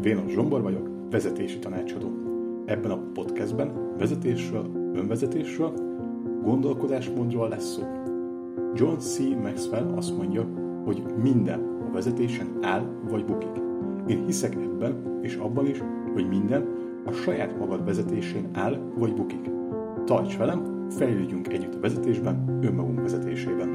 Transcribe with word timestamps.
Vénos 0.00 0.32
Zsombor 0.32 0.62
vagyok, 0.62 0.88
vezetési 1.10 1.58
tanácsadó. 1.58 2.08
Ebben 2.66 2.90
a 2.90 3.10
podcastben 3.12 3.96
vezetésről, 3.98 4.70
önvezetésről, 4.94 5.72
gondolkodásmódról 6.42 7.48
lesz 7.48 7.72
szó. 7.72 7.82
John 8.74 8.98
C. 8.98 9.18
Maxwell 9.18 9.92
azt 9.96 10.16
mondja, 10.16 10.48
hogy 10.84 11.02
minden 11.22 11.60
a 11.60 11.92
vezetésen 11.92 12.58
áll 12.60 12.82
vagy 13.08 13.24
bukik. 13.24 13.62
Én 14.06 14.24
hiszek 14.24 14.54
ebben 14.54 15.18
és 15.22 15.34
abban 15.34 15.66
is, 15.66 15.82
hogy 16.12 16.28
minden 16.28 16.66
a 17.06 17.12
saját 17.12 17.58
magad 17.58 17.84
vezetésén 17.84 18.48
áll 18.52 18.92
vagy 18.98 19.14
bukik. 19.14 19.50
Tarts 20.04 20.36
velem, 20.36 20.88
fejlődjünk 20.90 21.52
együtt 21.52 21.74
a 21.74 21.80
vezetésben, 21.80 22.58
önmagunk 22.62 23.00
vezetésében. 23.00 23.68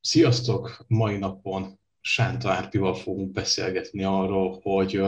Sziasztok! 0.00 0.84
Mai 0.86 1.18
napon 1.18 1.78
Sánta 2.08 2.50
Árpival 2.50 2.94
fogunk 2.94 3.32
beszélgetni 3.32 4.04
arról, 4.04 4.60
hogy, 4.62 5.02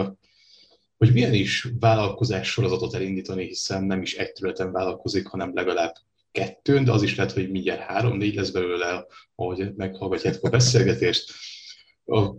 hogy 0.96 1.12
milyen 1.12 1.34
is 1.34 1.68
vállalkozás 1.78 2.48
sorozatot 2.48 2.94
elindítani, 2.94 3.46
hiszen 3.46 3.84
nem 3.84 4.02
is 4.02 4.14
egy 4.14 4.32
területen 4.32 4.72
vállalkozik, 4.72 5.26
hanem 5.26 5.54
legalább 5.54 5.94
kettőn, 6.32 6.84
de 6.84 6.92
az 6.92 7.02
is 7.02 7.16
lehet, 7.16 7.32
hogy 7.32 7.50
mindjárt 7.50 7.80
három-négy 7.80 8.34
lesz 8.34 8.50
belőle, 8.50 9.06
ahogy 9.34 9.74
meghallgatjátok 9.76 10.44
a 10.44 10.50
beszélgetést. 10.50 11.32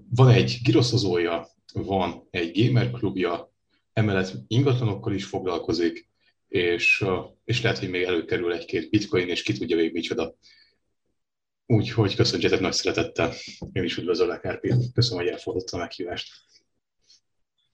Van 0.09 0.29
egy 0.29 0.57
giroszozója, 0.63 1.47
van 1.73 2.27
egy 2.29 2.65
gamer 2.65 2.91
klubja, 2.91 3.53
emellett 3.93 4.33
ingatlanokkal 4.47 5.13
is 5.13 5.25
foglalkozik, 5.25 6.09
és, 6.47 7.05
és 7.45 7.61
lehet, 7.61 7.77
hogy 7.77 7.89
még 7.89 8.03
előkerül 8.03 8.53
egy-két 8.53 8.89
bitcoin, 8.89 9.27
és 9.27 9.43
ki 9.43 9.53
tudja 9.53 9.75
még 9.75 9.93
micsoda. 9.93 10.35
Úgyhogy 11.71 12.15
köszöntjetek 12.15 12.59
nagy 12.59 12.73
szeretettel. 12.73 13.33
Én 13.71 13.83
is 13.83 13.97
üdvözöllek, 13.97 14.45
Árpi. 14.45 14.73
Köszönöm, 14.93 15.23
hogy 15.23 15.33
elfogadta 15.33 15.77
a 15.77 15.79
meghívást. 15.79 16.33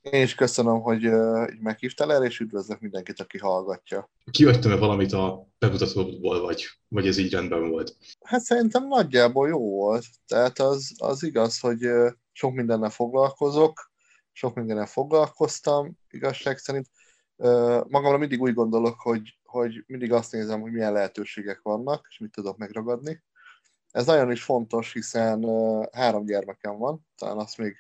Én 0.02 0.22
is 0.22 0.36
köszönöm, 0.36 0.82
hogy 0.82 1.08
uh, 1.08 1.48
meghívtál 1.60 2.13
el, 2.13 2.26
és 2.26 2.40
üdvözlök 2.40 2.80
mindenkit, 2.80 3.20
aki 3.20 3.38
hallgatja. 3.38 4.10
Kihagytam-e 4.32 4.76
valamit 4.76 5.12
a 5.12 5.48
bemutatóból, 5.60 6.41
vagy, 6.41 6.66
vagy 6.88 7.08
ez 7.08 7.18
így 7.18 7.32
rendben 7.32 7.70
volt? 7.70 7.96
Hát 8.24 8.41
szerintem 8.41 8.88
nagyjából 8.88 9.48
jó 9.48 9.60
volt. 9.60 10.05
Tehát 10.27 10.60
az, 10.60 10.91
az 10.98 11.24
igaz, 11.24 11.60
hogy 11.60 11.86
uh, 11.86 12.12
sok 12.32 12.54
mindennel 12.54 12.90
foglalkozok, 12.90 13.91
sok 14.32 14.55
mindennel 14.55 14.86
foglalkoztam, 14.86 15.98
igazság 16.10 16.58
szerint. 16.58 16.88
Uh, 17.36 17.90
magamra 17.90 18.18
mindig 18.18 18.41
úgy 18.41 18.54
gondolok, 18.54 18.99
hogy, 18.99 19.38
hogy 19.43 19.84
mindig 19.88 20.12
azt 20.12 20.32
nézem, 20.32 20.62
hogy 20.62 20.71
milyen 20.71 20.93
lehetőségek 20.93 21.60
vannak, 21.62 22.05
és 22.10 22.18
mit 22.18 22.32
tudok 22.32 22.58
megragadni. 22.58 23.24
Ez 23.91 24.05
nagyon 24.05 24.32
is 24.32 24.43
fontos, 24.43 24.93
hiszen 24.93 25.46
három 25.91 26.26
gyermekem 26.26 26.77
van, 26.77 27.07
talán 27.16 27.38
azt 27.38 27.57
még 27.57 27.76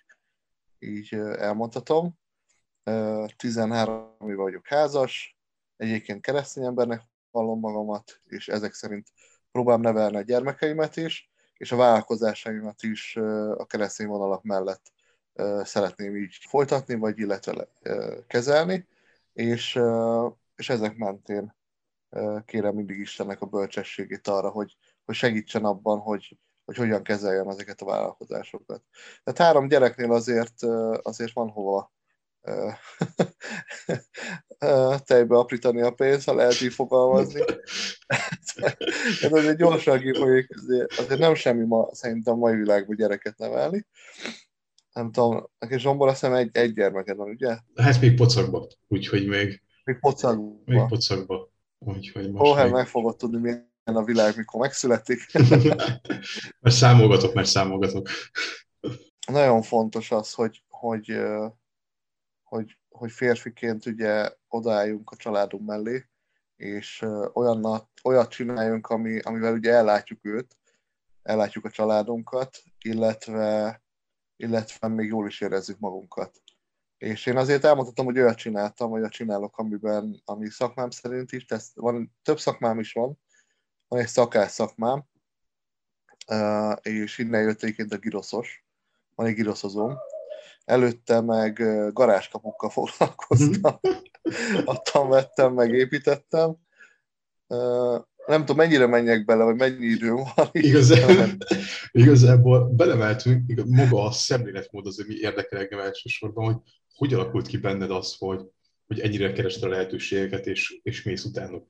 így 0.79 1.13
elmondhatom. 1.37 2.17
13 3.37 4.15
éve 4.29 4.41
vagyok 4.41 4.67
házas, 4.67 5.37
egyébként 5.77 6.21
keresztény 6.21 6.63
embernek 6.63 7.01
vallom 7.31 7.59
magamat, 7.59 8.21
és 8.25 8.47
ezek 8.47 8.73
szerint 8.73 9.07
próbálom 9.51 9.81
nevelni 9.81 10.17
a 10.17 10.21
gyermekeimet 10.21 10.95
is, 10.95 11.31
és 11.57 11.71
a 11.71 11.75
vállalkozásaimat 11.75 12.83
is 12.83 13.15
a 13.57 13.65
keresztény 13.65 14.07
vonalak 14.07 14.43
mellett 14.43 14.91
szeretném 15.63 16.15
így 16.15 16.37
folytatni, 16.47 16.95
vagy 16.95 17.19
illetve 17.19 17.67
kezelni, 18.27 18.87
és, 19.33 19.79
és 20.55 20.69
ezek 20.69 20.97
mentén 20.97 21.55
kérem 22.45 22.75
mindig 22.75 22.99
Istennek 22.99 23.41
a 23.41 23.45
bölcsességét 23.45 24.27
arra, 24.27 24.49
hogy, 24.49 24.77
hogy 25.07 25.15
segítsen 25.15 25.65
abban, 25.65 25.99
hogy, 25.99 26.37
hogy 26.65 26.75
hogyan 26.75 27.03
kezeljem 27.03 27.47
ezeket 27.47 27.81
a 27.81 27.85
vállalkozásokat. 27.85 28.83
Tehát 29.23 29.39
három 29.39 29.67
gyereknél 29.67 30.11
azért, 30.11 30.63
azért 31.01 31.33
van 31.33 31.49
hova 31.49 31.91
tejbe 35.05 35.37
aprítani 35.37 35.81
a 35.81 35.91
pénzt, 35.91 36.25
ha 36.25 36.33
lehet 36.33 36.61
így 36.61 36.73
fogalmazni. 36.73 37.41
Ez 39.21 39.31
azért 39.31 39.57
gyorsan 39.57 39.99
kifolyik, 39.99 40.49
azért, 40.97 41.19
nem 41.19 41.35
semmi 41.35 41.65
ma, 41.65 41.89
szerintem 41.91 42.33
a 42.33 42.37
mai 42.37 42.55
világban 42.55 42.95
gyereket 42.95 43.37
nevelni. 43.37 43.85
Nem 44.93 45.11
tudom, 45.11 45.49
neki 45.59 45.79
Zsombor 45.79 46.07
azt 46.07 46.19
hiszem 46.19 46.35
egy, 46.35 46.49
egy 46.51 46.73
gyermeked 46.73 47.17
van, 47.17 47.29
ugye? 47.29 47.57
Hát 47.75 48.01
még 48.01 48.15
pocakba, 48.15 48.67
úgyhogy 48.87 49.27
még... 49.27 49.61
Még 49.83 49.99
pocakba. 49.99 50.61
Még 50.65 50.85
pocakba. 50.87 51.49
Úgyhogy 51.79 52.31
most 52.31 52.53
hát 52.53 52.63
még... 52.63 52.73
meg 52.73 52.87
fogod 52.87 53.15
tudni, 53.15 53.39
milyen 53.39 53.75
a 53.95 54.03
világ 54.03 54.37
mikor 54.37 54.59
megszületik. 54.59 55.31
mert 56.61 56.75
számolgatok, 56.75 57.33
mert 57.33 57.47
számolgatok. 57.47 58.07
Nagyon 59.27 59.61
fontos 59.61 60.11
az, 60.11 60.33
hogy, 60.33 60.63
hogy, 60.67 61.21
hogy, 62.43 62.77
hogy 62.89 63.11
férfiként 63.11 63.85
ugye 63.85 64.31
odaálljunk 64.47 65.11
a 65.11 65.15
családunk 65.15 65.67
mellé, 65.67 66.05
és 66.55 67.05
olyannat, 67.33 67.89
olyat 68.03 68.29
csináljunk, 68.29 68.87
ami, 68.87 69.19
amivel 69.19 69.53
ugye 69.53 69.71
ellátjuk 69.71 70.25
őt, 70.25 70.57
ellátjuk 71.23 71.65
a 71.65 71.69
családunkat, 71.69 72.57
illetve, 72.81 73.81
illetve 74.35 74.87
még 74.87 75.07
jól 75.07 75.27
is 75.27 75.41
érezzük 75.41 75.79
magunkat. 75.79 76.41
És 76.97 77.25
én 77.25 77.37
azért 77.37 77.63
elmondhatom, 77.63 78.05
hogy 78.05 78.19
olyat 78.19 78.37
csináltam, 78.37 78.91
olyat 78.91 79.11
csinálok, 79.11 79.57
amiben, 79.57 80.21
ami 80.25 80.49
szakmám 80.49 80.89
szerint 80.89 81.31
is, 81.31 81.45
tehát 81.45 81.63
van, 81.73 82.15
több 82.23 82.39
szakmám 82.39 82.79
is 82.79 82.93
van, 82.93 83.19
van 83.87 83.99
egy 83.99 84.07
szakás 84.07 84.51
szakmám, 84.51 85.05
és 86.81 87.17
innen 87.17 87.41
jött 87.41 87.63
egyébként 87.63 87.93
a 87.93 87.97
giroszos, 87.97 88.65
van 89.15 89.27
egy 89.27 89.33
giroszozóm. 89.33 89.97
Előtte 90.65 91.21
meg 91.21 91.53
garázskapukkal 91.93 92.69
foglalkoztam. 92.69 93.79
Adtam, 94.65 95.09
vettem, 95.09 95.53
meg 95.53 95.73
építettem. 95.73 96.55
Nem 98.25 98.39
tudom, 98.39 98.55
mennyire 98.55 98.85
menjek 98.85 99.25
bele, 99.25 99.43
vagy 99.43 99.55
mennyi 99.55 99.85
időm 99.85 100.15
van. 100.15 100.49
Igazából, 100.51 101.37
igazából 101.91 102.69
belemeltünk, 102.69 103.65
maga 103.65 104.03
a 104.03 104.11
szemléletmód 104.11 104.85
az, 104.85 104.99
ami 104.99 105.13
érdekel 105.15 105.59
engem 105.59 105.79
elsősorban, 105.79 106.45
hogy 106.45 106.61
hogy 106.97 107.13
alakult 107.13 107.47
ki 107.47 107.57
benned 107.57 107.91
az, 107.91 108.15
hogy, 108.17 108.41
hogy 108.87 108.99
ennyire 108.99 109.31
keresd 109.31 109.63
a 109.63 109.67
lehetőségeket, 109.67 110.47
és, 110.47 110.79
és 110.83 111.03
mész 111.03 111.23
utánuk. 111.23 111.67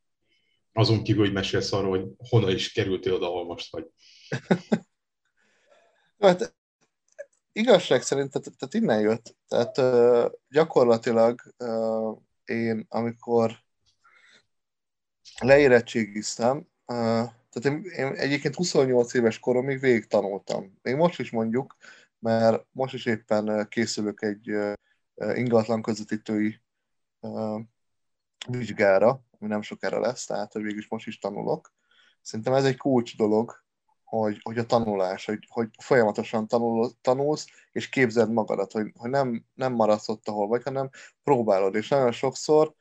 Azon 0.77 1.03
kívül, 1.03 1.23
hogy 1.23 1.33
mesélsz 1.33 1.71
arról, 1.71 1.89
hogy 1.89 2.29
honnan 2.29 2.49
is 2.49 2.71
kerültél 2.71 3.13
oda, 3.13 3.27
ahol 3.27 3.45
most 3.45 3.71
vagy. 3.71 3.91
hát 6.19 6.55
igazság 7.51 8.01
szerint, 8.01 8.31
tehát, 8.31 8.57
tehát 8.57 8.73
innen 8.73 8.99
jött. 8.99 9.35
Tehát 9.47 9.81
gyakorlatilag 10.49 11.41
én, 12.45 12.85
amikor 12.89 13.63
leérettségiztem, 15.39 16.57
uh, 16.57 17.29
tehát 17.49 17.63
én, 17.63 17.83
én 17.83 18.13
egyébként 18.13 18.55
28 18.55 19.13
éves 19.13 19.39
koromig 19.39 19.79
végig 19.79 20.07
tanultam. 20.07 20.77
Még 20.81 20.95
most 20.95 21.19
is 21.19 21.31
mondjuk, 21.31 21.75
mert 22.19 22.65
most 22.71 22.93
is 22.93 23.05
éppen 23.05 23.67
készülök 23.69 24.21
egy 24.21 24.51
ingatlan 25.33 25.81
közvetítői 25.81 26.61
vizsgára, 28.47 29.26
ami 29.39 29.49
nem 29.49 29.61
sokára 29.61 29.99
lesz, 29.99 30.25
tehát 30.25 30.51
hogy 30.51 30.61
végül 30.61 30.79
is 30.79 30.87
most 30.87 31.07
is 31.07 31.19
tanulok. 31.19 31.73
Szerintem 32.21 32.53
ez 32.53 32.65
egy 32.65 32.77
kulcs 32.77 33.17
dolog, 33.17 33.65
hogy, 34.03 34.39
hogy 34.43 34.57
a 34.57 34.65
tanulás, 34.65 35.25
hogy, 35.25 35.47
hogy 35.49 35.69
folyamatosan 35.81 36.47
tanul, 36.47 36.91
tanulsz, 37.01 37.45
és 37.71 37.89
képzeld 37.89 38.31
magadat, 38.31 38.71
hogy, 38.71 38.91
hogy 38.95 39.09
nem, 39.09 39.45
nem 39.53 39.73
maradsz 39.73 40.09
ott, 40.09 40.27
ahol 40.27 40.47
vagy, 40.47 40.63
hanem 40.63 40.89
próbálod. 41.23 41.75
És 41.75 41.87
nagyon 41.87 42.11
sokszor, 42.11 42.73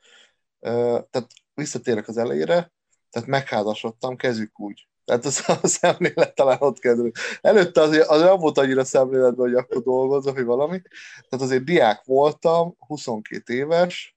tehát 0.59 1.27
visszatérek 1.53 2.07
az 2.07 2.17
elejére, 2.17 2.71
tehát 3.09 3.27
megházasodtam, 3.27 4.15
kezdjük 4.15 4.59
úgy. 4.59 4.87
Tehát 5.05 5.25
az 5.25 5.43
a 5.63 5.67
szemlélet 5.67 6.35
talán 6.35 6.57
ott 6.59 6.79
kezdődik. 6.79 7.17
Előtte 7.41 7.81
azért, 7.81 8.07
azért 8.07 8.29
nem 8.29 8.39
volt 8.39 8.57
annyira 8.57 8.83
szemléletben, 8.83 9.45
hogy 9.45 9.55
akkor 9.55 9.83
dolgozok, 9.83 10.35
vagy 10.35 10.45
valami. 10.45 10.81
Tehát 11.29 11.45
azért 11.45 11.63
diák 11.63 12.03
voltam, 12.03 12.75
22 12.79 13.53
éves, 13.53 14.16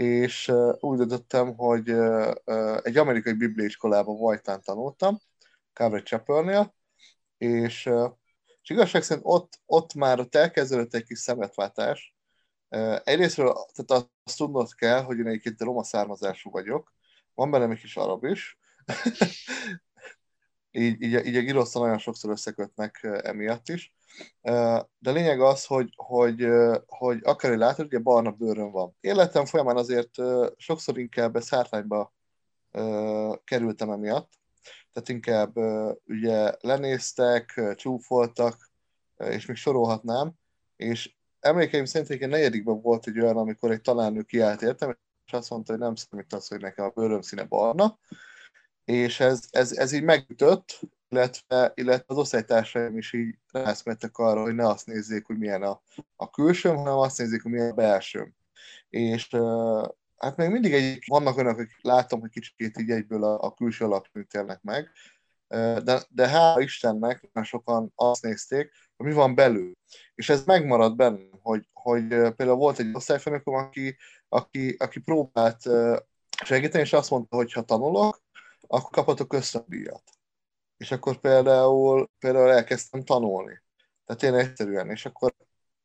és 0.00 0.52
úgy 0.80 0.98
döntöttem, 0.98 1.56
hogy 1.56 1.90
egy 2.82 2.96
amerikai 2.96 3.32
bibliaiskolában 3.32 4.18
Vajtán 4.18 4.62
tanultam, 4.62 5.18
Calvary 5.72 6.02
Chapelnél, 6.02 6.74
és, 7.38 7.90
és 8.62 8.70
igazság 8.70 9.02
szerint 9.02 9.26
ott, 9.28 9.60
ott 9.66 9.94
már 9.94 10.20
ott 10.20 10.34
elkezdődött 10.34 10.94
egy 10.94 11.04
kis 11.04 11.18
szemetváltás. 11.18 12.16
Egyrésztről 13.04 13.52
tehát 13.72 14.08
azt 14.24 14.36
tudnod 14.36 14.74
kell, 14.74 15.02
hogy 15.02 15.18
én 15.18 15.26
egyébként 15.26 15.60
roma 15.60 15.84
származású 15.84 16.50
vagyok, 16.50 16.92
van 17.34 17.50
bennem 17.50 17.70
egy 17.70 17.80
kis 17.80 17.96
arab 17.96 18.24
is, 18.24 18.58
így, 20.70 21.02
így, 21.02 21.26
így 21.26 21.36
a 21.36 21.40
giroszta 21.40 21.80
nagyon 21.80 21.98
sokszor 21.98 22.30
összekötnek 22.30 23.08
emiatt 23.22 23.68
is. 23.68 23.94
De 24.98 25.10
lényeg 25.10 25.40
az, 25.40 25.64
hogy, 25.64 25.92
hogy, 25.96 26.46
hogy 26.86 27.18
akár 27.22 27.56
látod, 27.56 27.86
ugye 27.86 27.98
barna 27.98 28.30
bőrön 28.30 28.70
van. 28.70 28.96
Életem 29.00 29.44
folyamán 29.44 29.76
azért 29.76 30.10
sokszor 30.56 30.98
inkább 30.98 31.40
szárványba 31.40 32.12
kerültem 33.44 33.90
emiatt, 33.90 34.32
tehát 34.92 35.08
inkább 35.08 35.56
ugye 36.04 36.52
lenéztek, 36.60 37.74
csúfoltak, 37.76 38.70
és 39.16 39.46
még 39.46 39.56
sorolhatnám, 39.56 40.32
és 40.76 41.14
emlékeim 41.40 41.84
szerint 41.84 42.10
egy 42.10 42.28
negyedikben 42.28 42.80
volt 42.80 43.06
egy 43.06 43.20
olyan, 43.20 43.36
amikor 43.36 43.70
egy 43.70 43.80
tanárnő 43.80 44.22
kiállt 44.22 44.62
értem, 44.62 44.98
és 45.26 45.32
azt 45.32 45.50
mondta, 45.50 45.72
hogy 45.72 45.80
nem 45.80 45.94
számít 45.94 46.48
hogy 46.48 46.60
nekem 46.60 46.84
a 46.84 46.88
bőröm 46.88 47.20
színe 47.20 47.44
barna, 47.44 47.98
és 48.90 49.20
ez, 49.20 49.40
ez, 49.50 49.72
ez 49.72 49.92
így 49.92 50.02
megütött, 50.02 50.80
illetve, 51.08 51.72
illetve 51.74 52.04
az 52.06 52.16
osztálytársaim 52.16 52.96
is 52.96 53.12
így 53.12 53.34
rászmettek 53.52 54.18
arra, 54.18 54.42
hogy 54.42 54.54
ne 54.54 54.66
azt 54.66 54.86
nézzék, 54.86 55.26
hogy 55.26 55.38
milyen 55.38 55.62
a, 55.62 55.82
a 56.16 56.30
külsőm, 56.30 56.76
hanem 56.76 56.96
azt 56.96 57.18
nézzék, 57.18 57.42
hogy 57.42 57.52
milyen 57.52 57.70
a 57.70 57.74
belsőm. 57.74 58.34
És 58.88 59.28
hát 60.16 60.36
még 60.36 60.48
mindig 60.48 60.72
egy, 60.72 61.04
vannak 61.06 61.38
önök, 61.38 61.58
akik 61.58 61.82
látom, 61.82 62.20
hogy 62.20 62.30
kicsit 62.30 62.78
így 62.78 62.90
egyből 62.90 63.24
a, 63.24 63.42
a 63.42 63.54
külső 63.54 63.84
alapján 63.84 64.26
élnek 64.32 64.62
meg, 64.62 64.90
de, 65.84 66.02
de 66.08 66.28
hála 66.28 66.60
Istennek, 66.60 67.28
mert 67.32 67.46
sokan 67.46 67.92
azt 67.94 68.22
nézték, 68.22 68.70
hogy 68.96 69.06
mi 69.06 69.12
van 69.12 69.34
belül. 69.34 69.72
És 70.14 70.28
ez 70.28 70.44
megmaradt 70.44 70.96
bennem, 70.96 71.30
hogy, 71.42 71.68
hogy 71.72 72.06
például 72.08 72.56
volt 72.56 72.78
egy 72.78 72.94
osztályfőnököm, 72.94 73.54
aki, 73.54 73.96
aki, 74.28 74.76
aki 74.78 75.00
próbált 75.00 75.62
segíteni, 76.44 76.82
és 76.82 76.92
azt 76.92 77.10
mondta, 77.10 77.36
hogy 77.36 77.52
ha 77.52 77.62
tanulok, 77.62 78.22
akkor 78.66 78.90
kaphatok 78.90 79.32
ösztöndíjat. 79.32 80.02
És 80.76 80.90
akkor 80.90 81.20
például, 81.20 82.10
például 82.18 82.50
elkezdtem 82.50 83.02
tanulni. 83.02 83.62
Tehát 84.04 84.22
én 84.22 84.46
egyszerűen, 84.46 84.90
és 84.90 85.06
akkor, 85.06 85.34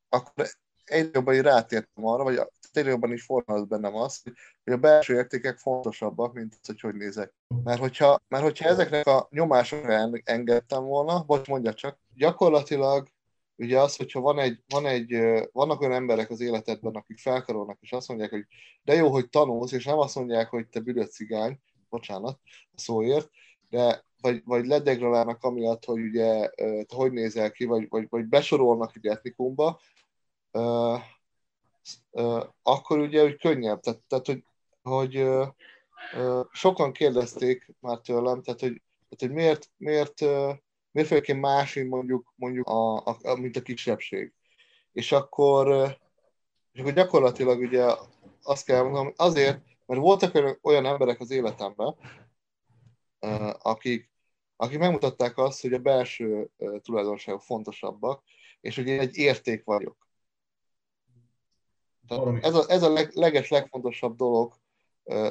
akkor 0.10 0.48
egyre 0.86 1.10
jobban 1.14 1.42
rátértem 1.42 2.06
arra, 2.06 2.24
vagy 2.24 2.40
egyre 2.72 2.90
jobban 2.90 3.12
is 3.12 3.24
formálod 3.24 3.68
bennem 3.68 3.96
azt, 3.96 4.32
hogy 4.64 4.74
a 4.74 4.78
belső 4.78 5.16
értékek 5.16 5.58
fontosabbak, 5.58 6.34
mint 6.34 6.58
az, 6.62 6.68
hogy 6.68 6.80
hogy 6.80 6.96
nézek. 6.96 7.34
Mert 7.64 7.80
hogyha, 7.80 8.22
mert 8.28 8.44
hogyha 8.44 8.70
ezeknek 8.70 9.08
a 9.08 9.28
nyomásokra 9.32 10.10
engedtem 10.24 10.84
volna, 10.84 11.24
vagy 11.28 11.48
mondja 11.48 11.74
csak, 11.74 12.00
gyakorlatilag 12.16 13.08
ugye 13.56 13.80
az, 13.80 13.96
hogyha 13.96 14.20
van 14.20 14.40
egy, 14.40 14.64
van 14.68 14.86
egy, 14.86 15.18
vannak 15.52 15.82
olyan 15.82 15.94
emberek 15.94 16.30
az 16.30 16.40
életedben, 16.40 16.94
akik 16.94 17.20
felkarolnak, 17.20 17.78
és 17.82 17.92
azt 17.92 18.08
mondják, 18.08 18.30
hogy 18.30 18.46
de 18.84 18.94
jó, 18.94 19.10
hogy 19.10 19.30
tanulsz, 19.30 19.72
és 19.72 19.86
nem 19.86 19.98
azt 19.98 20.16
mondják, 20.16 20.50
hogy 20.50 20.68
te 20.68 20.80
büdös 20.80 21.10
cigány, 21.10 21.60
bocsánat 21.96 22.40
a 22.46 22.80
szóért, 22.80 23.30
de 23.70 24.04
vagy, 24.22 24.42
vagy 24.46 24.66
ledegradálnak 24.66 25.44
amiatt, 25.44 25.86
hogy 25.86 26.02
ugye 26.02 26.50
te 26.56 26.96
hogy 26.96 27.12
nézel 27.12 27.52
ki, 27.52 27.66
vagy, 27.66 27.86
vagy, 27.90 28.08
vagy 28.10 28.26
besorolnak 28.26 28.96
egy 28.96 29.08
etnikumba, 29.08 29.80
uh, 30.52 31.00
uh, 32.12 32.44
akkor 32.64 33.00
ugye 33.00 33.22
hogy 33.22 33.38
könnyebb. 33.38 33.80
Tehát, 33.80 34.00
tehát 34.08 34.26
hogy, 34.26 34.44
hogy 34.82 35.18
uh, 35.18 35.48
sokan 36.52 36.92
kérdezték 36.92 37.76
már 37.80 37.98
tőlem, 37.98 38.42
tehát 38.42 38.60
hogy, 38.60 38.82
tehát, 39.10 39.20
hogy 39.20 39.32
miért, 39.32 39.70
miért, 39.78 40.20
miért 40.92 41.10
vagyok 41.10 41.28
én 41.28 41.38
más, 41.38 41.80
mondjuk, 41.90 42.34
mondjuk 42.36 42.68
a, 42.68 42.96
a, 42.96 43.18
a, 43.24 43.36
mint 43.36 43.56
a 43.56 43.62
kisebbség. 43.62 44.34
És 44.92 45.12
akkor, 45.12 45.98
és 46.72 46.80
akkor 46.80 46.94
gyakorlatilag 46.94 47.60
ugye 47.60 47.86
azt 48.44 48.66
kell 48.66 48.84
mondanom, 48.84 49.14
azért, 49.16 49.75
mert 49.86 50.02
voltak 50.02 50.60
olyan 50.62 50.86
emberek 50.86 51.20
az 51.20 51.32
életemben, 51.32 51.96
akik, 53.62 54.12
akik 54.56 54.80
megmutatták 54.80 55.38
azt, 55.38 55.62
hogy 55.62 55.74
a 55.74 55.80
belső 55.80 56.50
tulajdonságok 56.82 57.42
fontosabbak, 57.42 58.24
és 58.62 58.76
hogy 58.76 58.88
én 58.88 59.00
egy 59.00 59.18
érték 59.18 59.64
vagyok. 59.64 60.08
Tehát 62.08 62.44
ez 62.44 62.56
a, 62.56 62.66
ez 62.68 62.84
a 62.84 62.92
leg, 62.92 63.12
leges, 63.14 63.50
legfontosabb 63.50 64.16
dolog 64.16 64.54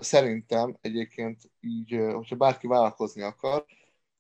szerintem 0.00 0.78
egyébként 0.80 1.50
így, 1.60 1.98
hogyha 2.12 2.36
bárki 2.36 2.66
vállalkozni 2.66 3.22
akar, 3.22 3.64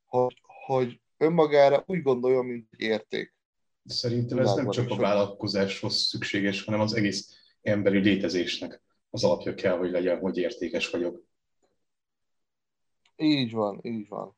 hogy, 0.04 0.40
hogy 0.66 1.00
önmagára 1.16 1.82
úgy 1.86 2.02
gondoljon, 2.02 2.44
mint 2.46 2.68
egy 2.70 2.80
érték. 2.80 3.34
Szerintem 3.84 4.38
ez 4.38 4.54
nem 4.54 4.70
csak 4.70 4.90
a 4.90 4.96
vállalkozáshoz 4.96 5.96
szükséges, 5.96 6.64
hanem 6.64 6.80
az 6.80 6.94
egész 6.94 7.28
emberi 7.62 7.98
létezésnek 7.98 8.83
az 9.14 9.24
alapja 9.24 9.54
kell, 9.54 9.76
hogy 9.76 9.90
legyen, 9.90 10.18
hogy 10.18 10.38
értékes 10.38 10.90
vagyok. 10.90 11.22
Így 13.16 13.52
van, 13.52 13.80
így 13.82 14.08
van. 14.08 14.36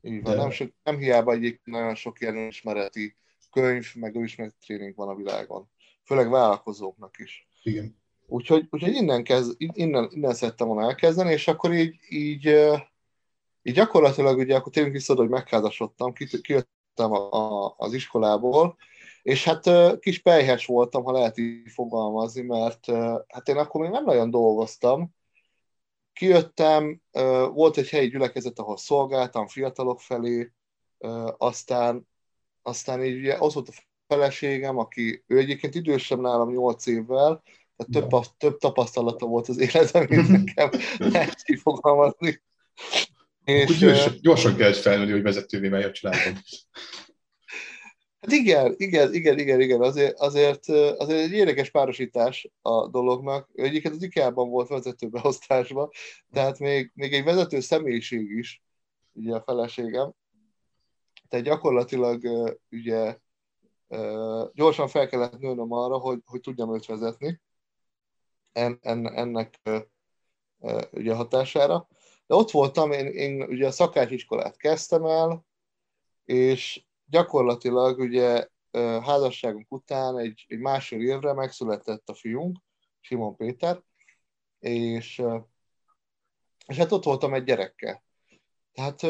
Így 0.00 0.22
van. 0.22 0.34
De... 0.34 0.40
Nem, 0.40 0.50
so, 0.50 0.64
nem 0.82 0.98
hiába 0.98 1.32
egyik 1.32 1.60
nagyon 1.64 1.94
sok 1.94 2.20
ilyen 2.20 2.36
ismereti 2.36 3.16
könyv, 3.50 3.94
meg 3.94 4.14
ismereti 4.14 4.56
tréning 4.60 4.94
van 4.94 5.08
a 5.08 5.14
világon. 5.14 5.70
Főleg 6.04 6.30
vállalkozóknak 6.30 7.18
is. 7.18 7.48
Igen. 7.62 7.96
Úgyhogy, 8.26 8.66
úgyhogy 8.70 8.94
innen, 8.94 9.24
kezd, 9.24 9.54
innen, 9.58 10.08
innen 10.12 10.34
szerettem 10.34 10.66
volna 10.66 10.88
elkezdeni, 10.88 11.32
és 11.32 11.48
akkor 11.48 11.72
így, 11.72 11.96
így, 12.08 12.46
így 13.62 13.74
gyakorlatilag 13.74 14.38
ugye 14.38 14.56
akkor 14.56 14.72
tényleg 14.72 14.92
vissza, 14.92 15.14
hogy 15.14 15.28
megházasodtam, 15.28 16.12
kijöttem 16.42 17.12
a, 17.12 17.32
a, 17.32 17.74
az 17.76 17.92
iskolából, 17.92 18.76
és 19.22 19.44
hát 19.44 19.70
kis 19.98 20.18
pejhes 20.18 20.66
voltam, 20.66 21.04
ha 21.04 21.12
lehet 21.12 21.38
így 21.38 21.70
fogalmazni, 21.70 22.42
mert 22.42 22.86
hát 23.28 23.48
én 23.48 23.56
akkor 23.56 23.80
még 23.80 23.90
nem 23.90 24.04
nagyon 24.04 24.30
dolgoztam. 24.30 25.14
Kijöttem, 26.12 27.00
volt 27.52 27.76
egy 27.76 27.88
helyi 27.88 28.08
gyülekezet, 28.08 28.58
ahol 28.58 28.76
szolgáltam 28.76 29.46
fiatalok 29.46 30.00
felé, 30.00 30.52
aztán, 31.36 32.08
aztán 32.62 33.04
így 33.04 33.18
ugye 33.18 33.36
az 33.38 33.54
volt 33.54 33.68
a 33.68 33.72
feleségem, 34.06 34.78
aki 34.78 35.24
ő 35.26 35.38
egyébként 35.38 35.74
idősebb 35.74 36.20
nálam 36.20 36.50
8 36.50 36.86
évvel, 36.86 37.42
tehát 37.76 38.08
több, 38.08 38.36
több 38.38 38.58
tapasztalata 38.58 39.26
volt 39.26 39.48
az 39.48 39.58
életem, 39.58 40.06
mint 40.08 40.28
nekem 40.44 40.70
lehet 40.98 41.42
így 41.46 41.60
fogalmazni. 41.60 42.42
És, 43.44 43.78
gyorsan, 43.78 44.14
gyorsan 44.20 44.56
kellett 44.56 44.76
felnőni, 44.76 45.10
hogy 45.10 45.22
vezetővé 45.22 45.68
megy 45.68 45.82
a 45.82 45.92
családban. 45.92 46.42
Hát 48.22 48.32
igen, 48.32 48.74
igen, 48.76 49.14
igen, 49.14 49.38
igen, 49.38 49.60
igen, 49.60 49.82
azért, 49.82 50.18
azért, 50.18 50.68
azért 50.68 51.20
egy 51.20 51.32
érdekes 51.32 51.70
párosítás 51.70 52.48
a 52.60 52.88
dolognak. 52.88 53.48
Egyébként 53.54 53.94
az 53.94 54.02
IKEA-ban 54.02 54.48
volt 54.48 54.68
vezetőbeosztásban, 54.68 55.90
tehát 56.32 56.58
még, 56.58 56.90
még 56.94 57.12
egy 57.12 57.24
vezető 57.24 57.60
személyiség 57.60 58.30
is, 58.30 58.62
ugye 59.12 59.34
a 59.34 59.42
feleségem. 59.42 60.12
Tehát 61.28 61.44
gyakorlatilag 61.44 62.22
ugye 62.70 63.16
gyorsan 64.52 64.88
fel 64.88 65.08
kellett 65.08 65.38
nőnöm 65.38 65.72
arra, 65.72 65.98
hogy, 65.98 66.20
hogy 66.24 66.40
tudjam 66.40 66.74
őt 66.74 66.86
vezetni 66.86 67.40
en, 68.52 68.78
en, 68.82 69.12
ennek 69.12 69.60
ugye 70.90 71.14
hatására. 71.14 71.88
De 72.26 72.34
ott 72.34 72.50
voltam, 72.50 72.92
én, 72.92 73.06
én 73.06 73.42
ugye 73.42 73.66
a 73.66 73.70
szakácsiskolát 73.70 74.56
kezdtem 74.56 75.04
el, 75.04 75.44
és 76.24 76.84
gyakorlatilag 77.06 77.98
ugye 77.98 78.48
házasságunk 79.02 79.72
után 79.72 80.18
egy, 80.18 80.44
egy 80.48 80.58
másfél 80.58 81.00
évre 81.00 81.32
megszületett 81.32 82.08
a 82.08 82.14
fiunk, 82.14 82.58
Simon 83.00 83.36
Péter, 83.36 83.82
és, 84.58 85.22
és 86.66 86.76
hát 86.76 86.92
ott 86.92 87.04
voltam 87.04 87.34
egy 87.34 87.44
gyerekkel. 87.44 88.04
Tehát 88.72 89.00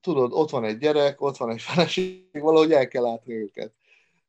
tudod, 0.00 0.32
ott 0.32 0.50
van 0.50 0.64
egy 0.64 0.78
gyerek, 0.78 1.20
ott 1.20 1.36
van 1.36 1.50
egy 1.50 1.62
feleség, 1.62 2.28
valahogy 2.32 2.72
el 2.72 2.88
kell 2.88 3.02
látni 3.02 3.32
őket. 3.32 3.74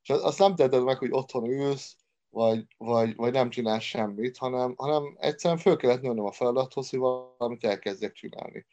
És 0.01 0.09
azt 0.09 0.39
nem 0.39 0.55
teheted 0.55 0.83
meg, 0.83 0.97
hogy 0.97 1.11
otthon 1.11 1.49
ülsz, 1.49 1.95
vagy, 2.29 2.65
vagy, 2.77 3.15
vagy 3.15 3.31
nem 3.31 3.49
csinálsz 3.49 3.83
semmit, 3.83 4.37
hanem, 4.37 4.73
hanem 4.77 5.15
egyszerűen 5.19 5.59
föl 5.59 5.75
kellett 5.75 6.01
nőnöm 6.01 6.25
a 6.25 6.31
feladathoz, 6.31 6.89
hogy 6.89 6.99
valamit 6.99 7.63
elkezdjek 7.63 8.13
csinálni 8.13 8.65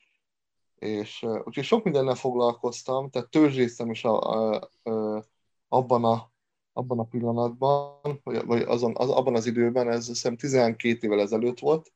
és 0.84 1.22
uh, 1.22 1.40
úgyhogy 1.44 1.64
sok 1.64 1.84
mindennel 1.84 2.14
foglalkoztam, 2.14 3.10
tehát 3.10 3.28
tőzsdésztem 3.28 3.90
is 3.90 4.04
a, 4.04 4.20
a, 4.20 4.70
a, 4.82 5.24
abban, 5.68 6.04
a, 6.04 6.32
abban 6.72 6.98
a 6.98 7.04
pillanatban, 7.04 8.20
vagy, 8.24 8.62
azon, 8.62 8.92
az, 8.96 9.10
abban 9.10 9.34
az 9.34 9.46
időben, 9.46 9.90
ez 9.90 10.06
hiszem 10.06 10.36
12 10.36 10.98
évvel 11.00 11.20
ezelőtt 11.20 11.58
volt, 11.58 11.92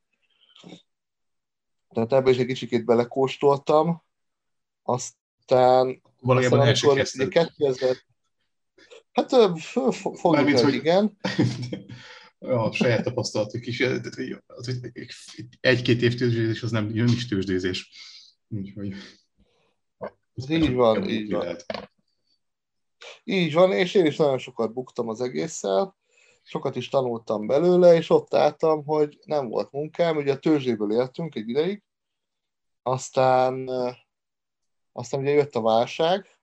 tehát 1.88 2.12
ebbe 2.12 2.30
is 2.30 2.38
egy 2.38 2.46
kicsikét 2.46 2.84
belekóstoltam, 2.84 4.02
aztán 4.82 6.02
valójában 6.20 6.60
aztán, 6.60 6.90
amikor 6.90 7.06
2000, 7.28 7.96
Hát 9.12 9.30
fogjuk 10.14 10.58
el, 10.58 10.62
hogy 10.64 10.74
igen. 10.74 11.16
a 12.38 12.72
saját 12.72 13.04
tapasztalatok 13.04 13.66
is, 13.66 13.82
egy-két 15.60 16.02
év 16.02 16.14
tőzsdézés 16.14 16.62
az 16.62 16.70
nem, 16.70 16.94
jön 16.94 17.08
is 17.08 17.28
tőzsdézés. 17.28 17.90
Úgyhogy... 18.48 18.94
Így 20.48 20.74
van, 20.74 21.08
így 21.08 21.32
van. 21.32 21.56
Így 23.24 23.52
van, 23.52 23.72
és 23.72 23.94
én 23.94 24.06
is 24.06 24.16
nagyon 24.16 24.38
sokat 24.38 24.72
buktam 24.72 25.08
az 25.08 25.20
egésszel, 25.20 25.96
sokat 26.42 26.76
is 26.76 26.88
tanultam 26.88 27.46
belőle, 27.46 27.94
és 27.94 28.10
ott 28.10 28.34
álltam, 28.34 28.84
hogy 28.84 29.18
nem 29.24 29.48
volt 29.48 29.72
munkám, 29.72 30.16
ugye 30.16 30.32
a 30.32 30.38
tőzséből 30.38 30.92
éltünk 30.92 31.34
egy 31.34 31.48
ideig, 31.48 31.82
aztán, 32.82 33.68
aztán 34.92 35.20
ugye 35.20 35.30
jött 35.30 35.54
a 35.54 35.60
válság 35.60 36.38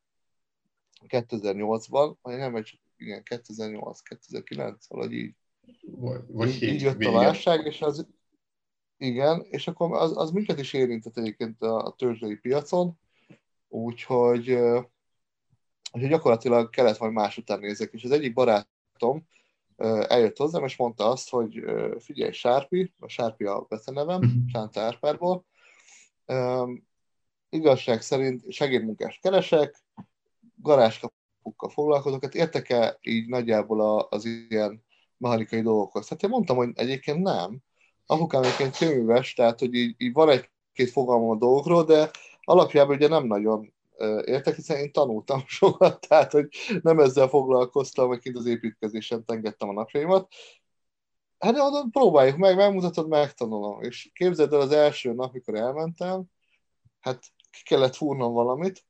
2008-ban, 1.07 2.15
vagy 2.21 2.37
nem, 2.37 2.51
vagy 2.51 2.79
igen, 2.97 3.23
2008, 3.23 4.01
2009, 4.01 4.87
valahogy 4.87 5.13
így. 5.13 5.35
Vagy, 5.81 6.21
vagy 6.27 6.49
így, 6.49 6.63
így 6.63 6.81
jött 6.81 7.03
a 7.03 7.11
válság, 7.11 7.65
és 7.65 7.81
az, 7.81 8.07
igen, 8.97 9.45
és 9.49 9.67
akkor 9.67 9.91
az, 9.91 10.17
az 10.17 10.31
minket 10.31 10.59
is 10.59 10.73
érintett 10.73 11.17
egyébként 11.17 11.61
a, 11.61 11.85
a 11.85 11.91
tőzsdei 11.91 12.35
piacon, 12.35 12.99
úgyhogy 13.67 14.59
hogy 15.91 16.07
gyakorlatilag 16.07 16.69
kellett 16.69 16.99
majd 16.99 17.11
más 17.11 17.37
után 17.37 17.59
nézek, 17.59 17.93
és 17.93 18.03
az 18.03 18.11
egyik 18.11 18.33
barátom 18.33 19.27
eljött 20.07 20.37
hozzám, 20.37 20.63
és 20.63 20.75
mondta 20.75 21.09
azt, 21.09 21.29
hogy 21.29 21.63
figyelj, 21.99 22.31
Sárpi, 22.31 22.93
a 22.99 23.07
Sárpi 23.07 23.45
a 23.45 23.65
becenevem, 23.69 24.19
uh-huh. 24.19 24.49
Sánta 24.51 24.81
Árpárból, 24.81 25.45
igazság 27.49 28.01
szerint 28.01 28.51
segédmunkást 28.51 29.21
keresek, 29.21 29.83
garázskapukkal 30.55 31.69
foglalkozok, 31.69 32.23
hát 32.23 32.35
értek-e 32.35 32.97
így 33.01 33.27
nagyjából 33.27 33.99
az 33.99 34.25
ilyen 34.25 34.83
mechanikai 35.17 35.61
dolgokhoz? 35.61 36.07
Hát 36.07 36.23
én 36.23 36.29
mondtam, 36.29 36.55
hogy 36.55 36.71
egyébként 36.73 37.21
nem. 37.21 37.57
Apukám 38.05 38.43
egyébként 38.43 38.77
könyves, 38.77 39.33
tehát 39.33 39.59
hogy 39.59 39.73
így, 39.73 39.95
így 39.97 40.13
van 40.13 40.29
egy-két 40.29 40.89
fogalmam 40.89 41.29
a 41.29 41.35
dolgokról, 41.35 41.83
de 41.83 42.11
alapjában 42.41 42.95
ugye 42.95 43.07
nem 43.07 43.25
nagyon 43.25 43.73
értek, 44.25 44.55
hiszen 44.55 44.77
én 44.77 44.91
tanultam 44.91 45.43
sokat, 45.59 46.07
tehát 46.07 46.31
hogy 46.31 46.49
nem 46.81 46.99
ezzel 46.99 47.27
foglalkoztam, 47.27 48.07
vagy 48.07 48.19
kint 48.19 48.37
az 48.37 48.45
építkezésen 48.45 49.25
tengettem 49.25 49.69
a 49.69 49.73
napjaimat. 49.73 50.33
Hát 51.39 51.53
de 51.53 51.61
próbáljuk 51.91 52.37
meg, 52.37 52.55
megmutatod, 52.55 53.07
megtanulom. 53.07 53.81
És 53.81 54.09
képzeld 54.13 54.53
el 54.53 54.59
az 54.59 54.71
első 54.71 55.13
nap, 55.13 55.33
mikor 55.33 55.55
elmentem, 55.55 56.23
hát 56.99 57.23
ki 57.51 57.63
kellett 57.63 57.95
fúrnom 57.95 58.33
valamit, 58.33 58.85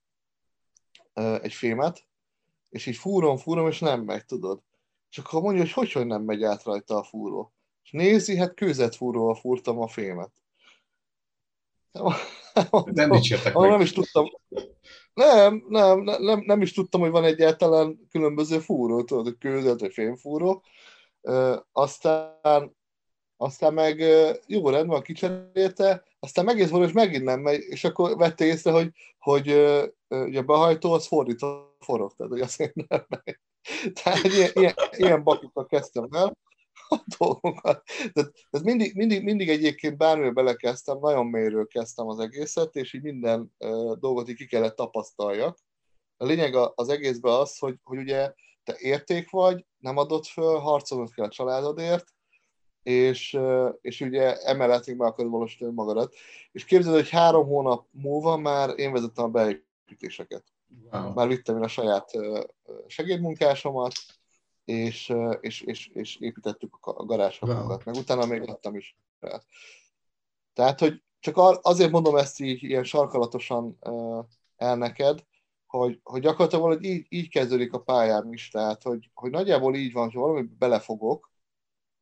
egy 1.41 1.53
fémet, 1.53 2.07
és 2.69 2.85
így 2.85 2.95
fúrom, 2.95 3.37
fúrom, 3.37 3.67
és 3.67 3.79
nem 3.79 4.01
megy, 4.01 4.25
tudod. 4.25 4.61
És 5.09 5.17
akkor 5.17 5.41
mondja, 5.41 5.61
hogy 5.61 5.71
hogy, 5.71 5.91
hogy 5.91 6.05
nem 6.05 6.21
megy 6.21 6.43
át 6.43 6.63
rajta 6.63 6.97
a 6.97 7.03
fúró. 7.03 7.54
És 7.85 7.91
nézi, 7.91 8.37
hát 8.37 8.95
fúróval 8.95 9.35
fúrtam 9.35 9.79
a 9.79 9.87
fémet. 9.87 10.31
Nem 12.83 13.11
dicsértek 13.11 13.53
meg. 13.53 13.69
Nem 13.69 13.81
is 13.81 13.91
tudtam, 13.91 14.25
nem, 15.13 15.65
nem, 15.67 15.99
nem, 16.01 16.43
nem 16.45 16.61
is 16.61 16.73
tudtam, 16.73 17.01
hogy 17.01 17.09
van 17.09 17.23
egyáltalán 17.23 18.07
különböző 18.09 18.59
fúró, 18.59 19.03
tudod, 19.03 19.23
hogy 19.23 19.37
kőzet 19.37 19.79
vagy 19.79 19.93
fémfúró. 19.93 20.63
aztán, 21.71 22.75
aztán 23.37 23.73
meg 23.73 24.03
jó 24.47 24.69
rendben, 24.69 25.01
kicserélte, 25.01 26.03
aztán 26.19 26.45
megész 26.45 26.69
volna, 26.69 26.85
és 26.85 26.91
megint 26.93 27.23
nem 27.23 27.39
megy, 27.39 27.63
és 27.69 27.83
akkor 27.83 28.17
vette 28.17 28.45
észre, 28.45 28.71
hogy, 28.71 28.89
hogy 29.19 29.47
ugye 30.07 30.39
a 30.39 30.43
behajtó 30.43 30.91
az 30.91 31.07
fordítva 31.07 31.75
forog, 31.79 32.13
tehát 32.15 32.31
hogy 32.31 32.41
azért 32.41 32.75
nem 32.87 33.05
megy. 33.09 33.39
Tehát 33.93 34.23
ilyen, 34.23 34.51
ilyen, 34.53 34.73
ilyen 34.91 35.23
bakokkal 35.23 35.65
kezdtem 35.65 36.07
el 36.11 36.37
a 36.89 37.03
dolgokat. 37.17 37.83
Tehát, 38.13 38.31
tehát 38.49 38.65
mindig, 38.65 38.95
mindig, 38.95 39.23
mindig 39.23 39.49
egyébként 39.49 39.97
bármilyen 39.97 40.33
belekezdtem, 40.33 40.99
nagyon 40.99 41.25
mélyről 41.25 41.67
kezdtem 41.67 42.07
az 42.07 42.19
egészet, 42.19 42.75
és 42.75 42.93
így 42.93 43.01
minden 43.01 43.53
uh, 43.59 43.97
dolgot 43.97 44.29
így 44.29 44.35
ki 44.35 44.45
kellett 44.45 44.75
tapasztaljak. 44.75 45.57
A 46.17 46.25
lényeg 46.25 46.55
az 46.75 46.89
egészben 46.89 47.33
az, 47.33 47.57
hogy, 47.57 47.75
hogy 47.83 47.97
ugye 47.97 48.33
te 48.63 48.75
érték 48.79 49.29
vagy, 49.29 49.65
nem 49.77 49.97
adott 49.97 50.25
föl, 50.25 50.57
harcolnod 50.57 51.13
kell 51.13 51.25
a 51.25 51.29
családodért, 51.29 52.13
és, 52.83 53.37
és 53.81 54.01
ugye 54.01 54.37
emellett 54.37 54.85
még 54.85 54.95
meg 54.95 55.07
akarod 55.07 55.31
valósítani 55.31 55.73
magadat. 55.73 56.15
És 56.51 56.65
képzeld, 56.65 56.95
hogy 56.95 57.09
három 57.09 57.47
hónap 57.47 57.87
múlva 57.91 58.37
már 58.37 58.79
én 58.79 58.91
vezettem 58.91 59.25
a 59.25 59.27
beépítéseket. 59.27 60.43
Wow. 60.91 61.13
Már 61.13 61.27
vittem 61.27 61.57
én 61.57 61.63
a 61.63 61.67
saját 61.67 62.11
segédmunkásomat, 62.87 63.93
és, 64.65 65.13
és, 65.39 65.61
és, 65.61 65.87
és 65.87 66.17
építettük 66.17 66.77
a 66.81 67.05
garázsakat, 67.05 67.65
wow. 67.65 67.77
meg 67.85 67.95
utána 67.95 68.25
még 68.25 68.49
adtam 68.49 68.75
is. 68.75 68.97
Tehát, 70.53 70.79
hogy 70.79 71.03
csak 71.19 71.59
azért 71.61 71.91
mondom 71.91 72.15
ezt 72.15 72.39
így 72.39 72.63
ilyen 72.63 72.83
sarkalatosan 72.83 73.77
el 74.55 74.77
neked, 74.77 75.25
hogy, 75.65 75.99
hogy 76.03 76.21
gyakorlatilag 76.21 76.63
valahogy 76.63 76.85
így, 76.85 77.05
így 77.09 77.29
kezdődik 77.29 77.73
a 77.73 77.81
pályám 77.81 78.33
is, 78.33 78.49
tehát, 78.49 78.83
hogy, 78.83 79.09
hogy 79.13 79.31
nagyjából 79.31 79.75
így 79.75 79.93
van, 79.93 80.03
hogy 80.03 80.13
valami 80.13 80.41
belefogok, 80.41 81.31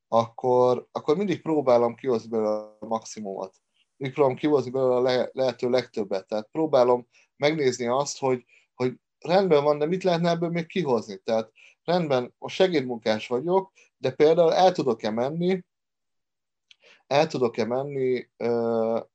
akkor, 0.08 0.88
akkor 0.92 1.18
mindig 1.18 1.42
próbálom 1.42 1.96
kihozni 1.96 2.30
belőle 2.30 2.50
a 2.80 2.86
maximumot. 2.86 3.56
Mindig 3.98 4.16
próbálom 4.16 4.40
kihozni 4.40 4.72
belőle 4.72 4.96
a 4.96 5.02
le, 5.02 5.30
lehető 5.34 5.70
legtöbbet. 5.70 6.28
Tehát 6.28 6.50
próbálom 6.52 7.08
megnézni 7.36 7.88
azt, 7.88 8.20
hogy, 8.20 8.46
hogy 8.74 8.94
rendben 9.20 9.64
van, 9.64 9.78
de 9.78 9.86
mit 9.86 10.04
lehetne 10.04 10.30
ebből 10.30 10.50
még 10.50 10.66
kihozni. 10.66 11.18
Tehát 11.18 11.52
rendben, 11.84 12.34
a 12.38 12.50
segédmunkás 12.50 13.28
vagyok, 13.28 13.72
de 13.98 14.12
például 14.12 14.54
el 14.54 14.72
tudok-e 14.72 15.10
menni, 15.10 15.64
el 17.08 17.28
tudok-e 17.28 17.66
menni, 17.66 18.30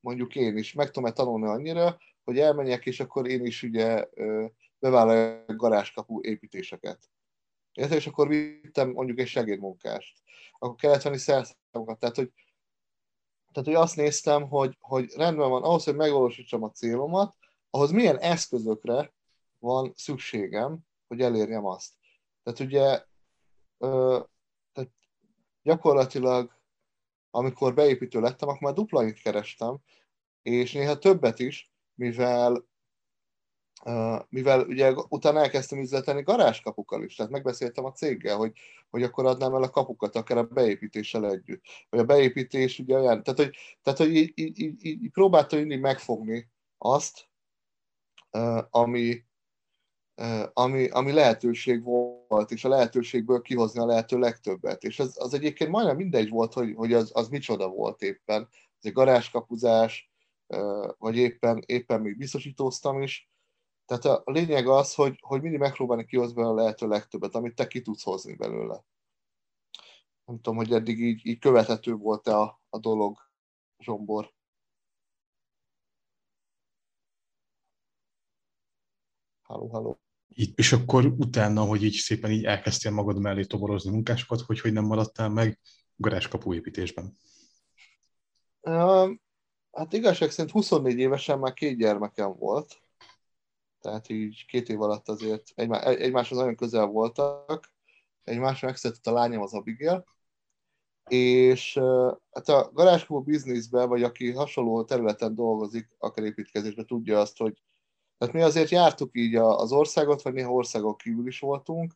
mondjuk 0.00 0.34
én 0.34 0.56
is, 0.56 0.72
meg 0.72 0.90
tudom-e 0.90 1.12
tanulni 1.12 1.46
annyira, 1.46 1.98
hogy 2.24 2.38
elmenjek, 2.38 2.86
és 2.86 3.00
akkor 3.00 3.28
én 3.28 3.44
is 3.44 3.62
ugye 3.62 4.08
bevállaljak 4.78 5.56
garázskapu 5.56 6.20
építéseket. 6.22 6.98
És 7.72 8.06
akkor 8.06 8.28
vittem 8.28 8.90
mondjuk 8.90 9.18
egy 9.18 9.26
segédmunkást. 9.26 10.18
Akkor 10.58 10.76
kellett 10.76 11.02
venni 11.02 11.18
szerszámokat. 11.18 11.98
Tehát, 11.98 12.16
hogy, 12.16 12.32
tehát, 13.52 13.68
hogy 13.68 13.74
azt 13.74 13.96
néztem, 13.96 14.48
hogy, 14.48 14.76
hogy 14.80 15.12
rendben 15.16 15.50
van, 15.50 15.62
ahhoz, 15.62 15.84
hogy 15.84 15.96
megvalósítsam 15.96 16.62
a 16.62 16.70
célomat, 16.70 17.36
ahhoz 17.70 17.90
milyen 17.90 18.18
eszközökre 18.18 19.12
van 19.58 19.92
szükségem, 19.96 20.78
hogy 21.06 21.20
elérjem 21.20 21.66
azt. 21.66 21.97
Tehát 22.48 22.60
ugye 22.60 23.04
tehát 24.72 24.90
gyakorlatilag 25.62 26.56
amikor 27.30 27.74
beépítő 27.74 28.20
lettem, 28.20 28.48
akkor 28.48 28.60
már 28.60 28.72
duplanit 28.72 29.20
kerestem, 29.20 29.78
és 30.42 30.72
néha 30.72 30.98
többet 30.98 31.38
is, 31.38 31.72
mivel 31.94 32.66
mivel 34.28 34.66
ugye 34.66 34.92
utána 35.08 35.40
elkezdtem 35.40 35.78
üzletelni 35.78 36.22
garázskapukkal 36.22 37.04
is, 37.04 37.14
tehát 37.14 37.32
megbeszéltem 37.32 37.84
a 37.84 37.92
céggel, 37.92 38.36
hogy, 38.36 38.52
hogy 38.90 39.02
akkor 39.02 39.26
adnám 39.26 39.54
el 39.54 39.62
a 39.62 39.70
kapukat 39.70 40.16
akár 40.16 40.38
a 40.38 40.46
beépítéssel 40.46 41.30
együtt. 41.30 41.62
Vagy 41.88 42.00
a 42.00 42.04
beépítés 42.04 42.78
ugye 42.78 42.98
olyan, 42.98 43.22
tehát 43.22 43.38
hogy, 43.40 43.56
tehát, 43.82 43.98
hogy 43.98 44.14
így, 44.14 44.32
így, 44.34 44.60
így, 44.60 44.84
így 44.84 45.10
mindig 45.50 45.80
megfogni 45.80 46.50
azt, 46.78 47.28
ami, 48.70 49.24
ami, 50.52 50.88
ami 50.88 51.12
lehetőség 51.12 51.82
volt, 51.82 52.17
és 52.48 52.64
a 52.64 52.68
lehetőségből 52.68 53.42
kihozni 53.42 53.80
a 53.80 53.86
lehető 53.86 54.18
legtöbbet. 54.18 54.82
És 54.82 54.98
az, 54.98 55.20
az 55.20 55.34
egyébként 55.34 55.70
majdnem 55.70 55.96
mindegy 55.96 56.28
volt, 56.28 56.52
hogy, 56.52 56.74
hogy 56.74 56.92
az, 56.92 57.10
az 57.14 57.28
micsoda 57.28 57.68
volt 57.68 58.02
éppen. 58.02 58.48
Ez 58.50 58.84
egy 58.84 58.92
garázskapuzás, 58.92 60.10
vagy 60.98 61.16
éppen, 61.16 61.62
éppen 61.66 62.00
még 62.00 62.16
biztosítóztam 62.16 63.02
is. 63.02 63.30
Tehát 63.86 64.04
a 64.04 64.30
lényeg 64.30 64.68
az, 64.68 64.94
hogy, 64.94 65.18
hogy 65.20 65.42
mindig 65.42 65.60
megpróbálni 65.60 66.04
kihozni 66.04 66.42
a 66.42 66.54
lehető 66.54 66.88
legtöbbet, 66.88 67.34
amit 67.34 67.54
te 67.54 67.66
ki 67.66 67.82
tudsz 67.82 68.02
hozni 68.02 68.34
belőle. 68.34 68.84
Nem 70.24 70.36
tudom, 70.36 70.56
hogy 70.56 70.72
eddig 70.72 71.00
így, 71.00 71.26
így 71.26 71.38
követhető 71.38 71.94
volt-e 71.94 72.36
a, 72.36 72.60
a 72.68 72.78
dolog, 72.78 73.18
Zsombor. 73.78 74.32
Halló, 79.42 79.68
halló. 79.68 79.98
Itt, 80.40 80.58
és 80.58 80.72
akkor 80.72 81.06
utána, 81.06 81.62
hogy 81.64 81.82
így 81.82 81.94
szépen 81.94 82.30
így 82.30 82.44
elkezdtél 82.44 82.90
magad 82.90 83.20
mellé 83.20 83.44
toborozni 83.44 83.90
munkásokat, 83.90 84.40
hogy 84.40 84.60
hogy 84.60 84.72
nem 84.72 84.84
maradtál 84.84 85.28
meg 85.28 85.58
garázskapu 85.96 86.54
építésben? 86.54 87.16
Hát 89.72 89.92
igazság 89.92 90.30
szerint 90.30 90.50
24 90.50 90.98
évesen 90.98 91.38
már 91.38 91.52
két 91.52 91.76
gyermekem 91.76 92.34
volt, 92.36 92.82
tehát 93.80 94.08
így 94.08 94.44
két 94.46 94.68
év 94.68 94.80
alatt 94.80 95.08
azért 95.08 95.52
egymá, 95.54 95.80
egymáshoz 95.80 96.38
nagyon 96.38 96.56
közel 96.56 96.86
voltak, 96.86 97.72
egymásra 98.24 98.66
megszületett 98.68 99.06
a 99.06 99.12
lányom 99.12 99.42
az 99.42 99.54
Abigail, 99.54 100.04
és 101.08 101.76
uh, 101.76 102.16
hát 102.30 102.48
a 102.48 102.70
garázskapu 102.72 103.22
bizniszben, 103.22 103.88
vagy 103.88 104.02
aki 104.02 104.32
hasonló 104.32 104.84
területen 104.84 105.34
dolgozik, 105.34 105.88
akár 105.98 106.24
építkezésben, 106.24 106.86
tudja 106.86 107.20
azt, 107.20 107.36
hogy 107.36 107.62
tehát 108.18 108.34
mi 108.34 108.42
azért 108.42 108.70
jártuk 108.70 109.10
így 109.12 109.34
az 109.34 109.72
országot, 109.72 110.22
vagy 110.22 110.32
néha 110.32 110.52
országok 110.52 110.96
kívül 110.96 111.26
is 111.26 111.40
voltunk, 111.40 111.92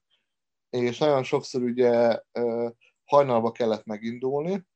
és 0.70 0.98
nagyon 0.98 1.22
sokszor 1.22 1.62
ugye 1.62 2.22
hajnalba 3.04 3.50
kellett 3.52 3.84
megindulni, 3.84 4.66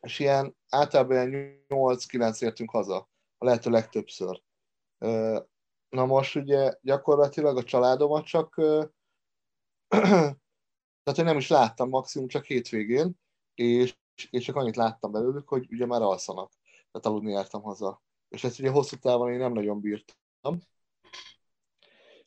és 0.00 0.18
ilyen 0.18 0.56
általában 0.68 1.16
ilyen 1.16 1.64
8-9 1.68 2.42
értünk 2.42 2.70
haza, 2.70 3.08
a 3.38 3.44
lehető 3.44 3.70
legtöbbször. 3.70 4.42
Na 5.88 6.06
most 6.06 6.36
ugye 6.36 6.74
gyakorlatilag 6.80 7.56
a 7.56 7.62
családomat 7.62 8.24
csak, 8.24 8.54
tehát 11.02 11.18
én 11.18 11.24
nem 11.24 11.36
is 11.36 11.48
láttam 11.48 11.88
maximum 11.88 12.28
csak 12.28 12.44
hétvégén, 12.44 13.18
és, 13.54 13.96
és 14.30 14.44
csak 14.44 14.56
annyit 14.56 14.76
láttam 14.76 15.12
belőlük, 15.12 15.48
hogy 15.48 15.66
ugye 15.70 15.86
már 15.86 16.02
alszanak. 16.02 16.52
Tehát 16.90 17.06
aludni 17.06 17.30
jártam 17.30 17.62
haza. 17.62 18.02
És 18.28 18.44
ezt 18.44 18.58
ugye 18.58 18.70
hosszú 18.70 18.96
távon 18.96 19.32
én 19.32 19.38
nem 19.38 19.52
nagyon 19.52 19.80
bírtam 19.80 20.16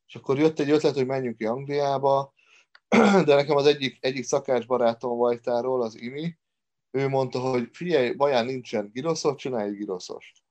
és 0.07 0.15
akkor 0.15 0.39
jött 0.39 0.59
egy 0.59 0.69
ötlet, 0.69 0.95
hogy 0.95 1.05
menjünk 1.05 1.37
ki 1.37 1.45
Angliába, 1.45 2.33
de 3.25 3.35
nekem 3.35 3.55
az 3.55 3.65
egyik, 3.65 3.97
egyik 3.99 4.23
szakás 4.23 4.65
barátom 4.65 5.17
Vajtáról, 5.17 5.81
az 5.81 6.01
Imi, 6.01 6.37
ő 6.91 7.07
mondta, 7.07 7.39
hogy 7.39 7.69
figyelj, 7.71 8.11
baján 8.11 8.45
nincsen 8.45 8.89
giroszos, 8.93 9.35
csinálj 9.35 9.75
giroszost. 9.75 10.43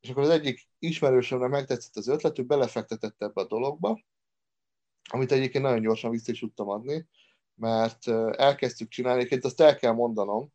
És 0.00 0.10
akkor 0.10 0.22
az 0.22 0.28
egyik 0.28 0.68
ismerősömnek 0.78 1.50
megtetszett 1.50 1.96
az 1.96 2.08
ötlet, 2.08 2.38
ő 2.38 2.42
belefektetett 2.42 3.22
ebbe 3.22 3.40
a 3.40 3.46
dologba, 3.46 4.00
amit 5.10 5.32
egyébként 5.32 5.64
nagyon 5.64 5.80
gyorsan 5.80 6.10
vissza 6.10 6.32
is 6.32 6.38
tudtam 6.38 6.68
adni, 6.68 7.06
mert 7.54 8.08
elkezdtük 8.36 8.88
csinálni, 8.88 9.18
egyébként 9.18 9.44
azt 9.44 9.60
el 9.60 9.76
kell 9.76 9.92
mondanom, 9.92 10.52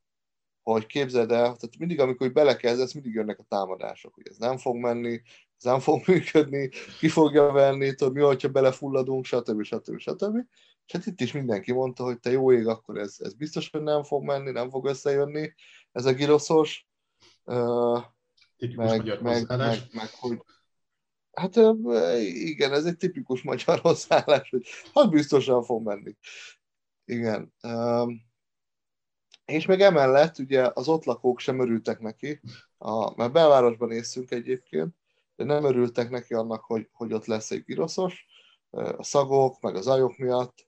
hogy 0.63 0.85
képzeld 0.85 1.31
el, 1.31 1.41
tehát 1.41 1.77
mindig, 1.77 1.99
amikor 1.99 2.31
belekezdesz, 2.31 2.93
mindig 2.93 3.13
jönnek 3.13 3.39
a 3.39 3.43
támadások, 3.43 4.13
hogy 4.13 4.27
ez 4.27 4.37
nem 4.37 4.57
fog 4.57 4.75
menni, 4.75 5.21
ez 5.63 5.71
nem 5.71 5.79
fog 5.79 6.01
működni, 6.07 6.69
ki 6.99 7.07
fogja 7.07 7.51
venni, 7.51 7.93
tudod, 7.95 8.13
mi, 8.13 8.21
hogyha 8.21 8.49
belefulladunk, 8.49 9.25
stb. 9.25 9.63
stb. 9.63 9.97
stb. 9.99 10.37
És 10.85 10.93
hát 10.93 11.05
itt 11.05 11.21
is 11.21 11.31
mindenki 11.31 11.71
mondta, 11.71 12.03
hogy 12.03 12.19
te 12.19 12.31
jó 12.31 12.51
ég, 12.51 12.67
akkor 12.67 12.97
ez, 12.97 13.15
ez 13.19 13.33
biztos, 13.33 13.69
hogy 13.69 13.83
nem 13.83 14.03
fog 14.03 14.23
menni, 14.23 14.51
nem 14.51 14.69
fog 14.69 14.85
összejönni, 14.85 15.53
ez 15.91 16.05
a 16.05 16.13
giroszos. 16.13 16.87
Uh, 17.43 18.01
meg, 18.57 18.75
meg, 18.75 19.21
meg, 19.21 19.45
meg, 19.47 19.79
meg, 19.91 20.09
hogy 20.19 20.41
Hát 21.33 21.55
igen, 22.23 22.73
ez 22.73 22.85
egy 22.85 22.97
tipikus 22.97 23.41
magyar 23.41 23.79
hozzáállás, 23.83 24.49
hogy 24.49 24.67
hát 24.93 25.09
biztosan 25.09 25.63
fog 25.63 25.83
menni. 25.85 26.15
Igen. 27.05 27.53
És 29.45 29.65
még 29.65 29.81
emellett 29.81 30.37
ugye 30.37 30.69
az 30.73 30.87
ott 30.87 31.03
lakók 31.03 31.39
sem 31.39 31.59
örültek 31.59 31.99
neki, 31.99 32.39
a, 32.77 33.15
mert 33.15 33.31
belvárosban 33.31 33.91
észünk 33.91 34.31
egyébként, 34.31 34.95
de 35.35 35.43
nem 35.43 35.63
örültek 35.63 36.09
neki 36.09 36.33
annak, 36.33 36.63
hogy, 36.63 36.89
hogy 36.91 37.13
ott 37.13 37.25
lesz 37.25 37.51
egy 37.51 37.63
giroszos, 37.63 38.25
a 38.69 39.03
szagok, 39.03 39.61
meg 39.61 39.75
az 39.75 39.87
ajok 39.87 40.17
miatt, 40.17 40.65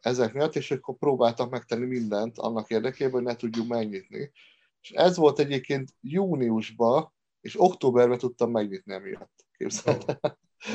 ezek 0.00 0.32
miatt, 0.32 0.56
és 0.56 0.70
akkor 0.70 0.96
próbáltak 0.96 1.50
megtenni 1.50 1.86
mindent 1.86 2.38
annak 2.38 2.70
érdekében, 2.70 3.12
hogy 3.12 3.22
ne 3.22 3.36
tudjuk 3.36 3.66
megnyitni. 3.66 4.32
És 4.80 4.90
ez 4.90 5.16
volt 5.16 5.38
egyébként 5.38 5.94
júniusban, 6.00 7.14
és 7.40 7.60
októberben 7.60 8.18
tudtam 8.18 8.50
megnyitni 8.50 8.94
emiatt. 8.94 9.46
Képzeld 9.56 10.04
oh. 10.06 10.16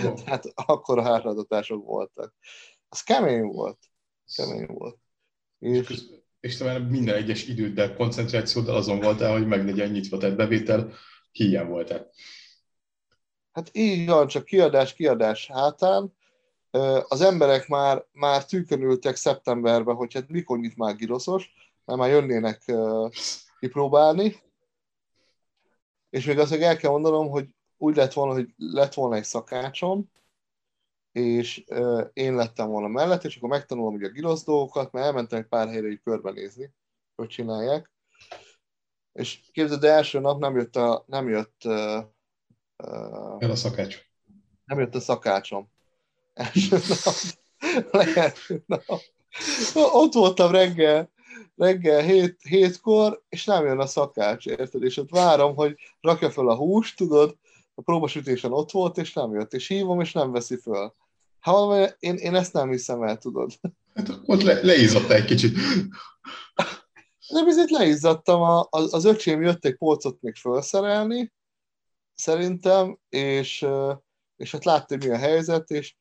oh. 0.06 0.14
Tehát 0.24 0.46
akkor 0.56 0.98
a 0.98 1.04
hátradatások 1.04 1.86
voltak. 1.86 2.36
Az 2.90 3.02
kemény 3.02 3.44
volt. 3.44 3.80
Kemény 4.36 4.66
volt. 4.66 4.98
És, 5.60 5.90
és, 5.90 6.02
és 6.40 6.58
te 6.58 6.80
minden 6.80 7.16
egyes 7.16 7.48
időddel, 7.48 7.96
koncentrációddal 7.96 8.76
azon 8.76 9.00
voltál, 9.00 9.32
hogy 9.32 9.48
meg 9.48 9.66
legyen 9.66 9.92
nyitva, 9.92 10.18
tehát 10.18 10.36
bevétel 10.36 10.94
hiány 11.32 11.68
voltál. 11.68 12.12
Hát 13.52 13.70
így 13.72 14.08
van, 14.08 14.28
csak 14.28 14.46
kiadás, 14.46 14.94
kiadás 14.94 15.48
hátán. 15.48 16.14
Az 17.08 17.22
emberek 17.22 17.68
már, 17.68 18.06
már 18.12 18.46
tűkönültek 18.46 19.16
szeptemberben, 19.16 19.96
hogy 19.96 20.14
hát 20.14 20.30
mikor 20.30 20.60
nyit 20.60 20.78
már 20.78 20.96
giroszos, 20.96 21.54
mert 21.86 22.00
már 22.00 22.10
jönnének 22.10 22.72
kipróbálni. 23.60 24.36
És 26.10 26.26
még 26.26 26.40
azt 26.40 26.52
el 26.52 26.78
kell 26.78 26.92
mondanom, 26.92 27.30
hogy 27.30 27.48
úgy 27.78 27.96
lett 27.96 28.14
volna, 28.14 28.34
hogy 28.34 28.54
lett 28.58 28.94
volna 28.94 29.16
egy 29.16 29.24
szakácsom, 29.24 30.12
és 31.12 31.64
én 32.14 32.36
lettem 32.36 32.70
volna 32.70 32.88
mellett, 32.88 33.24
és 33.24 33.38
akkor 33.38 33.50
megtanulom 33.50 33.94
ugye 33.94 34.08
a 34.08 34.12
girosz 34.12 34.44
dolgokat, 34.44 34.92
mert 34.92 35.06
elmentem 35.06 35.40
egy 35.40 35.48
pár 35.48 35.68
helyre 35.68 35.88
így 35.88 36.02
körbenézni, 36.04 36.74
hogy 37.16 37.28
csinálják. 37.28 37.92
És 39.14 39.40
képzeld, 39.52 39.80
de 39.80 39.92
első 39.92 40.20
nap 40.20 40.40
nem 40.40 40.56
jött 40.56 40.76
a, 40.76 41.04
nem 41.08 41.30
jött 41.30 41.62
uh, 41.66 42.04
el 43.40 43.52
a 43.52 43.56
szakács. 43.56 43.98
Nem 44.66 44.80
jött 44.80 44.96
a 44.96 45.00
szakácsom. 45.00 45.70
Első 46.34 46.78
nap. 46.88 47.16
Lehet, 48.02 48.38
nap. 48.66 48.84
Ott 49.74 50.14
voltam 50.14 50.52
reggel, 50.52 51.12
reggel 51.56 52.02
hét, 52.02 52.38
hétkor, 52.42 53.24
és 53.30 53.46
nem 53.46 53.66
jön 53.66 53.80
a 53.80 53.86
szakács, 53.86 54.46
érted? 54.46 54.84
És 54.84 54.98
ott 54.98 55.10
várom, 55.10 55.56
hogy 55.56 55.76
rakja 56.02 56.32
fel 56.32 56.48
a 56.48 56.56
húst, 56.56 56.98
tudod, 56.98 57.38
a 57.76 57.82
próbasütésen 57.82 58.52
ott 58.52 58.72
volt, 58.72 58.98
és 58.98 59.14
nem 59.14 59.34
jött, 59.34 59.54
és 59.54 59.68
hívom, 59.68 60.02
és 60.02 60.12
nem 60.12 60.32
veszi 60.32 60.56
föl. 60.56 60.94
Hát 61.40 61.56
valami, 61.56 61.88
én, 62.00 62.16
én 62.16 62.36
ezt 62.36 62.54
nem 62.54 62.70
hiszem 62.70 63.04
el, 63.04 63.18
tudod. 63.18 63.52
Hát 63.94 64.20
ott 64.26 64.42
le, 64.42 64.62
leizzadt 64.62 65.10
egy 65.10 65.26
kicsit. 65.26 65.58
De 67.34 67.44
bizony 67.44 67.68
leizzadtam, 67.70 68.42
a, 68.42 68.68
az, 68.70 68.94
az 68.94 69.06
öcsém 69.06 69.42
jött 69.42 69.66
egy 69.66 69.76
polcot 69.76 70.22
még 70.22 70.36
felszerelni, 70.36 71.32
szerintem, 72.22 73.00
és, 73.10 73.66
és 74.36 74.52
hát 74.52 74.66
látta, 74.66 74.96
hogy 74.96 75.08
mi 75.08 75.14
a 75.14 75.18
helyzet, 75.18 75.70
és 75.70 75.96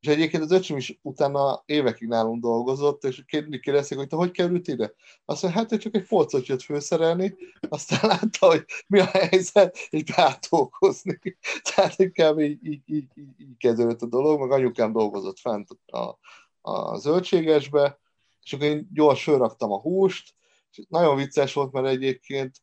és 0.00 0.12
egyébként 0.12 0.42
az 0.42 0.50
öcsém 0.50 0.76
is 0.76 0.98
utána 1.02 1.62
évekig 1.66 2.08
nálunk 2.08 2.42
dolgozott, 2.42 3.04
és 3.04 3.24
mindig 3.30 3.60
kérdezték, 3.60 3.98
hogy 3.98 4.06
te 4.06 4.16
hogy 4.16 4.30
került 4.30 4.68
ide? 4.68 4.92
Azt 5.24 5.42
mondja, 5.42 5.60
hát 5.60 5.72
ő 5.72 5.76
csak 5.76 5.94
egy 5.94 6.06
polcot 6.06 6.46
jött 6.46 6.62
főszerelni, 6.62 7.34
aztán 7.68 8.00
látta, 8.10 8.46
hogy 8.46 8.64
mi 8.86 8.98
a 8.98 9.04
helyzet, 9.04 9.76
és 9.90 10.04
beátókozni. 10.04 11.18
Tehát 11.74 11.98
inkább 11.98 12.38
így, 12.38 12.66
így, 12.66 12.82
így, 12.86 13.10
így, 13.14 13.40
így 13.40 13.56
kezdődött 13.58 14.02
a 14.02 14.06
dolog, 14.06 14.40
meg 14.40 14.50
anyukám 14.50 14.92
dolgozott 14.92 15.38
fent 15.38 15.68
a, 15.86 16.18
a 16.60 16.98
zöldségesbe, 16.98 18.00
és 18.42 18.52
akkor 18.52 18.66
én 18.66 18.88
gyors 18.92 19.22
fölraktam 19.22 19.72
a 19.72 19.80
húst, 19.80 20.34
és 20.70 20.84
nagyon 20.88 21.16
vicces 21.16 21.52
volt, 21.52 21.72
mert 21.72 21.86
egyébként 21.86 22.62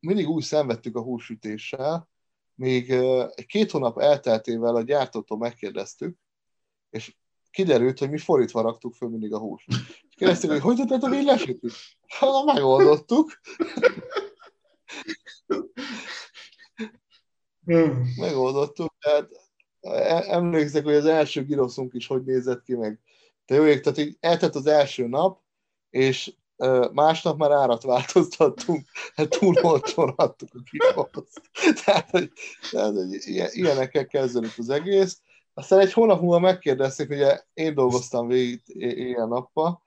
mindig 0.00 0.28
úgy 0.28 0.42
szenvedtük 0.42 0.96
a 0.96 1.02
húsütéssel, 1.02 2.10
még 2.54 2.94
két 3.46 3.70
hónap 3.70 3.98
elteltével 3.98 4.76
a 4.76 4.82
gyártótól 4.82 5.38
megkérdeztük, 5.38 6.16
és 6.90 7.16
kiderült, 7.50 7.98
hogy 7.98 8.10
mi 8.10 8.18
fordítva 8.18 8.60
raktuk 8.60 8.94
föl 8.94 9.08
mindig 9.08 9.32
a 9.32 9.38
húst. 9.38 9.66
És 10.08 10.14
kérdeztük, 10.16 10.50
hogy 10.50 10.60
hogy 10.60 10.76
tudtátok 10.76 11.14
így 11.14 11.24
lesütni? 11.24 11.70
Hát, 12.06 12.44
megoldottuk. 12.44 13.40
megoldottuk, 18.16 18.94
tehát 18.98 19.28
e- 19.80 20.24
emlékszek, 20.28 20.84
hogy 20.84 20.94
az 20.94 21.06
első 21.06 21.44
giroszunk 21.44 21.94
is 21.94 22.06
hogy 22.06 22.24
nézett 22.24 22.62
ki 22.62 22.74
meg. 22.74 23.00
Te 23.44 23.54
jó 23.54 23.64
ég, 23.64 23.80
tehát 23.80 23.98
így 23.98 24.16
eltett 24.20 24.54
az 24.54 24.66
első 24.66 25.06
nap, 25.06 25.40
és 25.90 26.34
másnap 26.92 27.38
már 27.38 27.50
árat 27.50 27.82
változtattunk, 27.82 28.86
hát 29.14 29.28
túl 29.28 29.54
olcsón 29.62 30.12
adtuk 30.16 30.48
a 30.52 30.58
giroszt. 30.70 31.40
Tehát, 31.84 32.10
hogy, 32.10 32.32
tehát, 32.70 32.94
hogy 32.94 33.18
ilyenekkel 33.52 34.06
kezdődött 34.06 34.58
az 34.58 34.68
egész. 34.68 35.20
Aztán 35.54 35.78
egy 35.78 35.92
hónap 35.92 36.20
múlva 36.20 36.38
megkérdezték, 36.38 37.10
ugye 37.10 37.40
én 37.54 37.74
dolgoztam 37.74 38.26
végig 38.26 38.62
éjjel-nappal, 38.66 39.82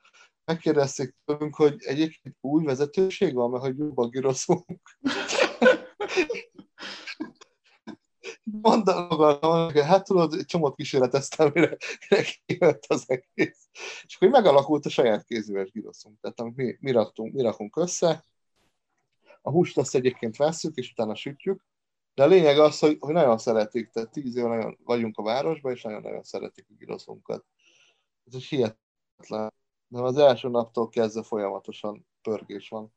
megkérdezték 0.45 1.15
tőlünk, 1.25 1.55
hogy 1.55 1.75
egyébként 1.79 2.35
új 2.41 2.63
vezetőség 2.63 3.33
van, 3.33 3.49
mert 3.49 3.63
hogy 3.63 3.77
jobban 3.77 4.09
giroszunk. 4.09 4.97
Mondanom, 8.51 9.39
hogy 9.65 9.79
hát 9.79 10.03
tudod, 10.03 10.45
csomót 10.45 10.75
kísérleteztem, 10.75 11.51
mire, 11.53 11.77
mire 12.09 12.23
kijött 12.45 12.85
az 12.87 13.03
egész. 13.07 13.69
És 14.03 14.15
akkor 14.15 14.29
megalakult 14.29 14.85
a 14.85 14.89
saját 14.89 15.23
kézműves 15.23 15.71
giroszunk. 15.71 16.19
Tehát 16.19 16.39
amit 16.39 16.55
mi, 16.55 16.77
mi, 16.79 16.91
raktunk, 16.91 17.33
mi 17.33 17.41
rakunk 17.41 17.75
össze, 17.75 18.25
a 19.41 19.51
húst 19.51 19.77
azt 19.77 19.95
egyébként 19.95 20.35
veszük, 20.35 20.75
és 20.75 20.91
utána 20.91 21.15
sütjük, 21.15 21.65
de 22.13 22.23
a 22.23 22.27
lényeg 22.27 22.59
az, 22.59 22.79
hogy, 22.79 22.97
hogy 22.99 23.13
nagyon 23.13 23.37
szeretik, 23.37 23.89
tehát 23.89 24.11
tíz 24.11 24.35
éve 24.35 24.47
nagyon 24.47 24.77
vagyunk 24.83 25.17
a 25.17 25.23
városban, 25.23 25.71
és 25.71 25.81
nagyon-nagyon 25.81 26.23
szeretik 26.23 26.65
a 26.69 26.73
giroszunkat. 26.77 27.45
Ez 28.25 28.35
is 28.35 28.49
hihetetlen. 28.49 29.53
De 29.87 30.01
az 30.01 30.17
első 30.17 30.49
naptól 30.49 30.89
kezdve 30.89 31.23
folyamatosan 31.23 32.07
pörgés 32.21 32.69
van. 32.69 32.93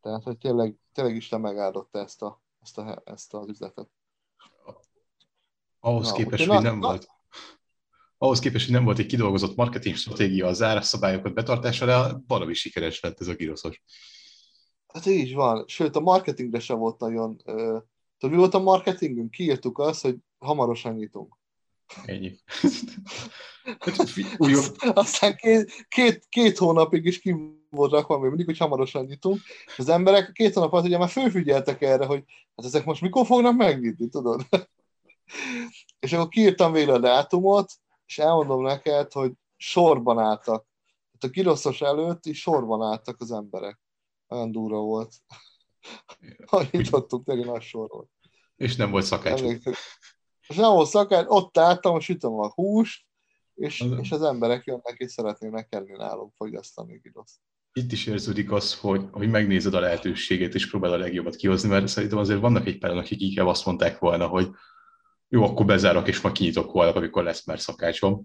Tehát, 0.00 0.22
hogy 0.22 0.38
tényleg, 0.38 0.76
tényleg 0.92 1.16
Isten 1.16 1.40
megáldotta 1.40 1.98
ezt, 1.98 2.22
a, 2.22 2.40
ezt, 2.60 2.78
a, 2.78 3.02
ezt 3.04 3.34
az 3.34 3.48
üzletet. 3.48 3.88
Ahhoz 5.84 6.08
na, 6.08 6.14
képest, 6.14 6.46
hogy 6.46 6.62
nem 6.62 6.78
na, 6.78 6.86
volt 6.86 7.06
ahhoz 8.18 8.38
képest, 8.38 8.64
hogy 8.64 8.74
nem 8.74 8.84
volt 8.84 8.98
egy 8.98 9.06
kidolgozott 9.06 9.56
marketing 9.56 9.96
stratégia 9.96 10.46
a 10.46 10.52
zárásszabályokat 10.52 11.34
betartására, 11.34 12.22
valami 12.26 12.54
sikeres 12.54 13.00
lett 13.00 13.20
ez 13.20 13.28
a 13.28 13.34
giroszos. 13.34 13.82
Hát 14.86 15.06
így 15.06 15.34
van. 15.34 15.64
Sőt, 15.66 15.96
a 15.96 16.00
marketingre 16.00 16.60
sem 16.60 16.78
volt 16.78 16.98
nagyon 16.98 17.36
Tudod, 18.18 18.36
mi 18.36 18.36
volt 18.36 18.54
a 18.54 18.58
marketingünk? 18.58 19.30
Kiírtuk 19.30 19.78
azt, 19.78 20.02
hogy 20.02 20.16
hamarosan 20.38 20.94
nyitunk. 20.94 21.36
Ennyi. 22.04 22.38
Aztán 24.94 25.36
két, 25.36 25.86
két, 25.88 26.26
két 26.28 26.58
hónapig 26.58 27.04
is 27.04 27.18
ki 27.20 27.36
volt 27.70 27.92
rakva, 27.92 28.18
még 28.18 28.28
mindig, 28.28 28.46
hogy 28.46 28.58
hamarosan 28.58 29.04
nyitunk. 29.04 29.40
Az 29.76 29.88
emberek 29.88 30.32
két 30.32 30.54
hónap 30.54 30.72
alatt 30.72 30.84
ugye 30.84 30.98
már 30.98 31.08
fölfigyeltek 31.08 31.82
erre, 31.82 32.04
hogy 32.04 32.24
hát 32.56 32.66
ezek 32.66 32.84
most 32.84 33.00
mikor 33.00 33.26
fognak 33.26 33.56
megnyitni, 33.56 34.08
tudod? 34.08 34.46
És 35.98 36.12
akkor 36.12 36.28
kiírtam 36.28 36.72
végre 36.72 36.92
a 36.92 36.98
dátumot, 36.98 37.72
és 38.06 38.18
elmondom 38.18 38.62
neked, 38.62 39.12
hogy 39.12 39.32
sorban 39.56 40.18
álltak. 40.18 40.66
Tehát 41.18 41.36
a 41.36 41.40
giroszos 41.40 41.80
előtt 41.80 42.26
is 42.26 42.40
sorban 42.40 42.82
álltak 42.82 43.20
az 43.20 43.32
emberek. 43.32 43.80
Olyan 44.28 44.52
durva 44.52 44.80
volt. 44.80 45.14
Ha 46.46 46.62
nyitottuk, 46.70 47.24
tényleg 47.24 47.46
nagy 47.46 47.62
sor 47.62 47.88
volt. 47.88 48.08
És 48.56 48.76
nem 48.76 48.90
volt 48.90 49.04
szakács. 49.04 49.40
És 50.48 50.56
nem 50.56 50.72
volt 50.72 50.88
szakács, 50.88 51.24
ott 51.28 51.58
álltam, 51.58 52.00
sütöm 52.00 52.38
a 52.38 52.52
húst, 52.52 53.04
és 53.54 53.80
az, 53.80 53.98
és 53.98 54.10
az 54.12 54.22
emberek 54.22 54.64
jönnek 54.64 54.94
és 54.96 55.12
szeretnének 55.12 55.66
enni 55.70 55.96
nálunk 55.96 56.32
fogyasztani 56.36 56.98
giroszt. 57.02 57.36
Itt 57.72 57.92
is 57.92 58.06
érződik 58.06 58.52
az, 58.52 58.78
hogy, 58.78 59.04
hogy 59.12 59.30
megnézed 59.30 59.74
a 59.74 59.80
lehetőséget, 59.80 60.54
és 60.54 60.70
próbál 60.70 60.92
a 60.92 60.96
legjobbat 60.96 61.36
kihozni, 61.36 61.68
mert 61.68 61.86
szerintem 61.88 62.18
azért 62.18 62.40
vannak 62.40 62.66
egy 62.66 62.78
páran, 62.78 62.98
akik 62.98 63.20
inkább 63.20 63.46
azt 63.46 63.66
mondták 63.66 63.98
volna, 63.98 64.26
hogy 64.26 64.50
jó, 65.32 65.44
akkor 65.44 65.66
bezárok, 65.66 66.08
és 66.08 66.20
majd 66.20 66.34
kinyitok 66.34 66.70
holnap, 66.70 66.96
amikor 66.96 67.22
lesz 67.22 67.46
már 67.46 67.60
szakácsom, 67.60 68.24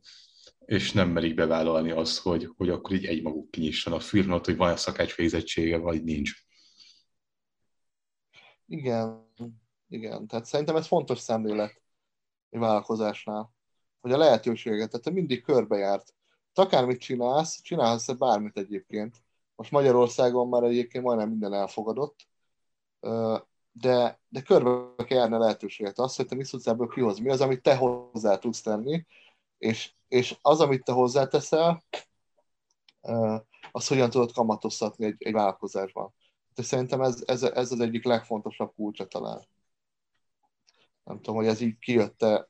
és 0.65 0.91
nem 0.91 1.09
merik 1.09 1.35
bevállalni 1.35 1.91
azt, 1.91 2.19
hogy, 2.19 2.53
hogy 2.57 2.69
akkor 2.69 2.95
így 2.95 3.05
egymaguk 3.05 3.51
kinyisson 3.51 3.93
a 3.93 3.99
firmát, 3.99 4.45
hogy 4.45 4.57
van-e 4.57 4.75
szakács 4.75 5.15
végzettsége, 5.15 5.77
vagy 5.77 6.03
nincs. 6.03 6.31
Igen, 8.65 9.31
igen. 9.87 10.27
Tehát 10.27 10.45
szerintem 10.45 10.75
ez 10.75 10.87
fontos 10.87 11.19
szemlélet 11.19 11.81
egy 12.49 12.59
vállalkozásnál, 12.59 13.53
hogy 13.99 14.11
a 14.11 14.17
lehetőséget, 14.17 14.89
tehát 14.89 15.05
te 15.05 15.11
mindig 15.11 15.43
körbejárt. 15.43 16.13
Te 16.53 16.61
akármit 16.61 16.99
csinálsz, 16.99 17.61
csinálhatsz 17.61 18.11
bármit 18.11 18.57
egyébként. 18.57 19.15
Most 19.55 19.71
Magyarországon 19.71 20.47
már 20.47 20.63
egyébként 20.63 21.03
majdnem 21.03 21.29
minden 21.29 21.53
elfogadott, 21.53 22.19
de, 23.79 24.19
de 24.29 24.41
körbe 24.41 25.03
kell 25.03 25.17
járni 25.17 25.35
a 25.35 25.39
lehetőséget. 25.39 25.99
Azt, 25.99 26.15
hogy 26.15 26.25
te 26.25 26.35
mit 26.35 26.49
tudsz 26.49 26.67
ebből 26.67 26.87
kihozni. 26.87 27.23
Mi 27.23 27.29
az, 27.29 27.41
amit 27.41 27.61
te 27.61 27.75
hozzá 27.75 28.37
tudsz 28.37 28.61
tenni, 28.61 29.05
és, 29.57 29.93
és 30.07 30.37
az, 30.41 30.59
amit 30.59 30.83
te 30.83 30.91
hozzáteszel, 30.91 31.83
az 33.71 33.87
hogyan 33.87 34.09
tudod 34.09 34.31
kamatoztatni 34.31 35.05
egy, 35.05 35.15
egy 35.17 35.33
vállalkozásban. 35.33 36.13
De 36.55 36.63
szerintem 36.63 37.01
ez, 37.01 37.23
ez, 37.25 37.43
ez 37.43 37.71
az 37.71 37.79
egyik 37.79 38.03
legfontosabb 38.03 38.73
kulcsa 38.75 39.07
talán. 39.07 39.47
Nem 41.03 41.15
tudom, 41.15 41.35
hogy 41.35 41.47
ez 41.47 41.61
így 41.61 41.77
kijött-e 41.79 42.49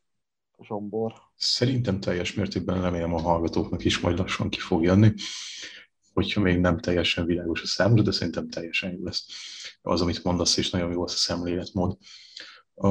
Zsombor. 0.62 1.14
Szerintem 1.36 2.00
teljes 2.00 2.34
mértékben 2.34 2.82
remélem 2.82 3.14
a 3.14 3.22
hallgatóknak 3.22 3.86
is 3.86 4.00
majd 4.00 4.18
lassan 4.18 4.50
ki 4.50 4.60
fog 4.60 4.84
jönni, 4.84 5.14
hogyha 6.18 6.42
még 6.42 6.60
nem 6.60 6.80
teljesen 6.80 7.26
világos 7.26 7.62
a 7.62 7.66
számra, 7.66 8.02
de 8.02 8.12
szerintem 8.12 8.50
teljesen 8.50 8.92
jó 8.92 9.04
lesz. 9.04 9.26
Az, 9.82 10.02
amit 10.02 10.24
mondasz, 10.24 10.58
és 10.58 10.70
nagyon 10.70 10.92
jó 10.92 11.04
az 11.04 11.14
a 11.14 11.16
szemléletmód. 11.16 11.98
A, 12.74 12.88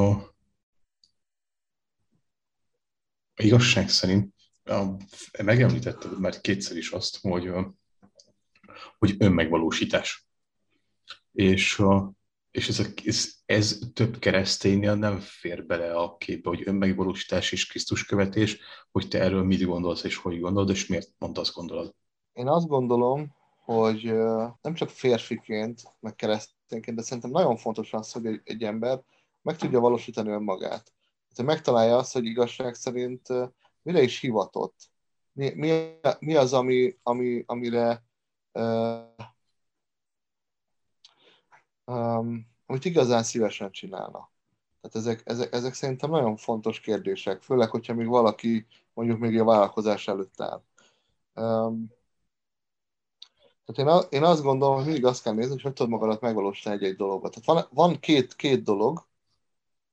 a 3.34 3.42
igazság 3.42 3.88
szerint 3.88 4.34
a, 4.64 4.84
megemlítetted 5.42 6.18
már 6.18 6.40
kétszer 6.40 6.76
is 6.76 6.90
azt, 6.90 7.18
hogy, 7.20 7.50
hogy 8.98 9.14
önmegvalósítás. 9.18 10.26
És 11.32 11.82
és 12.50 12.68
ez, 12.68 12.78
a, 12.78 12.84
ez, 13.04 13.34
ez 13.46 13.78
több 13.92 14.18
kereszténynél 14.18 14.94
nem 14.94 15.20
fér 15.20 15.66
bele 15.66 15.94
a 15.94 16.16
képbe, 16.16 16.48
hogy 16.48 16.62
önmegvalósítás 16.64 17.52
és 17.52 17.66
Krisztus 17.66 18.04
követés, 18.04 18.58
hogy 18.90 19.08
te 19.08 19.20
erről 19.20 19.44
mit 19.44 19.64
gondolsz 19.64 20.04
és 20.04 20.16
hogy 20.16 20.40
gondolod, 20.40 20.70
és 20.70 20.86
miért 20.86 21.10
pont 21.18 21.38
azt 21.38 21.54
gondolod? 21.54 21.94
Én 22.36 22.48
azt 22.48 22.66
gondolom, 22.66 23.34
hogy 23.64 24.02
nem 24.60 24.74
csak 24.74 24.88
férfiként, 24.88 25.82
meg 26.00 26.14
keresztényként, 26.14 26.96
de 26.96 27.02
szerintem 27.02 27.30
nagyon 27.30 27.56
fontos 27.56 27.92
az, 27.92 28.12
hogy 28.12 28.26
egy, 28.26 28.40
egy 28.44 28.62
ember 28.62 29.02
meg 29.42 29.56
tudja 29.56 29.80
valósítani 29.80 30.30
önmagát. 30.30 30.92
Tehát 31.34 31.52
megtalálja 31.52 31.96
azt, 31.96 32.12
hogy 32.12 32.24
igazság 32.24 32.74
szerint 32.74 33.28
mire 33.82 34.02
is 34.02 34.20
hivatott. 34.20 34.90
Mi, 35.32 35.50
mi, 35.54 35.98
mi 36.18 36.34
az, 36.34 36.52
ami, 36.52 36.98
ami, 37.02 37.44
amire 37.46 38.04
um, 41.84 42.46
amit 42.66 42.84
igazán 42.84 43.22
szívesen 43.22 43.70
csinálna. 43.70 44.30
Tehát 44.80 44.96
ezek, 44.96 45.22
ezek, 45.24 45.52
ezek 45.52 45.74
szerintem 45.74 46.10
nagyon 46.10 46.36
fontos 46.36 46.80
kérdések, 46.80 47.42
főleg, 47.42 47.70
hogyha 47.70 47.94
még 47.94 48.06
valaki 48.06 48.66
mondjuk 48.94 49.18
még 49.18 49.40
a 49.40 49.44
vállalkozás 49.44 50.08
előtt 50.08 50.40
áll. 50.40 50.62
Um, 51.34 51.94
tehát 53.66 54.10
én, 54.10 54.18
én 54.18 54.24
azt 54.24 54.42
gondolom, 54.42 54.74
hogy 54.74 54.84
mindig 54.84 55.04
azt 55.04 55.22
kell 55.22 55.32
nézni, 55.32 55.50
hogy 55.50 55.62
hogy 55.62 55.72
tudod 55.72 55.92
magadat 55.92 56.20
megvalósítani 56.20 56.76
egy-egy 56.76 56.96
dologba. 56.96 57.28
Tehát 57.28 57.44
van, 57.44 57.66
van 57.70 58.00
két, 58.00 58.34
két 58.34 58.62
dolog. 58.62 59.06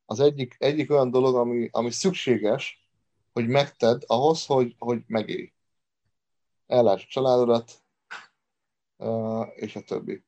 Az 0.06 0.20
egyik, 0.20 0.56
egyik 0.60 0.92
olyan 0.92 1.12
dolog, 1.12 1.36
ami, 1.36 1.70
ami 1.72 1.92
szükséges, 1.92 2.88
hogy 3.34 3.48
megted 3.48 4.04
ahhoz, 4.08 4.46
hogy, 4.46 4.76
hogy 4.80 5.04
megélj. 5.08 5.52
Ellásd 6.68 7.04
a 7.08 7.12
családodat, 7.12 7.84
és 9.56 9.76
a 9.76 9.82
többi. 9.82 10.24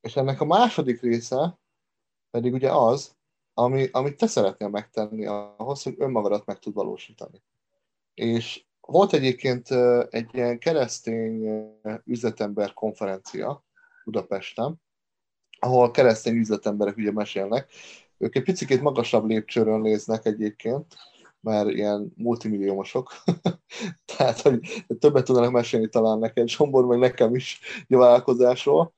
És 0.00 0.16
ennek 0.16 0.40
a 0.40 0.44
második 0.44 1.00
része 1.00 1.58
pedig 2.30 2.52
ugye 2.52 2.72
az, 2.72 3.16
ami, 3.54 3.88
amit 3.92 4.16
te 4.16 4.26
szeretnél 4.26 4.68
megtenni 4.68 5.26
ahhoz, 5.26 5.82
hogy 5.82 5.94
önmagadat 5.98 6.46
meg 6.46 6.58
tud 6.58 6.74
valósítani. 6.74 7.42
És 8.14 8.64
volt 8.86 9.12
egyébként 9.12 9.68
egy 10.10 10.28
ilyen 10.32 10.58
keresztény 10.58 11.64
üzletember 12.04 12.72
konferencia 12.72 13.64
Budapesten, 14.04 14.82
ahol 15.58 15.90
keresztény 15.90 16.36
üzletemberek 16.36 16.96
ugye 16.96 17.12
mesélnek. 17.12 17.70
Ők 18.18 18.36
egy 18.36 18.42
picit 18.42 18.80
magasabb 18.80 19.24
lépcsőről 19.24 19.80
néznek 19.80 20.26
egyébként, 20.26 20.94
mert 21.40 21.68
ilyen 21.68 22.12
multimilliómosok. 22.16 23.12
Tehát, 24.16 24.40
hogy 24.40 24.84
többet 24.98 25.24
tudnak 25.24 25.50
mesélni 25.50 25.88
talán 25.88 26.18
neked, 26.18 26.48
Zsombor, 26.48 26.86
meg 26.86 26.98
nekem 26.98 27.34
is 27.34 27.60
a 27.88 27.96
vállalkozásról 27.96 28.94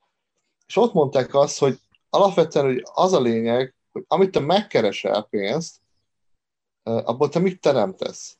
és 0.67 0.75
ott 0.75 0.93
mondták 0.93 1.33
azt, 1.33 1.59
hogy 1.59 1.79
alapvetően 2.09 2.65
hogy 2.65 2.83
az 2.93 3.13
a 3.13 3.21
lényeg, 3.21 3.75
hogy 3.91 4.03
amit 4.07 4.31
te 4.31 4.39
megkeresel 4.39 5.23
pénzt, 5.23 5.81
abból 6.83 7.29
te 7.29 7.39
mit 7.39 7.61
teremtesz? 7.61 8.37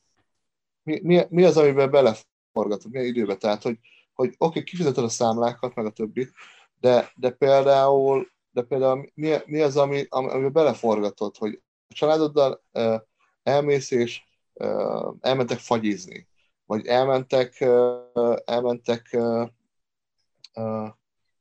Mi, 0.88 1.00
mi, 1.04 1.21
mi 1.30 1.43
az, 1.43 1.58
amiben 1.58 1.91
beleforgatod, 1.91 2.91
milyen 2.91 3.08
időbe? 3.08 3.36
Tehát, 3.36 3.63
hogy, 3.63 3.80
hogy 4.13 4.28
oké, 4.28 4.36
okay, 4.38 4.63
kifizeted 4.63 5.04
a 5.04 5.10
számlákat, 5.10 5.76
meg 5.76 5.86
a 5.86 5.91
többit, 5.91 6.34
de, 6.80 7.12
de 7.15 7.32
például, 7.32 8.28
de 8.52 8.62
például 8.62 9.12
mi, 9.13 9.36
mi 9.45 9.62
az, 9.62 9.78
ami, 9.78 10.06
amiben 10.10 10.52
beleforgatod, 10.52 11.38
hogy 11.38 11.62
a 11.88 11.93
családoddal 11.93 12.63
uh, 12.73 13.02
elmész 13.43 13.91
és 13.91 14.23
uh, 14.54 15.15
elmentek 15.19 15.60
fagyizni, 15.60 16.28
vagy 16.65 16.86
elmentek, 16.86 17.58
uh, 17.60 18.38
elmentek 18.45 19.10
uh, 19.12 19.50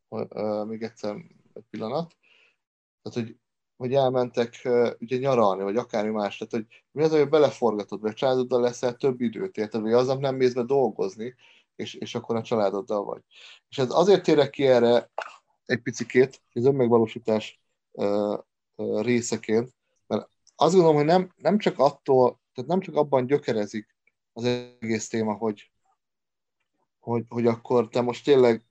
uh, 0.08 0.66
még 0.66 0.82
egyszer 0.82 1.16
egy 1.54 1.64
pillanat, 1.70 2.16
tehát, 3.02 3.28
hogy, 3.28 3.36
hogy 3.76 3.94
elmentek 3.94 4.68
ugye 4.98 5.16
nyaralni, 5.16 5.62
vagy 5.62 5.76
akármi 5.76 6.10
más, 6.10 6.36
tehát, 6.36 6.52
hogy 6.52 6.82
mi 6.90 7.02
az, 7.02 7.10
hogy 7.10 7.28
beleforgatod, 7.28 8.00
vagy 8.00 8.10
a 8.10 8.14
családoddal 8.14 8.60
leszel 8.60 8.96
több 8.96 9.20
időt, 9.20 9.56
érted, 9.56 9.80
vagy 9.80 9.92
az, 9.92 10.06
nem 10.06 10.36
mész 10.36 10.52
be 10.52 10.62
dolgozni, 10.62 11.34
és, 11.76 11.94
és 11.94 12.14
akkor 12.14 12.36
a 12.36 12.42
családoddal 12.42 13.04
vagy. 13.04 13.22
És 13.68 13.78
ez 13.78 13.90
azért 13.90 14.22
térek 14.22 14.50
ki 14.50 14.66
erre 14.66 15.10
egy 15.64 15.82
picikét, 15.82 16.42
az 16.52 16.64
önmegvalósítás 16.64 17.60
részeként, 18.76 19.74
mert 20.06 20.28
azt 20.56 20.72
gondolom, 20.72 20.96
hogy 20.96 21.04
nem, 21.04 21.32
nem 21.36 21.58
csak 21.58 21.78
attól, 21.78 22.40
tehát 22.54 22.70
nem 22.70 22.80
csak 22.80 22.94
abban 22.94 23.26
gyökerezik 23.26 23.96
az 24.32 24.44
egész 24.44 25.08
téma, 25.08 25.32
hogy, 25.32 25.70
hogy, 26.98 27.24
hogy 27.28 27.46
akkor 27.46 27.88
te 27.88 28.00
most 28.00 28.24
tényleg 28.24 28.64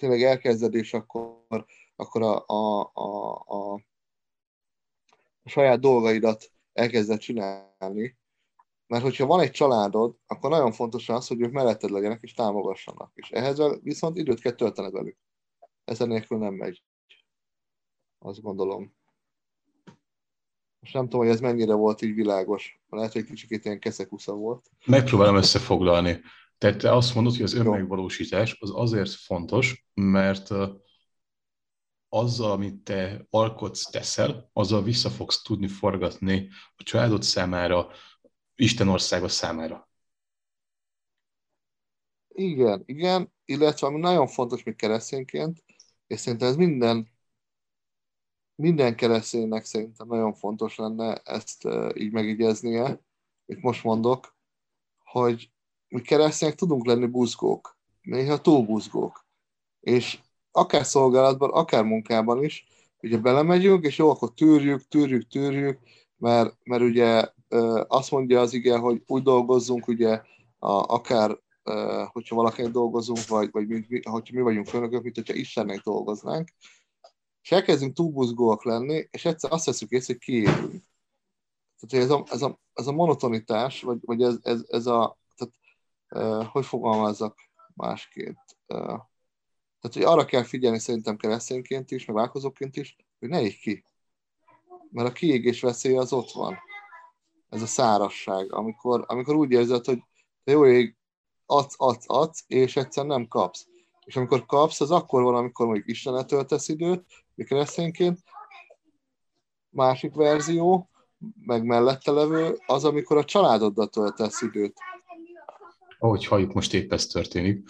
tényleg 0.00 0.22
elkezded, 0.22 0.74
és 0.74 0.94
akkor, 0.94 1.64
akkor 1.96 2.22
a, 2.22 2.44
a, 2.46 2.90
a, 2.94 3.32
a 3.34 3.80
saját 5.50 5.80
dolgaidat 5.80 6.52
elkezded 6.72 7.18
csinálni. 7.18 8.18
Mert 8.86 9.02
hogyha 9.02 9.26
van 9.26 9.40
egy 9.40 9.50
családod, 9.50 10.16
akkor 10.26 10.50
nagyon 10.50 10.72
fontos 10.72 11.08
az, 11.08 11.26
hogy 11.26 11.40
ők 11.40 11.52
melletted 11.52 11.90
legyenek 11.90 12.22
és 12.22 12.32
támogassanak. 12.32 13.12
És 13.14 13.30
ehhez 13.30 13.62
viszont 13.82 14.16
időt 14.16 14.40
kell 14.40 14.52
töltened 14.52 14.92
velük. 14.92 15.16
Ezen 15.84 16.08
nélkül 16.08 16.38
nem 16.38 16.54
megy. 16.54 16.84
Azt 18.18 18.40
gondolom. 18.40 18.94
Most 20.80 20.94
nem 20.94 21.04
tudom, 21.04 21.20
hogy 21.20 21.34
ez 21.34 21.40
mennyire 21.40 21.74
volt 21.74 22.02
így 22.02 22.14
világos. 22.14 22.80
Lehet, 22.88 23.12
hogy 23.12 23.24
kicsit 23.24 23.64
ilyen 23.64 23.78
keszekusza 23.78 24.34
volt. 24.34 24.70
Megpróbálom 24.86 25.36
összefoglalni. 25.36 26.20
Tehát 26.58 26.78
te 26.78 26.92
azt 26.92 27.14
mondod, 27.14 27.32
hogy 27.32 27.42
az 27.42 27.54
önmegvalósítás 27.54 28.56
az 28.60 28.70
azért 28.74 29.10
fontos, 29.10 29.86
mert 29.94 30.48
azzal, 32.12 32.50
amit 32.50 32.82
te 32.82 33.26
alkotsz, 33.30 33.90
teszel, 33.90 34.50
azzal 34.52 34.82
vissza 34.82 35.10
fogsz 35.10 35.42
tudni 35.42 35.68
forgatni 35.68 36.48
a 36.76 36.82
családod 36.82 37.22
számára, 37.22 37.90
Isten 38.54 38.88
országa 38.88 39.28
számára. 39.28 39.88
Igen, 42.28 42.82
igen, 42.86 43.32
illetve 43.44 43.86
ami 43.86 43.98
nagyon 43.98 44.26
fontos 44.26 44.62
még 44.62 44.76
keresztényként, 44.76 45.64
és 46.06 46.20
szerintem 46.20 46.48
ez 46.48 46.56
minden, 46.56 47.10
minden 48.54 48.96
kereszténynek 48.96 49.64
szerintem 49.64 50.06
nagyon 50.06 50.34
fontos 50.34 50.76
lenne 50.76 51.14
ezt 51.14 51.68
így 51.94 52.12
megígyeznie, 52.12 53.00
itt 53.46 53.60
most 53.60 53.84
mondok, 53.84 54.36
hogy 55.04 55.52
mi 55.88 56.00
keresztények 56.00 56.54
tudunk 56.54 56.86
lenni 56.86 57.06
buzgók, 57.06 57.78
néha 58.00 58.40
túl 58.40 58.64
buzgók. 58.64 59.26
És 59.80 60.20
akár 60.52 60.84
szolgálatban, 60.84 61.50
akár 61.50 61.84
munkában 61.84 62.44
is, 62.44 62.66
ugye 63.02 63.18
belemegyünk, 63.18 63.84
és 63.84 63.98
jó, 63.98 64.10
akkor 64.10 64.34
tűrjük, 64.34 64.88
tűrjük, 64.88 65.28
tűrjük, 65.28 65.78
mert, 66.16 66.56
mert 66.64 66.82
ugye 66.82 67.28
azt 67.88 68.10
mondja 68.10 68.40
az 68.40 68.52
igen, 68.52 68.80
hogy 68.80 69.02
úgy 69.06 69.22
dolgozzunk, 69.22 69.88
ugye 69.88 70.22
a, 70.58 70.72
akár 70.94 71.38
hogyha 72.06 72.36
valakinek 72.36 72.70
dolgozunk, 72.70 73.26
vagy, 73.26 73.48
vagy 73.50 73.68
mi, 73.68 73.84
mi, 73.88 74.00
hogyha 74.02 74.36
mi 74.36 74.42
vagyunk 74.42 74.66
főnökök, 74.66 75.02
mint 75.02 75.14
hogyha 75.14 75.34
Istennek 75.34 75.80
dolgoznánk, 75.80 76.48
és 77.42 77.52
elkezdünk 77.52 77.94
túlbuzgóak 77.94 78.64
lenni, 78.64 79.08
és 79.10 79.24
egyszer 79.24 79.52
azt 79.52 79.64
veszük 79.64 79.90
észre, 79.90 80.12
hogy 80.12 80.22
kiérünk. 80.22 80.82
Tehát 81.80 82.06
ez 82.06 82.10
a, 82.10 82.24
ez 82.30 82.42
a, 82.42 82.60
ez 82.72 82.86
a 82.86 82.92
monotonitás, 82.92 83.82
vagy, 83.82 83.98
vagy 84.00 84.22
ez, 84.22 84.38
ez, 84.42 84.64
ez 84.68 84.86
a, 84.86 85.18
tehát, 85.36 86.46
hogy 86.46 86.66
fogalmazzak 86.66 87.38
másként. 87.74 88.38
Tehát, 89.80 89.96
hogy 89.96 90.02
arra 90.02 90.24
kell 90.24 90.42
figyelni 90.42 90.78
szerintem 90.78 91.16
keresztényként 91.16 91.90
is, 91.90 92.04
meg 92.04 92.16
válkozóként 92.16 92.76
is, 92.76 92.96
hogy 93.18 93.28
ne 93.28 93.42
ég 93.42 93.58
ki. 93.58 93.84
Mert 94.90 95.08
a 95.08 95.12
kiégés 95.12 95.60
veszélye 95.60 95.98
az 95.98 96.12
ott 96.12 96.30
van. 96.30 96.58
Ez 97.48 97.62
a 97.62 97.66
szárasság, 97.66 98.52
amikor, 98.52 99.04
amikor 99.06 99.34
úgy 99.34 99.50
érzed, 99.50 99.84
hogy 99.84 100.02
te 100.44 100.52
jó 100.52 100.66
ég, 100.66 100.96
adsz, 101.46 101.74
adsz, 101.76 102.04
adsz, 102.06 102.44
és 102.46 102.76
egyszer 102.76 103.04
nem 103.04 103.28
kapsz. 103.28 103.66
És 104.04 104.16
amikor 104.16 104.46
kapsz, 104.46 104.80
az 104.80 104.90
akkor 104.90 105.22
van, 105.22 105.34
amikor 105.34 105.66
mondjuk 105.66 105.88
Isten 105.88 106.26
töltesz 106.26 106.68
időt, 106.68 107.04
mi 107.34 107.44
keresztényként. 107.44 108.18
Másik 109.70 110.14
verzió, 110.14 110.90
meg 111.44 111.64
mellette 111.64 112.10
levő, 112.10 112.58
az, 112.66 112.84
amikor 112.84 113.16
a 113.16 113.24
családoddal 113.24 113.88
töltesz 113.88 114.42
időt. 114.42 114.78
Ahogy 115.98 116.26
halljuk, 116.26 116.52
most 116.52 116.74
épp 116.74 116.92
ez 116.92 117.06
történik. 117.06 117.68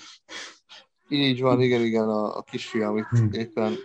Így 1.13 1.41
van, 1.41 1.61
igen, 1.61 1.81
igen, 1.81 2.09
a, 2.09 2.37
a 2.37 2.43
kisfiam 2.43 2.97
itt 2.97 3.09
hmm. 3.09 3.33
éppen 3.33 3.77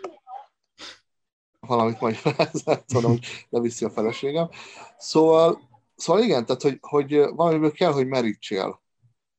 valamit 1.60 2.00
majd 2.00 2.16
felzárt, 2.16 2.92
hogy 2.92 3.20
leviszi 3.50 3.86
a 3.86 3.90
feleségem. 3.90 4.50
Szóval, 4.98 5.60
szóval 5.96 6.24
igen, 6.24 6.46
tehát 6.46 6.62
hogy, 6.62 6.78
hogy 6.82 7.14
valamiből 7.36 7.72
kell, 7.72 7.92
hogy 7.92 8.08
merítsél. 8.08 8.82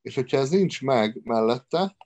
És 0.03 0.14
hogyha 0.14 0.37
ez 0.37 0.51
nincs 0.51 0.83
meg 0.83 1.20
mellette, 1.25 1.96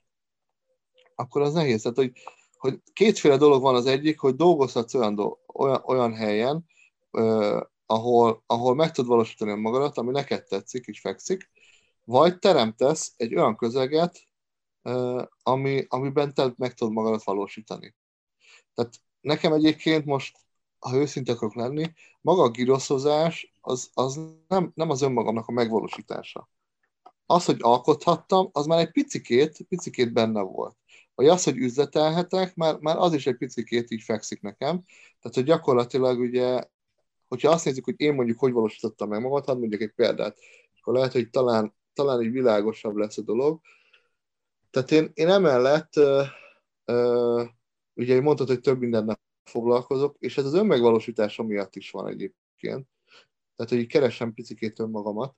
akkor 1.15 1.41
az 1.41 1.53
nehéz. 1.53 1.81
Tehát, 1.81 1.97
hogy, 1.97 2.11
hogy 2.57 2.79
kétféle 2.93 3.37
dolog 3.37 3.61
van 3.61 3.75
az 3.75 3.85
egyik, 3.85 4.19
hogy 4.19 4.35
dolgozhatsz 4.35 4.93
olyan, 4.93 5.15
do, 5.15 5.37
olyan, 5.53 5.81
olyan 5.85 6.15
helyen, 6.15 6.65
uh, 7.11 7.61
ahol, 7.85 8.43
ahol 8.45 8.75
meg 8.75 8.91
tud 8.91 9.05
valósítani 9.05 9.61
magadat, 9.61 9.97
ami 9.97 10.11
neked 10.11 10.43
tetszik 10.43 10.85
és 10.85 10.99
fekszik, 10.99 11.49
vagy 12.05 12.39
teremtesz 12.39 13.13
egy 13.17 13.35
olyan 13.35 13.55
közeget, 13.55 14.29
ami, 15.43 15.85
amiben 15.87 16.33
te 16.33 16.53
meg 16.57 16.73
tudod 16.73 16.93
magadat 16.93 17.23
valósítani. 17.23 17.95
Tehát 18.73 18.93
nekem 19.21 19.53
egyébként 19.53 20.05
most, 20.05 20.37
ha 20.79 20.95
őszinte 20.95 21.31
akarok 21.31 21.55
lenni, 21.55 21.93
maga 22.21 22.41
a 22.41 22.49
giroszozás 22.49 23.53
az, 23.61 23.89
az 23.93 24.19
nem, 24.47 24.71
nem 24.75 24.89
az 24.89 25.01
önmagamnak 25.01 25.47
a 25.47 25.51
megvalósítása. 25.51 26.49
Az, 27.25 27.45
hogy 27.45 27.57
alkothattam, 27.59 28.49
az 28.51 28.65
már 28.65 28.79
egy 28.79 28.91
picikét, 28.91 29.65
picikét 29.69 30.13
benne 30.13 30.41
volt 30.41 30.75
vagy 31.21 31.29
az, 31.29 31.43
hogy 31.43 31.57
üzletelhetek, 31.57 32.55
már, 32.55 32.77
már 32.79 32.97
az 32.97 33.13
is 33.13 33.27
egy 33.27 33.37
picit 33.37 33.91
így 33.91 34.01
fekszik 34.01 34.41
nekem. 34.41 34.83
Tehát, 35.19 35.35
hogy 35.35 35.43
gyakorlatilag 35.43 36.19
ugye, 36.19 36.63
hogyha 37.27 37.51
azt 37.51 37.65
nézzük, 37.65 37.85
hogy 37.85 37.95
én 37.97 38.13
mondjuk 38.13 38.39
hogy 38.39 38.51
valósítottam 38.51 39.09
meg 39.09 39.21
magamat, 39.21 39.45
hadd 39.45 39.57
mondjuk 39.57 39.81
egy 39.81 39.93
példát, 39.95 40.37
akkor 40.79 40.93
lehet, 40.93 41.11
hogy 41.11 41.29
talán, 41.29 41.75
talán 41.93 42.19
egy 42.19 42.31
világosabb 42.31 42.95
lesz 42.95 43.17
a 43.17 43.21
dolog. 43.21 43.61
Tehát 44.71 44.91
én, 44.91 45.11
én 45.13 45.27
emellett, 45.27 45.95
uh, 45.95 46.25
uh, 46.85 47.49
ugye 47.93 48.21
mondtad, 48.21 48.47
hogy 48.47 48.59
több 48.59 48.79
mindennel 48.79 49.19
foglalkozok, 49.43 50.15
és 50.19 50.37
ez 50.37 50.45
az 50.45 50.53
önmegvalósításom 50.53 51.47
miatt 51.47 51.75
is 51.75 51.91
van 51.91 52.07
egyébként. 52.07 52.87
Tehát, 53.55 53.71
hogy 53.71 53.87
keresem 53.87 54.33
picikét 54.33 54.79
önmagamat, 54.79 55.35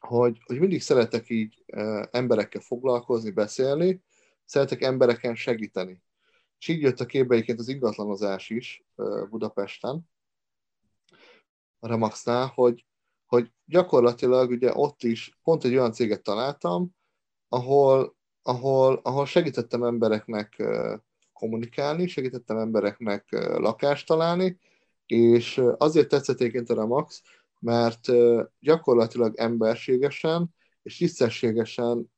hogy, 0.00 0.38
hogy 0.44 0.58
mindig 0.58 0.82
szeretek 0.82 1.30
így 1.30 1.64
uh, 1.66 2.04
emberekkel 2.10 2.60
foglalkozni, 2.60 3.30
beszélni, 3.30 4.02
szeretek 4.44 4.82
embereken 4.82 5.34
segíteni. 5.34 6.02
És 6.58 6.68
így 6.68 6.80
jött 6.80 7.00
a 7.00 7.06
képbe 7.06 7.34
egyébként 7.34 7.58
az 7.58 7.68
ingatlanozás 7.68 8.50
is 8.50 8.84
Budapesten, 9.30 10.08
a 11.78 11.86
Remaxnál, 11.86 12.46
hogy, 12.46 12.86
hogy 13.26 13.52
gyakorlatilag 13.64 14.50
ugye 14.50 14.70
ott 14.74 15.02
is 15.02 15.38
pont 15.42 15.64
egy 15.64 15.72
olyan 15.72 15.92
céget 15.92 16.22
találtam, 16.22 16.94
ahol, 17.48 18.16
ahol, 18.50 19.00
ahol 19.02 19.26
segítettem 19.26 19.82
embereknek 19.82 20.62
kommunikálni, 21.32 22.06
segítettem 22.06 22.56
embereknek 22.56 23.28
lakást 23.56 24.06
találni, 24.06 24.58
és 25.06 25.60
azért 25.76 26.08
tetszett 26.08 26.40
egyébként 26.40 26.70
a 26.70 26.74
Remax, 26.74 27.22
mert 27.60 28.06
gyakorlatilag 28.60 29.36
emberségesen 29.36 30.54
és 30.82 30.96
tisztességesen 30.96 32.12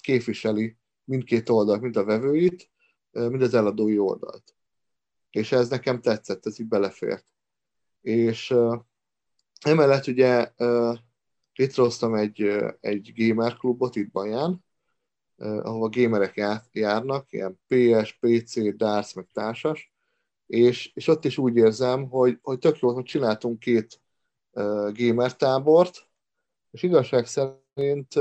képviseli 0.00 0.76
mindkét 1.04 1.48
oldalt, 1.48 1.80
mind 1.80 1.96
a 1.96 2.04
vevőit, 2.04 2.70
mind 3.10 3.42
az 3.42 3.54
eladói 3.54 3.98
oldalt. 3.98 4.54
És 5.30 5.52
ez 5.52 5.68
nekem 5.68 6.00
tetszett, 6.00 6.46
ez 6.46 6.60
így 6.60 6.68
belefért. 6.68 7.26
És 8.00 8.54
emellett 9.60 10.06
ugye 10.06 10.52
létrehoztam 11.58 12.14
egy, 12.14 12.40
egy 12.80 13.12
gamer 13.16 13.56
klubot 13.56 13.96
itt 13.96 14.10
Baján, 14.10 14.64
ahova 15.36 15.88
gamerek 15.88 16.42
járnak, 16.72 17.32
ilyen 17.32 17.60
PS, 17.66 18.18
PC, 18.20 18.76
Darts, 18.76 19.14
meg 19.14 19.28
társas, 19.32 19.92
és, 20.46 20.90
és 20.94 21.08
ott 21.08 21.24
is 21.24 21.38
úgy 21.38 21.56
érzem, 21.56 22.08
hogy, 22.08 22.38
hogy 22.42 22.58
tök 22.58 22.78
jó, 22.78 22.92
hogy 22.92 23.04
csináltunk 23.04 23.58
két 23.58 24.00
gamer 24.92 25.36
tábort, 25.36 26.08
és 26.70 26.82
igazság 26.82 27.26
szerint 27.26 28.14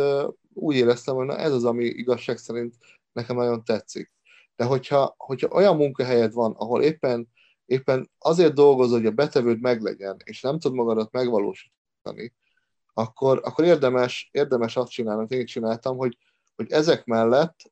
úgy 0.54 0.76
éreztem, 0.76 1.16
hogy 1.16 1.26
na 1.26 1.38
ez 1.38 1.52
az, 1.52 1.64
ami 1.64 1.86
igazság 1.86 2.38
szerint 2.38 2.76
nekem 3.12 3.36
nagyon 3.36 3.64
tetszik. 3.64 4.12
De 4.56 4.66
hogyha, 4.66 5.14
hogyha 5.18 5.48
olyan 5.48 5.76
munkahelyed 5.76 6.34
van, 6.34 6.52
ahol 6.52 6.82
éppen, 6.82 7.28
éppen 7.66 8.10
azért 8.18 8.54
dolgozol, 8.54 8.98
hogy 8.98 9.08
a 9.08 9.12
betevőd 9.12 9.62
meglegyen, 9.62 10.18
és 10.24 10.42
nem 10.42 10.60
tud 10.60 10.74
magadat 10.74 11.12
megvalósítani, 11.12 12.34
akkor, 12.98 13.42
akkor 13.44 13.66
érdemes, 13.66 14.30
érdemes 14.32 14.76
azt 14.76 14.92
csinálni, 14.92 15.20
amit 15.20 15.32
én 15.32 15.46
csináltam, 15.46 15.98
hogy, 15.98 16.18
hogy 16.56 16.72
ezek 16.72 17.06
mellett, 17.06 17.72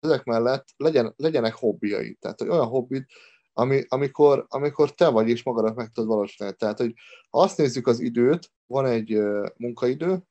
ezek 0.00 0.24
mellett 0.24 0.68
legyen, 0.76 1.14
legyenek 1.16 1.54
hobbiai. 1.54 2.14
Tehát, 2.14 2.38
hogy 2.38 2.48
olyan 2.48 2.66
hobbid, 2.66 3.04
ami, 3.52 3.84
amikor, 3.88 4.46
amikor 4.48 4.94
te 4.94 5.08
vagy 5.08 5.28
és 5.28 5.42
magadat 5.42 5.74
meg 5.74 5.90
tudod 5.90 6.10
valósítani. 6.10 6.54
Tehát, 6.54 6.78
hogy 6.78 6.94
ha 7.30 7.40
azt 7.40 7.56
nézzük 7.56 7.86
az 7.86 8.00
időt, 8.00 8.52
van 8.66 8.86
egy 8.86 9.20
munkaidő, 9.56 10.22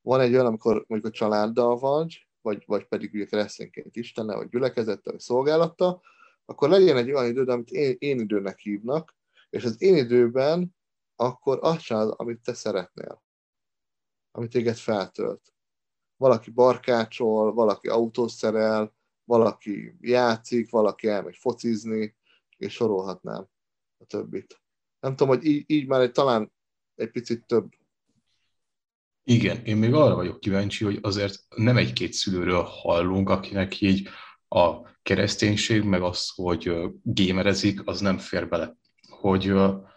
van 0.00 0.20
egy 0.20 0.32
olyan, 0.32 0.46
amikor 0.46 0.84
mondjuk 0.86 1.12
a 1.12 1.16
családdal 1.16 1.78
vagy, 1.78 2.26
vagy, 2.40 2.62
vagy 2.66 2.84
pedig 2.84 3.14
ugye 3.14 3.24
keresztényként 3.24 3.96
Istennel, 3.96 4.36
vagy 4.36 4.48
gyülekezettel, 4.48 5.12
vagy 5.12 5.20
szolgálattal, 5.20 6.02
akkor 6.44 6.68
legyen 6.68 6.96
egy 6.96 7.12
olyan 7.12 7.30
időd, 7.30 7.48
amit 7.48 7.70
én, 7.70 7.96
én 7.98 8.20
időnek 8.20 8.58
hívnak, 8.58 9.16
és 9.50 9.64
az 9.64 9.82
én 9.82 9.96
időben 9.96 10.76
akkor 11.16 11.58
azt 11.62 11.80
csinálod, 11.80 12.14
amit 12.16 12.42
te 12.42 12.54
szeretnél, 12.54 13.22
amit 14.32 14.50
téged 14.50 14.76
feltölt. 14.76 15.52
Valaki 16.16 16.50
barkácsol, 16.50 17.52
valaki 17.52 17.88
autót 17.88 18.30
szerel, 18.30 18.94
valaki 19.24 19.96
játszik, 20.00 20.70
valaki 20.70 21.08
elmegy 21.08 21.36
focizni, 21.36 22.16
és 22.56 22.72
sorolhatnám 22.72 23.48
a 23.98 24.04
többit. 24.04 24.62
Nem 25.00 25.16
tudom, 25.16 25.36
hogy 25.36 25.44
így, 25.44 25.64
így 25.66 25.86
már 25.86 26.00
egy, 26.00 26.12
talán 26.12 26.52
egy 26.94 27.10
picit 27.10 27.46
több 27.46 27.70
igen, 29.24 29.64
én 29.64 29.76
még 29.76 29.94
arra 29.94 30.14
vagyok 30.14 30.40
kíváncsi, 30.40 30.84
hogy 30.84 30.98
azért 31.02 31.44
nem 31.56 31.76
egy-két 31.76 32.12
szülőről 32.12 32.62
hallunk, 32.62 33.28
akinek 33.28 33.80
így 33.80 34.08
a 34.48 34.90
kereszténység, 35.02 35.82
meg 35.82 36.02
az, 36.02 36.32
hogy 36.34 36.72
gémerezik, 37.02 37.80
az 37.84 38.00
nem 38.00 38.18
fér 38.18 38.48
bele. 38.48 38.76
Hogy, 39.08 39.52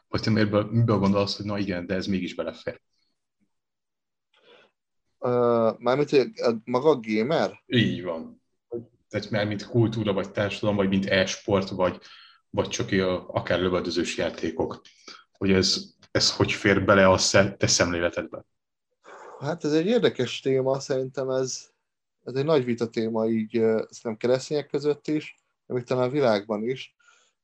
hogy 0.08 0.21
te 0.21 0.30
miből, 0.30 0.69
miből 0.71 0.98
gondolsz, 0.98 1.38
hogy 1.38 1.45
na 1.45 1.58
igen, 1.58 1.86
de 1.86 1.95
ez 1.95 2.08
mégis 2.08 2.36
belefér. 2.36 2.82
Uh, 5.26 5.80
mármint 5.80 6.32
maga 6.64 6.90
a 6.90 7.00
gamer? 7.02 7.64
Így 7.66 8.04
van. 8.04 8.42
Tehát 9.10 9.30
már 9.30 9.48
mint 9.48 9.68
kultúra, 9.68 10.14
vagy 10.14 10.32
társadalom, 10.32 10.76
vagy 10.76 10.90
mint 10.90 11.06
e-sport, 11.06 11.70
vagy, 11.70 12.00
vagy 12.50 12.68
csak 12.68 12.92
a, 12.92 13.28
akár 13.28 13.60
lövöldözős 13.60 14.18
játékok. 14.18 14.82
Hogy 15.32 15.52
ez, 15.52 15.94
ez 16.12 16.36
hogy 16.36 16.52
fér 16.52 16.86
bele 16.86 17.08
a 17.08 17.18
te 17.58 17.68
szemléletedbe? 17.68 18.46
Hát 19.40 19.64
ez 19.64 19.74
egy 19.74 19.86
érdekes 19.86 20.40
téma, 20.40 20.80
szerintem 20.80 21.30
ez, 21.30 21.70
ez 22.24 22.34
egy 22.34 22.46
nagy 22.46 22.66
vita 22.66 22.90
téma 22.90 23.28
így 23.28 23.52
szerintem 23.52 24.18
keresztények 24.18 24.68
között 24.68 25.08
is, 25.08 25.36
de 25.66 25.82
talán 25.82 26.08
a 26.08 26.12
világban 26.12 26.64
is. 26.64 26.96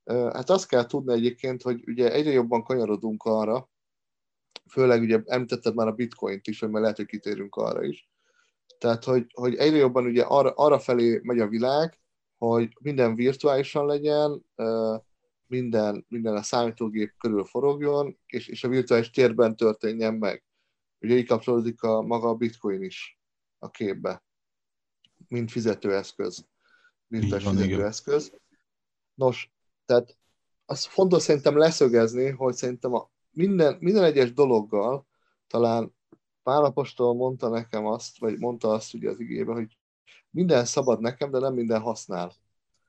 Hát 0.06 0.50
azt 0.50 0.68
kell 0.68 0.86
tudni 0.86 1.14
egyébként, 1.14 1.62
hogy 1.62 1.84
ugye 1.88 2.12
egyre 2.12 2.32
jobban 2.32 2.64
kanyarodunk 2.64 3.24
arra, 3.24 3.70
főleg 4.72 5.02
ugye 5.02 5.22
említetted 5.26 5.76
már 5.76 5.88
a 5.88 5.92
bitcoint 5.92 6.48
is, 6.48 6.60
hogy 6.60 6.70
majd 6.70 6.82
lehet, 6.82 6.98
hogy 6.98 7.06
kitérünk 7.06 7.56
arra 7.56 7.84
is. 7.84 8.10
Tehát, 8.78 9.04
hogy, 9.04 9.26
hogy 9.34 9.56
egyre 9.56 9.78
jobban 9.78 10.06
ugye 10.06 10.24
arra, 10.24 10.50
arra 10.50 10.80
felé 10.80 11.20
megy 11.24 11.40
a 11.40 11.48
világ, 11.48 12.00
hogy 12.38 12.78
minden 12.80 13.16
virtuálisan 13.16 13.86
legyen, 13.86 14.46
minden, 15.48 16.06
minden 16.08 16.36
a 16.36 16.42
számítógép 16.42 17.14
körül 17.18 17.44
forogjon, 17.44 18.18
és, 18.26 18.48
és 18.48 18.64
a 18.64 18.68
virtuális 18.68 19.10
térben 19.10 19.56
történjen 19.56 20.14
meg. 20.14 20.44
Ugye 21.00 21.16
így 21.16 21.28
kapcsolódik 21.28 21.82
a 21.82 22.02
maga 22.02 22.28
a 22.28 22.36
bitcoin 22.36 22.84
is 22.84 23.20
a 23.60 23.70
képbe, 23.70 24.24
mint 25.28 25.52
fizetőeszköz, 25.52 26.46
mint 27.08 27.34
fizetőeszköz. 27.34 28.34
Nos, 29.14 29.52
tehát 29.86 30.18
az 30.66 30.86
fontos 30.86 31.22
szerintem 31.22 31.58
leszögezni, 31.58 32.30
hogy 32.30 32.54
szerintem 32.54 32.94
a, 32.94 33.12
minden, 33.32 33.78
minden 33.80 34.04
egyes 34.04 34.34
dologgal, 34.34 35.08
talán 35.48 35.96
Pálapostól 36.44 37.16
mondta 37.16 37.50
nekem 37.50 37.86
azt, 37.86 38.20
vagy 38.20 38.40
mondta 38.40 38.70
azt 38.70 38.94
ugye 38.94 39.10
az 39.10 39.20
igébe, 39.20 39.54
hogy 39.54 39.78
minden 40.30 40.66
szabad 40.66 41.00
nekem, 41.00 41.32
de 41.32 41.40
nem 41.40 41.54
minden 41.54 41.82
használ. 41.82 42.34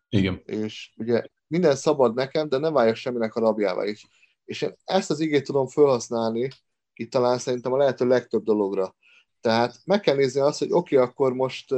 Igen. 0.09 0.43
És 0.45 0.93
ugye 0.97 1.25
minden 1.47 1.77
szabad 1.77 2.15
nekem, 2.15 2.49
de 2.49 2.59
ne 2.59 2.71
váljak 2.71 2.95
semminek 2.95 3.35
a 3.35 3.41
rabjává 3.41 3.85
is. 3.87 4.09
És 4.45 4.63
én 4.63 4.75
ezt 4.85 5.11
az 5.11 5.21
igét 5.21 5.45
tudom 5.45 5.67
felhasználni, 5.67 6.49
itt 6.95 7.11
talán 7.11 7.39
szerintem 7.39 7.73
a 7.73 7.77
lehető 7.77 8.07
legtöbb 8.07 8.43
dologra. 8.43 8.95
Tehát 9.41 9.81
meg 9.85 10.01
kell 10.01 10.17
nézni 10.17 10.41
azt, 10.41 10.59
hogy 10.59 10.73
oké, 10.73 10.97
okay, 10.97 11.09
akkor 11.09 11.33
most 11.33 11.73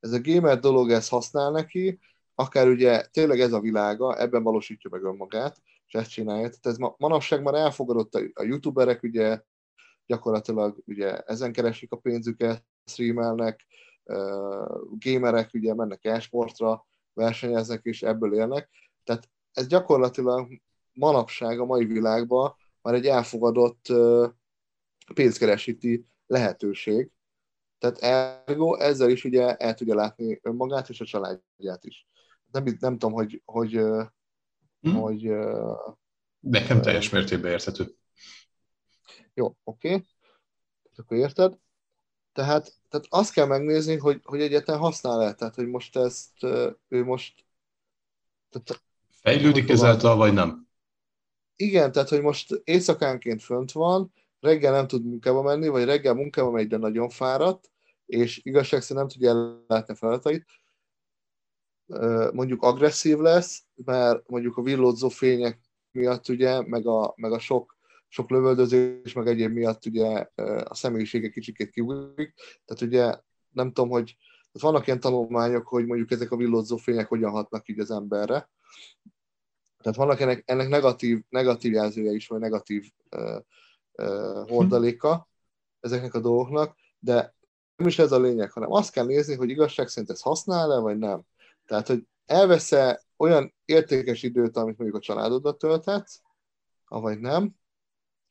ez 0.00 0.12
a 0.12 0.20
gamer 0.20 0.58
dolog, 0.58 0.90
ez 0.90 1.08
használ 1.08 1.50
neki, 1.50 1.98
akár 2.34 2.68
ugye 2.68 3.06
tényleg 3.06 3.40
ez 3.40 3.52
a 3.52 3.60
világa, 3.60 4.20
ebben 4.20 4.42
valósítja 4.42 4.90
meg 4.92 5.02
önmagát, 5.02 5.62
és 5.86 5.94
ezt 5.94 6.10
csinálja. 6.10 6.48
Tehát 6.48 6.66
ez 6.66 6.76
manapság 6.96 7.42
már 7.42 7.54
elfogadott 7.54 8.14
a 8.14 8.42
youtuberek, 8.42 9.02
ugye 9.02 9.42
gyakorlatilag 10.06 10.82
ugye 10.86 11.18
ezen 11.18 11.52
keresik 11.52 11.92
a 11.92 11.96
pénzüket, 11.96 12.64
streamelnek, 12.84 13.66
gamerek 14.98 15.50
ugye 15.54 15.74
mennek 15.74 16.04
e-sportra, 16.04 16.86
versenyeznek 17.12 17.84
és 17.84 18.02
ebből 18.02 18.34
élnek. 18.34 18.70
Tehát 19.04 19.30
ez 19.52 19.66
gyakorlatilag 19.66 20.60
manapság 20.92 21.60
a 21.60 21.64
mai 21.64 21.84
világban 21.84 22.56
már 22.82 22.94
egy 22.94 23.06
elfogadott 23.06 23.92
pénzkeresíti 25.14 26.06
lehetőség. 26.26 27.10
Tehát 27.78 27.98
ergo 27.98 28.74
ezzel 28.74 29.10
is 29.10 29.24
ugye 29.24 29.56
el 29.56 29.74
tudja 29.74 29.94
látni 29.94 30.40
önmagát 30.42 30.88
és 30.88 31.00
a 31.00 31.04
családját 31.04 31.84
is. 31.84 32.06
Nem, 32.50 32.64
nem 32.80 32.98
tudom, 32.98 33.12
hogy, 33.12 33.42
hogy, 33.44 33.80
hmm. 34.90 35.00
hogy 35.00 35.30
Nekem 36.40 36.80
teljes 36.80 37.10
mértékben 37.10 37.50
érthető. 37.50 37.94
Jó, 39.34 39.56
oké. 39.64 39.94
Okay. 39.94 40.06
Akkor 40.96 41.16
érted? 41.16 41.58
Tehát, 42.32 42.72
tehát 42.88 43.06
azt 43.08 43.32
kell 43.32 43.46
megnézni, 43.46 43.96
hogy, 43.96 44.20
hogy 44.24 44.40
egyáltalán 44.40 44.80
használ-e. 44.80 45.34
Tehát, 45.34 45.54
hogy 45.54 45.66
most 45.66 45.96
ezt 45.96 46.42
ő 46.88 47.04
most... 47.04 47.44
Tehát, 48.50 48.84
Fejlődik 49.20 49.68
ezáltal, 49.68 50.16
vagy 50.16 50.32
nem? 50.32 50.68
Igen, 51.56 51.92
tehát, 51.92 52.08
hogy 52.08 52.20
most 52.20 52.60
éjszakánként 52.64 53.42
fönt 53.42 53.72
van, 53.72 54.12
reggel 54.40 54.72
nem 54.72 54.86
tud 54.86 55.04
munkába 55.04 55.42
menni, 55.42 55.68
vagy 55.68 55.84
reggel 55.84 56.14
munkába 56.14 56.50
megy, 56.50 56.66
de 56.66 56.76
nagyon 56.76 57.08
fáradt, 57.08 57.70
és 58.06 58.40
igazság 58.44 58.82
szerint 58.82 58.98
nem 58.98 59.08
tudja 59.08 59.30
ellátni 59.30 59.92
a 59.92 59.96
feladatait, 59.96 60.46
mondjuk 62.32 62.62
agresszív 62.62 63.18
lesz, 63.18 63.65
mert 63.84 64.28
mondjuk 64.28 64.56
a 64.56 64.62
villódzó 64.62 65.08
fények 65.08 65.60
miatt 65.90 66.28
ugye, 66.28 66.62
meg 66.66 66.86
a, 66.86 67.12
meg 67.16 67.32
a 67.32 67.38
sok, 67.38 67.76
sok 68.08 68.30
lövöldözés, 68.30 69.12
meg 69.12 69.26
egyéb 69.26 69.52
miatt 69.52 69.86
ugye 69.86 70.26
a 70.64 70.74
személyisége 70.74 71.28
kicsikét 71.28 71.70
kiúlik. 71.70 72.34
Tehát 72.64 72.82
ugye 72.82 73.20
nem 73.50 73.72
tudom, 73.72 73.90
hogy 73.90 74.16
tehát 74.52 74.70
vannak 74.70 74.86
ilyen 74.86 75.00
tanulmányok, 75.00 75.66
hogy 75.66 75.86
mondjuk 75.86 76.10
ezek 76.10 76.30
a 76.30 76.36
villódzó 76.36 76.76
fények 76.76 77.08
hogyan 77.08 77.30
hatnak 77.30 77.68
így 77.68 77.78
az 77.78 77.90
emberre. 77.90 78.50
Tehát 79.82 79.98
vannak 79.98 80.20
ennek, 80.20 80.42
ennek 80.46 80.68
negatív, 80.68 81.22
negatív 81.28 81.72
jelzője 81.72 82.12
is, 82.12 82.26
vagy 82.26 82.40
negatív 82.40 82.90
uh, 83.16 83.40
uh, 83.92 84.48
hordaléka 84.48 85.28
ezeknek 85.80 86.14
a 86.14 86.20
dolgoknak, 86.20 86.76
de 86.98 87.34
nem 87.76 87.86
is 87.86 87.98
ez 87.98 88.12
a 88.12 88.18
lényeg, 88.18 88.50
hanem 88.50 88.72
azt 88.72 88.90
kell 88.92 89.06
nézni, 89.06 89.34
hogy 89.34 89.50
igazság 89.50 89.88
szerint 89.88 90.10
ez 90.10 90.20
használ-e, 90.20 90.78
vagy 90.78 90.98
nem. 90.98 91.22
Tehát, 91.66 91.86
hogy 91.86 92.06
elvesz-e 92.26 93.05
olyan 93.16 93.54
értékes 93.64 94.22
időt, 94.22 94.56
amit 94.56 94.78
mondjuk 94.78 95.00
a 95.00 95.04
családodat 95.04 95.58
tölthetsz, 95.58 96.20
avagy 96.84 97.18
nem, 97.18 97.54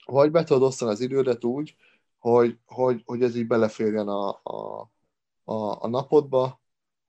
vagy 0.06 0.32
be 0.32 0.44
tudod 0.44 0.64
osztani 0.64 0.92
az 0.92 1.00
idődet 1.00 1.44
úgy, 1.44 1.76
hogy, 2.18 2.60
hogy, 2.66 3.02
hogy 3.06 3.24
ez 3.24 3.36
így 3.36 3.48
beleférjen 3.48 4.08
a, 4.08 4.40
a, 4.44 4.82
a, 5.44 5.84
a 5.84 5.88
napodba, 5.88 6.62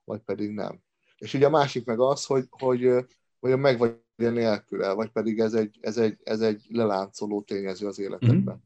vagy 0.04 0.20
pedig 0.20 0.50
nem. 0.50 0.82
És 1.16 1.34
ugye 1.34 1.46
a 1.46 1.50
másik 1.50 1.84
meg 1.86 2.00
az, 2.00 2.24
hogy, 2.24 2.46
hogy, 2.50 3.06
hogy 3.40 3.58
meg 3.58 3.78
vagy 3.78 4.00
nélküle, 4.16 4.92
vagy 4.92 5.10
pedig 5.10 5.40
ez 5.40 5.54
egy, 5.54 5.78
ez 5.80 5.96
egy, 5.96 6.20
ez 6.22 6.40
egy 6.40 6.66
leláncoló 6.68 7.42
tényező 7.42 7.86
az 7.86 7.98
életedben. 7.98 8.38
Mm-hmm. 8.38 8.64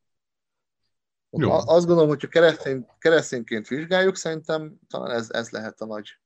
Jó. 1.31 1.51
Azt 1.51 1.87
gondolom, 1.87 2.09
hogyha 2.09 2.29
keresztény, 2.29 2.87
keresztényként 2.99 3.69
vizsgáljuk, 3.69 4.17
szerintem 4.17 4.79
talán 4.89 5.11
ez, 5.11 5.31
ez 5.31 5.51
lehet 5.51 5.81
a 5.81 5.87
nagy... 5.87 6.19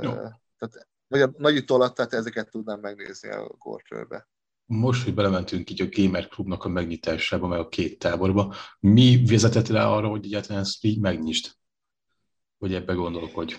Jó. 0.00 0.12
Tehát, 0.58 0.88
vagy 1.14 1.22
a 1.22 1.34
nagy 1.38 1.64
alatt, 1.66 1.94
tehát 1.94 2.12
ezeket 2.12 2.50
tudnám 2.50 2.80
megnézni 2.80 3.28
a 3.28 3.54
gorcsőbe. 3.58 4.28
Most, 4.64 5.04
hogy 5.04 5.14
belementünk 5.14 5.70
így 5.70 5.82
a 5.82 5.88
Gamer 5.90 6.28
Klubnak 6.28 6.64
a 6.64 6.68
megnyitásába, 6.68 7.46
meg 7.46 7.58
a 7.58 7.68
két 7.68 7.98
táborba, 7.98 8.54
mi 8.80 9.24
vezetett 9.26 9.68
rá 9.68 9.86
arra, 9.86 10.08
hogy 10.08 10.24
egyáltalán 10.24 10.62
ezt 10.62 10.84
így 10.84 11.00
megnyisd? 11.00 11.52
Hogy 12.58 12.74
ebbe 12.74 12.92
gondolkodj? 12.92 13.54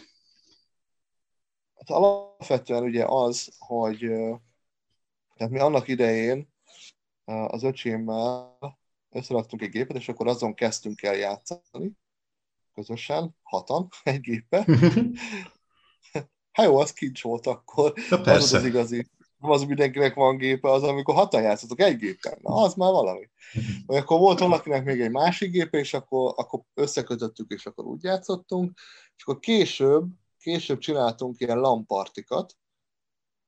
Hát 1.76 1.90
alapvetően 1.90 2.84
ugye 2.84 3.06
az, 3.06 3.56
hogy 3.58 4.00
tehát 5.36 5.52
mi 5.52 5.60
annak 5.60 5.88
idején 5.88 6.54
az 7.26 7.64
öcsémmel 7.64 8.58
összeraktunk 9.10 9.62
egy 9.62 9.70
gépet, 9.70 9.98
és 9.98 10.10
akkor 10.10 10.28
azon 10.28 10.54
kezdtünk 10.54 11.02
el 11.02 11.16
játszani, 11.16 11.92
közösen, 12.74 13.36
hatan, 13.42 13.88
egy 14.04 14.20
gépe. 14.20 14.66
hát 16.56 16.66
jó, 16.66 16.78
az 16.78 16.94
kincs 16.94 17.24
volt 17.24 17.48
akkor. 17.48 17.94
Ja, 18.10 18.22
persze. 18.22 18.32
Az 18.34 18.54
az 18.54 18.66
igazi. 18.66 19.10
Nem 19.38 19.52
az, 19.52 19.64
mindenkinek 19.64 20.14
van 20.14 20.38
gépe, 20.38 20.72
az, 20.72 20.84
amikor 20.84 21.16
hatan 21.16 21.42
játszatok 21.42 21.80
egy 21.80 21.98
gépen. 21.98 22.38
Na, 22.42 22.56
az 22.56 22.74
már 22.74 22.92
valami. 22.92 23.30
Vagy 23.86 23.98
akkor 23.98 24.20
volt 24.20 24.40
valakinek 24.40 24.84
még 24.84 25.02
egy 25.02 25.12
másik 25.12 25.52
gépe, 25.52 25.78
és 25.78 25.94
akkor, 25.94 26.34
akkor 26.38 26.60
összekötöttük, 26.74 27.52
és 27.52 27.66
akkor 27.66 27.86
úgy 27.86 28.04
játszottunk. 28.04 28.80
És 29.16 29.24
akkor 29.24 29.40
később, 29.40 30.06
később 30.40 30.78
csináltunk 30.78 31.40
ilyen 31.40 31.60
lampartikat, 31.60 32.56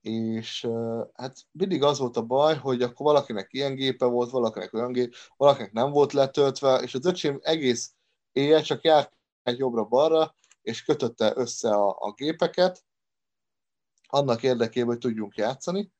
és 0.01 0.67
hát 1.13 1.37
mindig 1.51 1.83
az 1.83 1.99
volt 1.99 2.17
a 2.17 2.21
baj, 2.21 2.55
hogy 2.55 2.81
akkor 2.81 3.05
valakinek 3.05 3.53
ilyen 3.53 3.75
gépe 3.75 4.05
volt, 4.05 4.29
valakinek 4.29 4.73
olyan 4.73 4.91
gép, 4.91 5.15
valakinek 5.37 5.71
nem 5.71 5.91
volt 5.91 6.13
letöltve, 6.13 6.75
és 6.77 6.93
az 6.93 7.05
öcsém 7.05 7.39
egész 7.41 7.93
éjjel 8.31 8.61
csak 8.61 8.83
járt 8.83 9.17
egy 9.43 9.57
jobbra-balra, 9.57 10.35
és 10.61 10.83
kötötte 10.83 11.33
össze 11.35 11.69
a, 11.69 11.89
a 11.99 12.13
gépeket, 12.13 12.85
annak 14.07 14.43
érdekében, 14.43 14.87
hogy 14.87 14.97
tudjunk 14.97 15.35
játszani. 15.35 15.91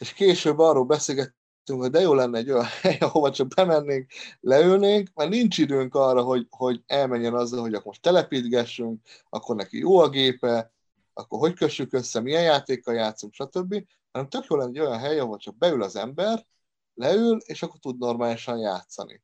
És 0.00 0.12
később 0.12 0.58
arról 0.58 0.84
beszélgettünk, 0.84 1.80
hogy 1.80 1.90
de 1.90 2.00
jó 2.00 2.14
lenne 2.14 2.38
egy 2.38 2.50
olyan 2.50 2.66
hely, 2.82 2.98
ahova 3.00 3.30
csak 3.30 3.48
bemennénk, 3.48 4.10
leülnénk, 4.40 5.08
mert 5.14 5.30
nincs 5.30 5.58
időnk 5.58 5.94
arra, 5.94 6.22
hogy, 6.22 6.46
hogy 6.50 6.82
elmenjen 6.86 7.34
azzal, 7.34 7.60
hogy 7.60 7.74
akkor 7.74 7.86
most 7.86 8.02
telepítgessünk, 8.02 9.00
akkor 9.28 9.56
neki 9.56 9.78
jó 9.78 9.98
a 9.98 10.08
gépe, 10.08 10.72
akkor 11.12 11.38
hogy 11.38 11.54
kössük 11.54 11.92
össze, 11.92 12.20
milyen 12.20 12.42
játékkal 12.42 12.94
játszunk, 12.94 13.34
stb. 13.34 13.84
Hanem 14.12 14.28
tök 14.28 14.44
jó 14.48 14.56
lenne 14.56 14.70
egy 14.70 14.78
olyan 14.80 14.98
hely, 14.98 15.18
ahol 15.18 15.38
csak 15.38 15.58
beül 15.58 15.82
az 15.82 15.96
ember, 15.96 16.46
leül, 16.94 17.38
és 17.38 17.62
akkor 17.62 17.78
tud 17.78 17.98
normálisan 17.98 18.58
játszani. 18.58 19.22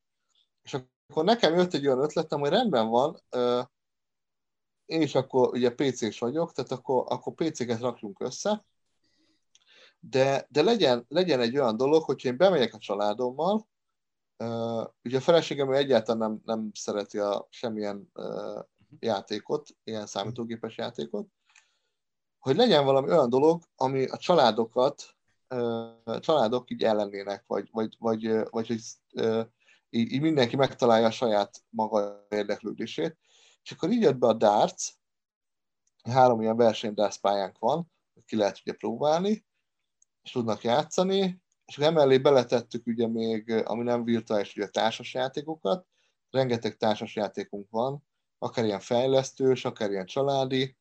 És 0.63 0.75
akkor 1.09 1.25
nekem 1.25 1.55
jött 1.55 1.75
egy 1.75 1.87
olyan 1.87 2.03
ötletem, 2.03 2.41
hogy 2.41 2.51
rendben 2.51 2.89
van, 2.89 3.23
én 4.87 5.03
is 5.03 5.15
akkor 5.15 5.49
ugye 5.49 5.75
PC-s 5.75 6.19
vagyok, 6.19 6.53
tehát 6.53 6.71
akkor, 6.71 7.05
akkor 7.09 7.35
PC-ket 7.35 7.81
rakjunk 7.81 8.21
össze, 8.21 8.65
de, 10.01 10.47
de 10.51 10.63
legyen, 10.63 11.05
legyen 11.09 11.41
egy 11.41 11.59
olyan 11.59 11.77
dolog, 11.77 12.03
hogyha 12.03 12.29
én 12.29 12.37
bemegyek 12.37 12.75
a 12.75 12.79
családommal, 12.79 13.69
uh, 14.39 14.85
ugye 15.05 15.17
a 15.17 15.21
feleségem 15.21 15.73
egyáltalán 15.73 16.19
nem, 16.19 16.41
nem 16.45 16.71
szereti 16.75 17.19
a 17.19 17.47
semmilyen 17.51 18.11
uh, 18.15 18.65
játékot, 18.99 19.69
ilyen 19.85 20.07
számítógépes 20.07 20.77
játékot, 20.77 21.27
hogy 22.39 22.57
legyen 22.57 22.85
valami 22.85 23.11
olyan 23.11 23.29
dolog, 23.29 23.63
ami 23.77 24.05
a 24.05 24.17
családokat, 24.17 25.15
a 26.05 26.21
családok 26.21 26.71
így 26.71 26.83
ellennének, 26.83 27.45
vagy, 27.47 27.69
vagy, 27.73 27.97
vagy, 27.99 28.27
vagy 28.51 28.67
hogy 28.67 28.81
így, 29.91 30.13
így 30.13 30.21
mindenki 30.21 30.57
megtalálja 30.57 31.07
a 31.07 31.11
saját 31.11 31.63
maga 31.69 32.27
érdeklődését. 32.29 33.17
És 33.65 33.71
akkor 33.71 33.91
így 33.91 34.03
jött 34.03 34.19
be 34.19 34.27
a 34.27 34.33
darts, 34.33 34.93
három 36.03 36.41
ilyen 36.41 36.57
versenydárc 36.57 37.17
pályánk 37.17 37.59
van, 37.59 37.93
ki 38.27 38.37
lehet 38.37 38.61
ugye 38.65 38.73
próbálni, 38.73 39.47
és 40.23 40.31
tudnak 40.31 40.63
játszani, 40.63 41.43
és 41.67 41.79
emellé 41.79 42.19
beletettük 42.19 42.87
ugye 42.87 43.07
még, 43.07 43.51
ami 43.51 43.83
nem 43.83 44.05
virtuális, 44.05 44.57
ugye 44.57 44.69
társasjátékokat, 44.69 45.87
rengeteg 46.31 46.77
társasjátékunk 46.77 47.71
van, 47.71 48.05
akár 48.39 48.65
ilyen 48.65 48.81
fejlesztős, 48.81 49.65
akár 49.65 49.91
ilyen 49.91 50.07
családi, 50.07 50.77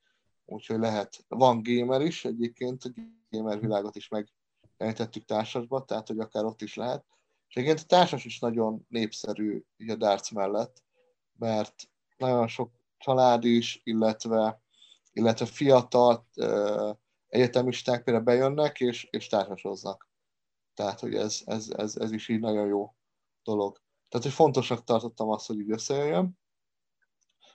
úgyhogy 0.45 0.79
lehet, 0.79 1.25
van 1.27 1.63
gamer 1.63 2.01
is 2.01 2.25
egyébként, 2.25 2.83
a 2.83 2.89
gamer 3.29 3.59
világot 3.59 3.95
is 3.95 4.07
megjelentettük 4.07 5.25
társasba, 5.25 5.85
tehát 5.85 6.07
hogy 6.07 6.19
akár 6.19 6.45
ott 6.45 6.61
is 6.61 6.75
lehet. 6.75 7.05
És 7.47 7.55
egyébként 7.55 7.79
a 7.79 7.95
társas 7.95 8.25
is 8.25 8.39
nagyon 8.39 8.85
népszerű 8.89 9.63
a 9.87 9.95
darts 9.95 10.31
mellett, 10.31 10.83
mert 11.33 11.89
nagyon 12.23 12.47
sok 12.47 12.71
család 12.97 13.43
is, 13.43 13.81
illetve, 13.83 14.61
illetve 15.13 15.45
fiatal 15.45 16.27
egyetemisták 17.27 18.03
például 18.03 18.25
bejönnek 18.25 18.79
és, 18.79 19.07
és 19.11 19.27
társasoznak. 19.27 20.09
Tehát, 20.73 20.99
hogy 20.99 21.15
ez, 21.15 21.41
ez, 21.45 21.69
ez, 21.77 21.95
ez 21.95 22.11
is 22.11 22.27
így 22.27 22.39
nagyon 22.39 22.67
jó 22.67 22.95
dolog. 23.43 23.81
Tehát, 24.09 24.25
hogy 24.25 24.35
fontosnak 24.35 24.83
tartottam 24.83 25.29
azt, 25.29 25.47
hogy 25.47 25.59
így 25.59 25.71
összejöjjön. 25.71 26.39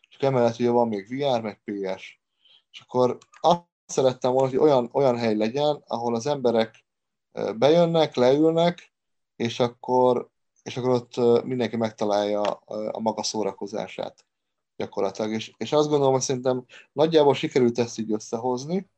És 0.08 0.16
emellett 0.16 0.58
ugye 0.58 0.70
van 0.70 0.88
még 0.88 1.08
VR, 1.08 1.40
meg 1.40 1.62
PS. 1.64 2.20
És 2.70 2.80
akkor 2.80 3.18
azt 3.40 3.66
szerettem 3.86 4.32
volna, 4.32 4.48
hogy 4.48 4.58
olyan, 4.58 4.88
olyan 4.92 5.18
hely 5.18 5.36
legyen, 5.36 5.82
ahol 5.86 6.14
az 6.14 6.26
emberek 6.26 6.84
bejönnek, 7.56 8.14
leülnek, 8.14 8.92
és 9.36 9.60
akkor, 9.60 10.30
és 10.62 10.76
akkor 10.76 10.90
ott 10.90 11.44
mindenki 11.44 11.76
megtalálja 11.76 12.40
a 12.90 13.00
maga 13.00 13.22
szórakozását 13.22 14.27
gyakorlatilag. 14.78 15.32
És, 15.32 15.52
és 15.56 15.72
azt 15.72 15.88
gondolom, 15.88 16.12
hogy 16.12 16.22
szerintem 16.22 16.64
nagyjából 16.92 17.34
sikerült 17.34 17.78
ezt 17.78 17.98
így 17.98 18.12
összehozni, 18.12 18.90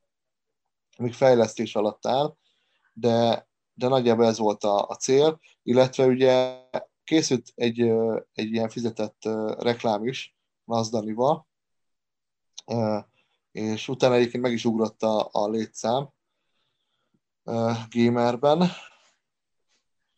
még 0.98 1.12
fejlesztés 1.12 1.74
alatt 1.74 2.06
áll, 2.06 2.36
de, 2.92 3.48
de 3.72 3.88
nagyjából 3.88 4.26
ez 4.26 4.38
volt 4.38 4.64
a, 4.64 4.88
a 4.88 4.94
cél, 4.94 5.40
illetve 5.62 6.06
ugye 6.06 6.62
készült 7.04 7.52
egy, 7.54 7.80
egy 8.32 8.52
ilyen 8.52 8.68
fizetett 8.68 9.28
reklám 9.58 10.06
is 10.06 10.36
Nazdanival, 10.64 11.46
és 13.52 13.88
utána 13.88 14.14
egyébként 14.14 14.42
meg 14.42 14.52
is 14.52 14.64
ugrott 14.64 15.02
a, 15.02 15.28
a 15.32 15.48
létszám 15.48 16.08
gamerben, 17.90 18.70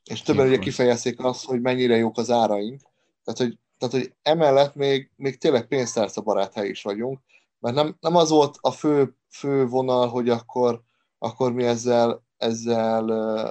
és 0.05 0.23
többen 0.23 0.47
ugye 0.47 0.59
kifejezték 0.59 1.25
azt, 1.25 1.45
hogy 1.45 1.61
mennyire 1.61 1.97
jók 1.97 2.19
az 2.19 2.31
áraink, 2.31 2.81
tehát 3.25 3.41
hogy, 3.41 3.59
tehát, 3.83 4.07
hogy 4.07 4.15
emellett 4.23 4.75
még, 4.75 5.11
még 5.17 5.39
tényleg 5.39 5.67
pénztárca 5.67 6.21
barát 6.21 6.55
hely 6.55 6.69
is 6.69 6.83
vagyunk, 6.83 7.21
mert 7.59 7.75
nem, 7.75 7.97
nem 8.01 8.17
az 8.17 8.31
volt 8.31 8.59
a 8.61 8.71
fő, 8.71 9.17
fő 9.29 9.67
vonal, 9.67 10.09
hogy 10.09 10.29
akkor, 10.29 10.83
akkor 11.19 11.53
mi 11.53 11.65
ezzel, 11.65 12.25
ezzel 12.37 13.03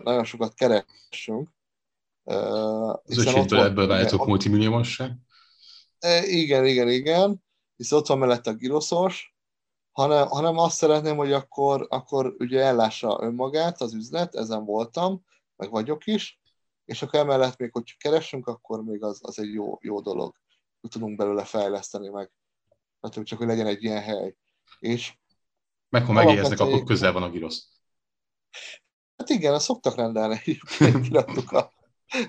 nagyon 0.04 0.24
sokat 0.24 0.54
keresünk. 0.54 1.50
Az 2.24 3.18
öcsétből 3.18 3.60
ebből 3.60 3.88
váltok 3.88 4.26
multimilliómossá? 4.26 5.10
Igen, 6.22 6.66
igen, 6.66 6.90
igen, 6.90 7.44
hisz 7.76 7.92
ott 7.92 8.08
van 8.08 8.18
mellett 8.18 8.48
a 8.48 8.54
giroszos, 8.54 9.36
hanem, 9.92 10.28
hanem 10.28 10.58
azt 10.58 10.78
szeretném, 10.78 11.18
hogy 11.18 11.32
akkor, 11.32 11.86
akkor 11.90 12.36
ugye 12.38 12.60
ellássa 12.60 13.20
önmagát 13.22 13.82
az 13.82 13.94
üzlet, 13.94 14.36
ezen 14.36 14.66
voltam, 14.66 15.26
meg 15.56 15.72
vagyok 15.72 16.06
is, 16.06 16.41
és 16.92 17.02
akkor 17.02 17.20
emellett 17.20 17.58
még, 17.58 17.72
hogy 17.72 17.98
keresünk, 17.98 18.48
akkor 18.48 18.84
még 18.84 19.04
az, 19.04 19.20
az 19.24 19.40
egy 19.40 19.54
jó, 19.54 19.78
jó 19.82 20.02
dolog, 20.02 20.36
hogy 20.82 20.90
tudunk 20.90 21.18
belőle 21.18 21.44
fejleszteni 21.44 22.10
meg. 22.10 22.32
Hát, 23.02 23.24
csak 23.24 23.38
hogy 23.38 23.48
legyen 23.48 23.68
egy 23.68 23.84
ilyen 23.84 24.02
hely. 24.02 24.36
És 24.80 25.18
meg 25.90 26.06
ha 26.06 26.12
megérznek, 26.12 26.60
akkor 26.60 26.84
közel 26.84 27.12
van 27.12 27.24
a 27.24 27.30
girosz. 27.30 27.70
Hát 29.18 29.30
igen, 29.30 29.54
azt 29.54 29.66
szoktak 29.66 29.96
rendelni. 29.96 30.40
Kiraktuk 31.04 31.52
a 31.52 31.74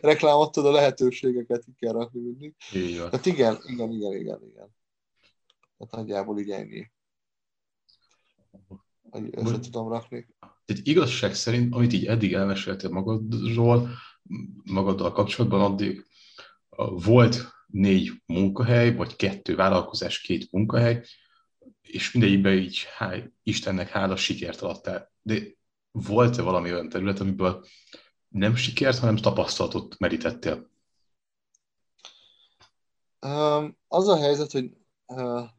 reklámot, 0.01 0.57
a 0.57 0.71
lehetőségeket 0.71 1.65
ki 1.65 1.73
kell 1.79 1.93
rakni 1.93 2.21
mindig. 2.21 2.55
Tehát 2.97 3.27
igen, 3.27 3.59
igen, 3.65 3.91
igen, 3.91 4.13
igen, 4.13 4.43
igen. 4.43 4.77
Tehát 5.79 5.91
nagyjából 5.91 6.39
így 6.39 6.51
ennyi. 6.51 6.91
Hogy 9.11 9.29
össze 9.31 9.59
tudom 9.59 9.89
rakni. 9.89 10.27
Egy 10.65 10.89
igazság 10.89 11.35
szerint, 11.35 11.75
amit 11.75 11.93
így 11.93 12.07
eddig 12.07 12.33
elmeséltél 12.33 12.91
magadról, 12.91 13.89
magaddal 14.65 15.13
kapcsolatban, 15.13 15.61
addig 15.61 16.07
volt 16.91 17.53
négy 17.67 18.23
munkahely, 18.27 18.95
vagy 18.95 19.17
kettő 19.17 19.57
vállalkozás, 19.57 20.21
két 20.21 20.53
munkahely, 20.53 21.05
és 21.83 22.13
mindegyikben 22.13 22.53
így 22.53 22.87
há, 22.97 23.17
Istennek 23.43 23.89
hála 23.89 24.17
sikert 24.17 24.61
adtál. 24.61 25.13
De 25.23 25.41
volt-e 25.91 26.43
valami 26.43 26.73
olyan 26.73 26.89
terület, 26.89 27.21
amiből 27.21 27.65
nem 28.29 28.55
sikert, 28.55 28.99
hanem 28.99 29.17
tapasztalatot 29.17 29.99
merítettél? 29.99 30.71
Az 33.89 34.09
a 34.09 34.17
helyzet, 34.17 34.53
hogy 34.53 34.77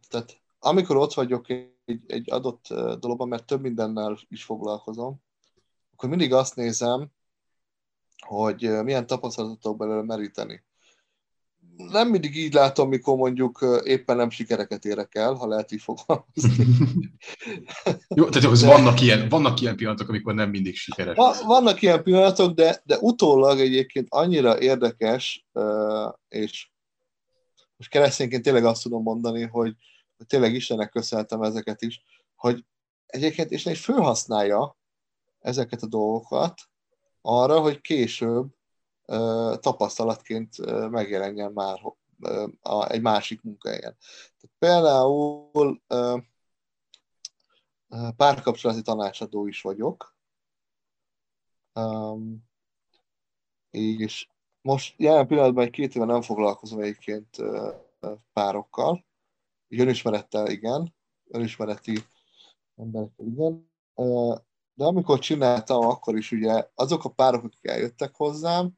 tehát 0.07 0.41
amikor 0.59 0.95
ott 0.95 1.13
vagyok 1.13 1.49
egy, 1.49 2.01
egy 2.07 2.31
adott 2.31 2.67
dologban, 2.99 3.27
mert 3.27 3.45
több 3.45 3.61
mindennel 3.61 4.19
is 4.27 4.43
foglalkozom, 4.43 5.21
akkor 5.93 6.09
mindig 6.09 6.33
azt 6.33 6.55
nézem, 6.55 7.11
hogy 8.23 8.83
milyen 8.83 9.07
tapasztalatot 9.07 9.77
belőle 9.77 10.03
meríteni 10.03 10.63
nem 11.75 12.09
mindig 12.09 12.35
így 12.35 12.53
látom, 12.53 12.89
mikor 12.89 13.17
mondjuk 13.17 13.81
éppen 13.83 14.15
nem 14.15 14.29
sikereket 14.29 14.85
érek 14.85 15.15
el, 15.15 15.33
ha 15.33 15.47
lehet 15.47 15.71
így 15.71 15.81
fogalmazni. 15.81 16.65
Jó, 18.15 18.29
tehát 18.29 18.49
hogy 18.49 18.65
vannak 18.65 19.01
ilyen, 19.01 19.29
vannak 19.29 19.61
ilyen 19.61 19.75
pillanatok, 19.75 20.09
amikor 20.09 20.33
nem 20.33 20.49
mindig 20.49 20.75
sikeres. 20.75 21.17
Vannak 21.45 21.81
ilyen 21.81 22.03
pillanatok, 22.03 22.53
de, 22.53 22.81
de 22.83 22.97
utólag 22.97 23.59
egyébként 23.59 24.07
annyira 24.09 24.59
érdekes, 24.59 25.47
és 26.27 26.69
most 27.77 27.89
keresztényként 27.89 28.43
tényleg 28.43 28.65
azt 28.65 28.83
tudom 28.83 29.01
mondani, 29.01 29.41
hogy, 29.41 29.75
hogy 30.17 30.25
tényleg 30.25 30.53
Istennek 30.53 30.89
köszönhetem 30.89 31.41
ezeket 31.41 31.81
is, 31.81 32.03
hogy 32.35 32.65
egyébként 33.05 33.51
Isten 33.51 33.73
is 33.73 33.83
fölhasználja 33.83 34.77
ezeket 35.39 35.81
a 35.81 35.87
dolgokat 35.87 36.61
arra, 37.25 37.59
hogy 37.59 37.81
később 37.81 38.55
tapasztalatként 39.59 40.57
megjelenjen 40.89 41.51
már 41.51 41.81
egy 42.87 43.01
másik 43.01 43.41
munkahelyen. 43.41 43.97
Például 44.59 45.81
párkapcsolati 48.15 48.81
tanácsadó 48.81 49.47
is 49.47 49.61
vagyok, 49.61 50.17
és 53.71 54.27
most 54.61 54.93
jelen 54.97 55.27
pillanatban 55.27 55.63
egy 55.63 55.71
két 55.71 55.95
éve 55.95 56.05
nem 56.05 56.21
foglalkozom 56.21 56.79
egyébként 56.79 57.37
párokkal, 58.33 59.05
önismerettel 59.67 60.47
igen, 60.47 60.95
önismereti 61.27 61.99
emberekkel 62.75 63.25
igen, 63.25 63.71
de 64.73 64.85
amikor 64.85 65.19
csináltam, 65.19 65.87
akkor 65.87 66.17
is 66.17 66.31
ugye 66.31 66.67
azok 66.75 67.03
a 67.03 67.09
párok, 67.09 67.43
akik 67.43 67.67
eljöttek 67.67 68.15
hozzám, 68.15 68.71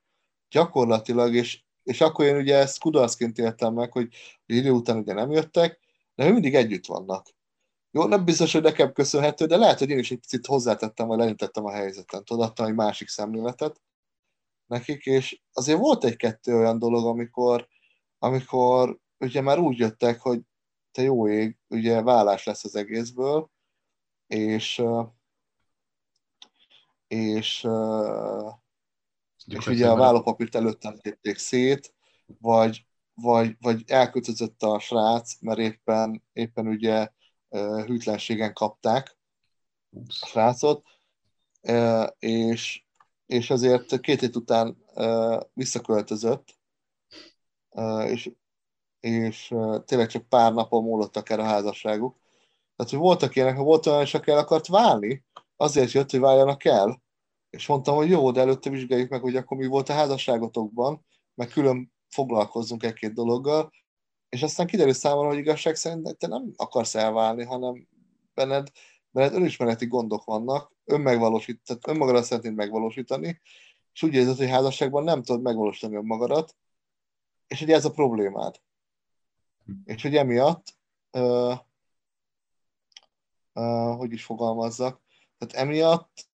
gyakorlatilag, 0.50 1.36
és, 1.36 1.64
és 1.84 2.02
akkor 2.02 2.26
én 2.26 2.36
ugye 2.36 2.56
ezt 2.58 2.80
kudarcként 2.80 3.38
éltem 3.38 3.74
meg, 3.74 3.92
hogy 3.92 4.10
idő 4.46 4.72
után 4.72 4.98
ugye 4.98 5.14
nem 5.14 5.32
jöttek, 5.32 5.80
de 6.16 6.32
mindig 6.32 6.56
együtt 6.56 6.86
vannak. 6.86 7.34
Jó, 7.92 8.06
nem 8.06 8.26
biztos, 8.26 8.54
hogy 8.54 8.62
nekem 8.62 8.94
köszönhető, 8.94 9.46
de 9.46 9.58
lehet, 9.58 9.80
hogy 9.80 9.90
én 9.90 9.98
is 9.98 10.12
egy 10.12 10.20
picit 10.20 10.46
hozzátettem, 10.46 11.08
vagy 11.08 11.18
lenyítettem 11.18 11.66
a 11.66 11.72
helyzeten, 11.72 12.24
tudattam 12.24 12.66
egy 12.66 12.74
másik 12.74 13.08
szemléletet 13.08 13.82
nekik, 14.66 15.06
és 15.06 15.42
azért 15.54 15.80
volt 15.80 16.04
egy-kettő 16.04 16.56
olyan 16.56 16.80
dolog, 16.80 17.06
amikor, 17.06 17.68
amikor 18.20 19.00
ugye 19.20 19.42
már 19.42 19.60
úgy 19.60 19.78
jöttek, 19.78 20.22
hogy 20.22 20.42
te 20.92 21.02
jó 21.02 21.28
ég, 21.28 21.58
ugye 21.68 22.02
vállás 22.02 22.44
lesz 22.44 22.64
az 22.64 22.76
egészből, 22.76 23.50
és 24.28 24.84
és 27.08 27.68
és 29.46 29.68
ugye 29.68 29.90
a 29.90 29.96
vállópapírt 29.96 30.56
előttem 30.56 30.98
tépték 30.98 31.38
szét, 31.38 31.94
vagy, 32.26 32.86
vagy, 33.14 33.58
vagy 33.60 33.84
elkötözött 33.88 34.62
a 34.62 34.80
srác, 34.80 35.42
mert 35.42 35.60
éppen, 35.60 36.24
éppen 36.34 36.68
ugye 36.68 37.10
hűtlenségen 37.86 38.54
kapták 38.54 39.18
a 39.92 40.26
srácot, 40.26 40.84
és, 42.20 42.84
és 43.26 43.50
azért 43.50 44.00
két 44.00 44.20
hét 44.20 44.36
után 44.36 44.78
visszaköltözött, 45.54 46.60
és, 48.06 48.32
és 49.00 49.56
tényleg 49.86 50.08
csak 50.08 50.30
pár 50.30 50.54
napon 50.54 50.84
múlottak 50.84 51.30
el 51.30 51.40
a 51.40 51.44
házasságuk. 51.44 52.18
Tehát, 52.76 52.92
hogy 52.92 53.02
voltak 53.02 53.36
ilyenek, 53.36 53.58
ha 53.58 53.64
volt 53.64 53.86
olyan, 53.86 54.02
és 54.02 54.14
aki 54.14 54.32
el 54.32 54.38
akart 54.38 54.68
válni, 54.68 55.26
azért 55.56 55.92
jött, 55.92 56.12
hogy 56.12 56.20
váljanak 56.20 56.66
el, 56.66 57.04
és 57.50 57.68
mondtam, 57.68 57.96
hogy 57.96 58.10
jó, 58.10 58.32
de 58.32 58.42
előtte 58.42 58.70
vizsgáljuk 58.70 59.10
meg, 59.10 59.22
hogy 59.22 59.36
akkor 59.36 59.58
mi 59.58 59.66
volt 59.66 59.90
a 59.90 59.94
házasságotokban, 59.94 61.06
meg 61.34 61.48
külön 61.48 61.94
foglalkozzunk 62.10 62.84
egy-két 62.84 63.14
dologgal, 63.14 63.72
és 64.30 64.44
aztán 64.44 64.68
kiderül 64.68 64.94
számomra, 64.94 65.28
hogy 65.30 65.38
igazság 65.38 65.76
szerint 65.76 66.18
te 66.18 66.28
nem 66.28 66.52
akarsz 66.56 66.96
elválni, 66.96 67.44
hanem 67.44 67.88
benned, 68.34 68.72
benned 69.10 69.34
önismereti 69.34 69.86
gondok 69.86 70.24
vannak, 70.24 70.74
önmegvalósít, 70.86 71.62
tehát 71.66 71.88
önmagadat 71.88 72.24
szeretnéd 72.24 72.56
megvalósítani, 72.56 73.42
és 73.94 74.04
úgy 74.04 74.14
érzed, 74.14 74.38
hogy 74.38 74.50
házasságban 74.50 75.04
nem 75.04 75.24
tudod 75.24 75.42
megvalósítani 75.42 75.96
önmagadat, 75.96 76.56
és 77.48 77.60
hogy 77.60 77.72
ez 77.72 77.86
a 77.86 77.92
problémád. 77.92 78.62
És 79.84 80.02
hogy 80.02 80.16
emiatt, 80.16 80.78
uh, 81.12 81.58
uh, 83.54 83.98
hogy 83.98 84.12
is 84.12 84.24
fogalmazzak, 84.24 85.02
tehát 85.46 85.68
emiatt 85.68 86.30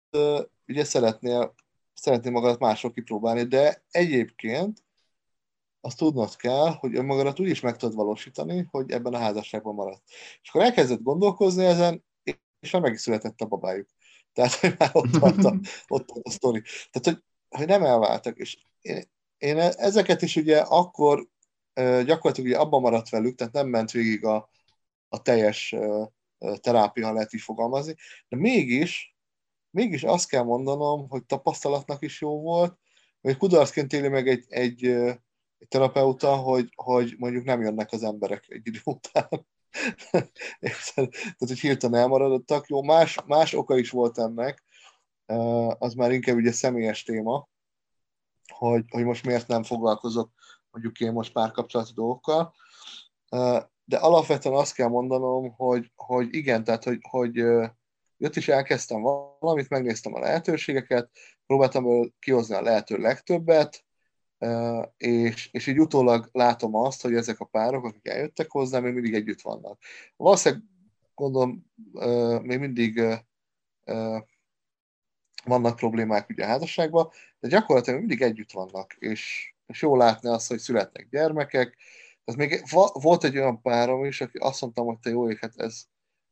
ugye 0.67 0.83
szeretnél, 0.83 1.53
szeretnél 1.93 2.31
magadat 2.31 2.59
másról 2.59 2.91
kipróbálni, 2.91 3.43
de 3.43 3.83
egyébként 3.91 4.83
azt 5.81 5.97
tudnod 5.97 6.35
kell, 6.35 6.69
hogy 6.69 6.95
önmagadat 6.95 7.39
úgy 7.39 7.49
is 7.49 7.59
meg 7.59 7.77
tudod 7.77 7.95
valósítani, 7.95 8.67
hogy 8.71 8.91
ebben 8.91 9.13
a 9.13 9.17
házasságban 9.17 9.75
marad. 9.75 10.01
És 10.41 10.49
akkor 10.49 10.61
elkezdett 10.61 11.01
gondolkozni 11.01 11.65
ezen, 11.65 12.03
és 12.59 12.71
már 12.71 12.81
meg 12.81 12.93
is 12.93 13.01
született 13.01 13.41
a 13.41 13.45
babájuk. 13.45 13.89
Tehát, 14.33 14.53
hogy 14.53 14.75
már 14.77 14.89
ott 14.93 15.11
tart 15.19 15.43
a, 15.43 15.59
ott 15.87 16.07
tart 16.07 16.27
a 16.27 16.29
sztori. 16.29 16.61
Tehát, 16.61 17.03
hogy 17.03 17.25
hogy 17.49 17.67
nem 17.67 17.83
elváltak, 17.83 18.37
és 18.37 18.57
én, 18.81 19.03
én 19.37 19.57
ezeket 19.57 20.21
is 20.21 20.35
ugye 20.35 20.59
akkor 20.59 21.27
gyakorlatilag 22.05 22.49
ugye 22.49 22.57
abban 22.57 22.81
maradt 22.81 23.09
velük, 23.09 23.35
tehát 23.35 23.53
nem 23.53 23.67
ment 23.67 23.91
végig 23.91 24.25
a, 24.25 24.49
a 25.09 25.21
teljes 25.21 25.75
terápia, 26.38 27.05
ha 27.05 27.13
lehet 27.13 27.33
így 27.33 27.41
fogalmazni, 27.41 27.95
de 28.27 28.38
mégis, 28.38 29.15
mégis 29.69 30.03
azt 30.03 30.29
kell 30.29 30.43
mondanom, 30.43 31.09
hogy 31.09 31.25
tapasztalatnak 31.25 32.03
is 32.03 32.21
jó 32.21 32.41
volt, 32.41 32.77
hogy 33.21 33.38
kudarcként 33.38 33.93
éli 33.93 34.07
meg 34.07 34.27
egy, 34.27 34.45
egy, 34.47 34.85
egy 34.85 35.67
terapeuta, 35.67 36.35
hogy, 36.35 36.69
hogy 36.75 37.15
mondjuk 37.17 37.43
nem 37.43 37.61
jönnek 37.61 37.91
az 37.91 38.03
emberek 38.03 38.45
egy 38.47 38.67
idő 38.67 38.79
után. 38.83 39.27
Tehát, 40.95 41.09
hogy 41.38 41.59
hirtelen 41.59 41.99
elmaradottak. 41.99 42.67
Jó, 42.67 42.83
más, 42.83 43.17
más 43.25 43.53
oka 43.53 43.77
is 43.77 43.89
volt 43.89 44.17
ennek, 44.17 44.63
az 45.77 45.93
már 45.93 46.11
inkább 46.11 46.35
ugye 46.35 46.51
személyes 46.51 47.03
téma, 47.03 47.49
hogy, 48.53 48.85
hogy 48.89 49.03
most 49.03 49.25
miért 49.25 49.47
nem 49.47 49.63
foglalkozok 49.63 50.31
mondjuk 50.71 50.99
én 50.99 51.11
most 51.11 51.31
párkapcsolati 51.31 51.93
dolgokkal. 51.93 52.53
De 53.89 53.97
alapvetően 53.97 54.55
azt 54.55 54.73
kell 54.73 54.88
mondanom, 54.88 55.51
hogy, 55.51 55.91
hogy 55.95 56.35
igen, 56.35 56.63
tehát 56.63 56.83
hogy, 56.83 56.99
hogy 57.09 57.35
jött 58.17 58.35
is 58.35 58.47
elkezdtem 58.47 59.01
valamit, 59.39 59.69
megnéztem 59.69 60.13
a 60.13 60.19
lehetőségeket, 60.19 61.09
próbáltam 61.45 62.13
kihozni 62.19 62.55
a 62.55 62.61
lehető 62.61 62.97
legtöbbet, 62.97 63.85
és, 64.97 65.49
és 65.51 65.67
így 65.67 65.79
utólag 65.79 66.29
látom 66.31 66.75
azt, 66.75 67.01
hogy 67.01 67.15
ezek 67.15 67.39
a 67.39 67.45
párok, 67.45 67.85
akik 67.85 68.07
eljöttek 68.07 68.51
hozzám, 68.51 68.83
még 68.83 68.93
mindig 68.93 69.13
együtt 69.13 69.41
vannak. 69.41 69.81
Valószínűleg 70.15 70.63
gondolom 71.15 71.71
még 72.41 72.59
mindig 72.59 73.01
vannak 75.43 75.75
problémák 75.75 76.29
ugye 76.29 76.43
a 76.43 76.47
házasságban, 76.47 77.09
de 77.39 77.47
gyakorlatilag 77.47 77.99
mindig 77.99 78.21
együtt 78.21 78.51
vannak, 78.51 78.93
és, 78.99 79.53
és 79.65 79.81
jó 79.81 79.95
látni 79.95 80.29
azt, 80.29 80.47
hogy 80.47 80.59
születnek 80.59 81.07
gyermekek. 81.09 81.77
Ez 82.28 82.36
még 82.36 82.63
volt 82.93 83.23
egy 83.23 83.38
olyan 83.38 83.61
párom 83.61 84.05
is, 84.05 84.21
aki 84.21 84.38
azt 84.38 84.61
mondtam, 84.61 84.86
hogy 84.86 84.99
te 84.99 85.09
jó 85.09 85.30
ég, 85.30 85.38
hát 85.38 85.53
ez, 85.57 85.84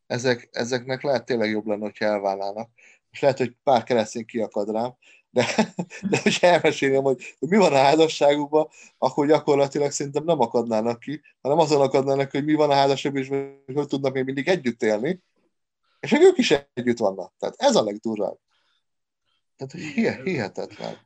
ezek, 0.08 0.50
ezeknek 0.52 1.02
lehet 1.02 1.26
tényleg 1.26 1.50
jobb 1.50 1.66
lenne, 1.66 1.84
hogyha 1.84 2.06
elválnának. 2.06 2.70
És 3.12 3.20
lehet, 3.20 3.38
hogy 3.38 3.56
pár 3.64 3.84
keresztény 3.84 4.26
kiakad 4.26 4.72
rám, 4.72 4.96
de, 5.30 5.46
de 6.10 6.20
hogy 6.22 6.38
elmeséljem, 6.42 7.04
hogy, 7.04 7.36
hogy 7.40 7.50
mi 7.50 7.58
van 7.58 7.74
a 7.74 7.78
házasságukban, 7.78 8.68
akkor 8.98 9.28
gyakorlatilag 9.28 9.92
szerintem 9.92 10.24
nem 10.24 10.40
akadnának 10.40 11.00
ki, 11.00 11.22
hanem 11.42 11.58
azon 11.58 11.82
akadnának, 11.82 12.32
hogy 12.32 12.46
mi 12.46 12.54
van 12.54 12.70
a 12.70 12.74
házasságban, 12.74 13.22
és 13.22 13.28
hogy, 13.28 13.76
hogy 13.76 13.88
tudnak 13.88 14.14
még 14.14 14.24
mindig 14.24 14.48
együtt 14.48 14.84
élni, 14.84 15.24
és 16.00 16.10
hogy 16.12 16.24
ők 16.24 16.38
is 16.38 16.54
együtt 16.74 16.98
vannak. 16.98 17.34
Tehát 17.40 17.56
ez 17.58 17.76
a 17.76 17.84
legdurvább. 17.84 18.38
Tehát 19.56 19.74
hihetetlen. 20.24 20.98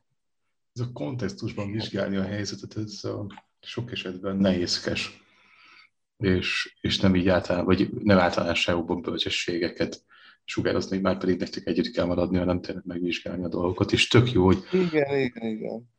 Ez 0.73 0.81
a 0.81 0.91
kontextusban 0.93 1.71
vizsgálni 1.71 2.15
a 2.15 2.23
helyzetet, 2.23 2.77
ez 2.77 3.03
a 3.03 3.27
sok 3.61 3.91
esetben 3.91 4.35
nehézkes, 4.35 5.23
és, 6.17 6.77
és 6.81 6.99
nem 6.99 7.15
így 7.15 7.27
általán, 7.27 7.65
vagy 7.65 7.89
nem 7.89 8.17
általánosságokban 8.17 9.01
bölcsességeket 9.01 10.03
sugározni, 10.43 10.97
már 10.97 11.17
pedig 11.17 11.39
nektek 11.39 11.67
együtt 11.67 11.91
kell 11.91 12.05
maradni, 12.05 12.37
hanem 12.37 12.61
tényleg 12.61 12.85
megvizsgálni 12.85 13.43
a 13.43 13.47
dolgokat, 13.47 13.91
és 13.91 14.07
tök 14.07 14.31
jó, 14.31 14.45
hogy 14.45 14.63
igen, 14.71 15.19
igen, 15.19 15.47
igen. 15.47 15.89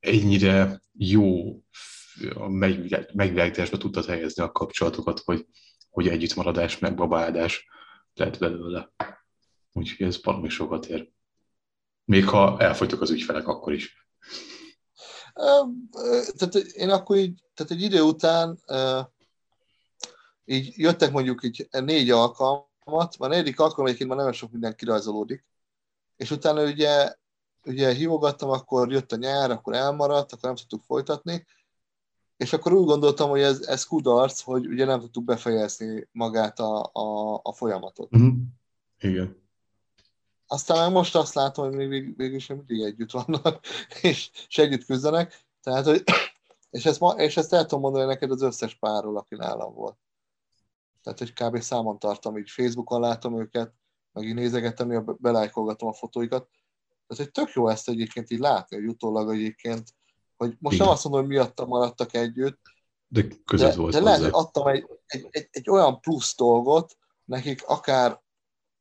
ennyire 0.00 0.80
jó 0.92 1.60
megvilágításba 3.12 3.76
tudtad 3.76 4.04
helyezni 4.04 4.42
a 4.42 4.52
kapcsolatokat, 4.52 5.18
hogy, 5.18 5.46
hogy 5.90 6.08
együttmaradás, 6.08 6.78
meg 6.78 6.94
babáldás 6.94 7.68
lehet 8.14 8.38
belőle. 8.38 8.92
Úgyhogy 9.72 10.06
ez 10.06 10.22
valami 10.22 10.48
sokat 10.48 10.86
ér. 10.86 11.10
Még 12.04 12.28
ha 12.28 12.60
elfogytak 12.60 13.00
az 13.00 13.10
ügyfelek, 13.10 13.48
akkor 13.48 13.72
is. 13.72 14.06
Tehát 16.36 16.54
én 16.54 16.90
akkor 16.90 17.16
így, 17.16 17.42
tehát 17.54 17.72
egy 17.72 17.82
idő 17.82 18.00
után 18.00 18.60
így 20.44 20.72
jöttek 20.76 21.12
mondjuk 21.12 21.42
így 21.42 21.68
négy 21.70 22.10
alkalmat, 22.10 23.18
már 23.18 23.30
negyedik 23.30 23.60
alkalom 23.60 23.86
egyébként 23.86 24.08
már 24.08 24.18
nagyon 24.18 24.32
sok 24.32 24.50
minden 24.50 24.74
kirajzolódik, 24.74 25.44
és 26.16 26.30
utána 26.30 26.64
ugye, 26.64 27.14
ugye 27.64 27.92
hívogattam, 27.92 28.50
akkor 28.50 28.92
jött 28.92 29.12
a 29.12 29.16
nyár, 29.16 29.50
akkor 29.50 29.74
elmaradt, 29.74 30.32
akkor 30.32 30.44
nem 30.44 30.54
tudtuk 30.54 30.82
folytatni, 30.82 31.46
és 32.36 32.52
akkor 32.52 32.72
úgy 32.72 32.86
gondoltam, 32.86 33.30
hogy 33.30 33.40
ez, 33.40 33.60
ez 33.60 33.84
kudarc, 33.84 34.40
hogy 34.40 34.66
ugye 34.66 34.84
nem 34.84 35.00
tudtuk 35.00 35.24
befejezni 35.24 36.08
magát 36.12 36.58
a, 36.58 36.90
a, 36.92 37.34
a 37.42 37.52
folyamatot. 37.52 38.16
Mm-hmm. 38.16 38.42
Igen. 39.00 39.45
Aztán 40.46 40.92
most 40.92 41.14
azt 41.14 41.34
látom, 41.34 41.64
hogy 41.64 41.76
még 41.76 41.88
vég, 41.88 42.16
végül 42.16 42.38
sem 42.38 42.56
mindig 42.56 42.80
együtt 42.80 43.10
vannak, 43.10 43.66
és, 44.02 44.30
és 44.48 44.58
együtt 44.58 44.84
küzdenek. 44.84 45.44
Tehát, 45.62 45.84
hogy, 45.84 46.02
és, 46.70 46.86
ezt, 46.86 47.00
és 47.16 47.36
ezt 47.36 47.52
el 47.52 47.62
tudom 47.62 47.80
mondani 47.80 48.06
neked 48.06 48.30
az 48.30 48.42
összes 48.42 48.74
párról, 48.74 49.16
aki 49.16 49.34
nálam 49.34 49.74
volt. 49.74 49.96
Tehát, 51.02 51.18
hogy 51.18 51.32
kb. 51.32 51.60
számon 51.60 51.98
tartom, 51.98 52.38
így 52.38 52.50
Facebookon 52.50 53.00
látom 53.00 53.40
őket, 53.40 53.72
meg 54.12 54.24
így 54.24 54.34
nézegetem, 54.34 55.16
belájkolgatom 55.18 55.88
a 55.88 55.92
fotóikat. 55.92 56.48
Tehát, 57.06 57.22
hogy 57.24 57.30
tök 57.30 57.54
jó 57.54 57.68
ezt 57.68 57.88
egyébként 57.88 58.30
így 58.30 58.38
látni, 58.38 58.76
hogy 58.76 58.86
utólag 58.86 59.32
egyébként, 59.32 59.94
hogy 60.36 60.56
most 60.58 60.74
Igen. 60.74 60.86
nem 60.86 60.94
azt 60.94 61.04
mondom, 61.04 61.20
hogy 61.20 61.30
miattam 61.30 61.68
maradtak 61.68 62.14
együtt, 62.14 62.60
de 63.08 63.26
között 63.44 63.70
de, 63.70 63.76
volt 63.76 63.92
de 63.92 64.00
lehet, 64.00 64.32
adtam 64.32 64.66
egy, 64.66 64.86
egy, 65.06 65.26
egy, 65.30 65.48
egy, 65.50 65.70
olyan 65.70 66.00
plusz 66.00 66.36
dolgot 66.36 66.96
nekik, 67.24 67.64
akár, 67.66 68.22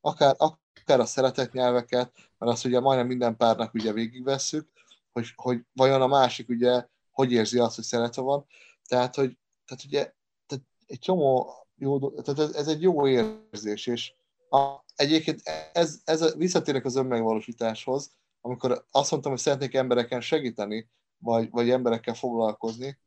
akár, 0.01 0.35
akár 0.37 0.63
a 0.85 1.05
szeretett 1.05 1.51
nyelveket, 1.51 2.11
mert 2.37 2.51
azt 2.51 2.65
ugye 2.65 2.79
majdnem 2.79 3.07
minden 3.07 3.37
párnak 3.37 3.73
ugye 3.73 3.93
végigvesszük, 3.93 4.69
hogy, 5.11 5.33
hogy 5.35 5.59
vajon 5.73 6.01
a 6.01 6.07
másik 6.07 6.49
ugye 6.49 6.85
hogy 7.11 7.31
érzi 7.31 7.59
azt, 7.59 7.75
hogy 7.75 7.83
szeretve 7.83 8.21
van. 8.21 8.45
Tehát, 8.87 9.15
hogy 9.15 9.37
tehát 9.65 9.83
ugye 9.85 10.13
tehát 10.45 10.65
egy 10.85 10.99
csomó 10.99 11.53
jó, 11.75 12.11
tehát 12.11 12.39
ez, 12.39 12.55
ez 12.55 12.67
egy 12.67 12.81
jó 12.81 13.07
érzés, 13.07 13.87
és 13.87 14.13
a, 14.49 14.83
egyébként 14.95 15.41
ez, 15.73 16.01
ez 16.05 16.35
visszatérek 16.35 16.85
az 16.85 16.95
önmegvalósításhoz, 16.95 18.11
amikor 18.41 18.85
azt 18.91 19.11
mondtam, 19.11 19.31
hogy 19.31 19.41
szeretnék 19.41 19.73
embereken 19.73 20.21
segíteni, 20.21 20.89
vagy, 21.17 21.49
vagy 21.49 21.69
emberekkel 21.69 22.13
foglalkozni, 22.13 22.99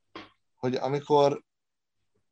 hogy 0.56 0.74
amikor 0.74 1.44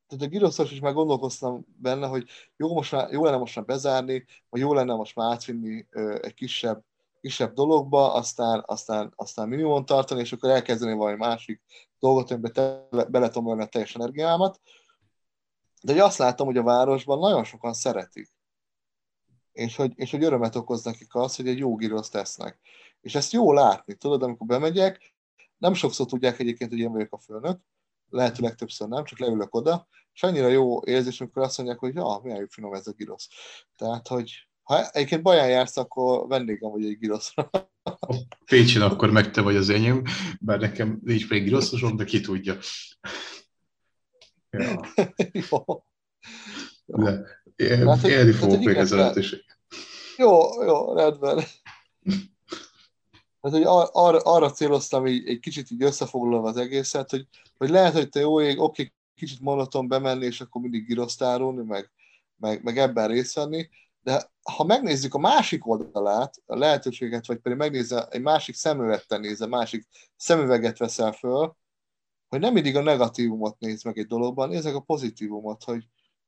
tehát 0.06 0.24
a 0.24 0.28
giroszos 0.28 0.72
is 0.72 0.80
már 0.80 0.92
gondolkoztam 0.92 1.66
benne, 1.76 2.06
hogy 2.06 2.28
jó, 2.56 2.74
most 2.74 2.92
már, 2.92 3.10
jó 3.12 3.24
lenne 3.24 3.36
most 3.36 3.56
már 3.56 3.64
bezárni, 3.64 4.24
vagy 4.48 4.60
jó 4.60 4.72
lenne 4.72 4.94
most 4.94 5.16
már 5.16 5.32
átvinni 5.32 5.86
ö, 5.90 6.18
egy 6.22 6.34
kisebb, 6.34 6.84
kisebb 7.20 7.52
dologba, 7.52 8.12
aztán, 8.12 8.62
aztán, 8.66 9.12
aztán 9.16 9.48
minimum 9.48 9.84
tartani, 9.84 10.20
és 10.20 10.32
akkor 10.32 10.50
elkezdeni 10.50 10.94
valami 10.94 11.16
másik 11.16 11.62
dolgot, 11.98 12.30
amiben 12.30 12.52
te, 12.52 12.86
bele 13.08 13.28
tudom 13.28 13.60
a 13.60 13.66
teljes 13.66 13.94
energiámat. 13.94 14.60
De 15.82 15.92
hogy 15.92 16.00
azt 16.00 16.18
látom, 16.18 16.46
hogy 16.46 16.56
a 16.56 16.62
városban 16.62 17.18
nagyon 17.18 17.44
sokan 17.44 17.72
szeretik. 17.72 18.34
És 19.52 19.76
hogy, 19.76 19.92
és 19.94 20.10
hogy 20.10 20.24
örömet 20.24 20.56
okoz 20.56 20.84
nekik 20.84 21.14
az, 21.14 21.36
hogy 21.36 21.48
egy 21.48 21.58
jó 21.58 21.76
giroszt 21.76 22.12
tesznek. 22.12 22.60
És 23.00 23.14
ezt 23.14 23.32
jó 23.32 23.52
látni, 23.52 23.94
tudod, 23.94 24.22
amikor 24.22 24.46
bemegyek, 24.46 25.14
nem 25.58 25.74
sokszor 25.74 26.06
tudják 26.06 26.38
egyébként, 26.38 26.70
hogy 26.70 26.78
én 26.78 26.92
vagyok 26.92 27.12
a 27.12 27.18
főnök, 27.18 27.60
lehetőleg 28.08 28.54
többször 28.54 28.88
nem, 28.88 29.04
csak 29.04 29.18
leülök 29.18 29.54
oda, 29.54 29.88
és 30.12 30.22
annyira 30.22 30.48
jó 30.48 30.84
érzés, 30.84 31.20
amikor 31.20 31.42
azt 31.42 31.58
mondják, 31.58 31.78
hogy 31.78 31.94
ja, 31.94 32.20
milyen 32.22 32.48
finom 32.48 32.74
ez 32.74 32.86
a 32.86 32.92
girosz. 32.92 33.28
Tehát, 33.76 34.08
hogy 34.08 34.48
ha 34.62 34.90
egyébként 34.90 35.22
baján 35.22 35.48
jársz, 35.48 35.76
akkor 35.76 36.28
vendégem 36.28 36.70
vagy 36.70 36.84
egy 36.84 36.98
giroszra. 36.98 37.50
A 37.82 38.16
Pécsin 38.44 38.80
akkor 38.80 39.10
meg 39.10 39.30
te 39.30 39.40
vagy 39.40 39.56
az 39.56 39.68
enyém, 39.68 40.02
bár 40.40 40.58
nekem 40.58 41.00
nincs 41.04 41.28
még 41.28 41.44
giroszosom, 41.44 41.96
de 41.96 42.04
ki 42.04 42.20
tudja. 42.20 42.56
Ja. 44.50 44.80
jó. 45.50 45.84
De 46.84 47.26
hát, 47.84 48.06
élni 48.06 48.32
fogok 48.32 48.64
még 48.64 48.76
ezzel 48.76 48.98
lehetőség. 48.98 49.44
Jó, 50.16 50.62
jó, 50.64 50.94
rendben. 50.94 51.44
Hát, 53.46 53.54
hogy 53.54 53.64
ar- 53.64 53.90
ar- 53.92 54.22
arra 54.24 54.50
céloztam 54.50 55.06
így, 55.06 55.28
egy 55.28 55.38
kicsit 55.38 55.70
így 55.70 55.82
összefoglalva 55.82 56.48
az 56.48 56.56
egészet, 56.56 57.10
hogy, 57.10 57.26
hogy 57.56 57.68
lehet, 57.68 57.92
hogy 57.92 58.08
te 58.08 58.20
jó 58.20 58.40
ég, 58.40 58.60
oké, 58.60 58.92
kicsit 59.14 59.40
monoton 59.40 59.88
bemenni, 59.88 60.24
és 60.24 60.40
akkor 60.40 60.60
mindig 60.60 60.86
girosztárolni, 60.86 61.64
meg, 61.64 61.90
meg, 62.36 62.62
meg 62.62 62.78
ebben 62.78 63.08
részt 63.08 63.34
venni, 63.34 63.68
de 64.00 64.30
ha 64.56 64.64
megnézzük 64.64 65.14
a 65.14 65.18
másik 65.18 65.66
oldalát, 65.66 66.34
a 66.46 66.56
lehetőséget, 66.56 67.26
vagy 67.26 67.38
pedig 67.38 67.58
megnézze, 67.58 68.06
egy 68.10 68.20
másik 68.20 68.54
szemüveget 68.54 69.20
nézze, 69.20 69.46
másik 69.46 69.86
szemüveget 70.16 70.78
veszel 70.78 71.12
föl, 71.12 71.56
hogy 72.28 72.40
nem 72.40 72.52
mindig 72.52 72.76
a 72.76 72.82
negatívumot 72.82 73.58
néz 73.58 73.82
meg 73.82 73.98
egy 73.98 74.06
dologban, 74.06 74.48
nézzek 74.48 74.74
a 74.74 74.80
pozitívumot, 74.80 75.64
hogy, 75.64 75.84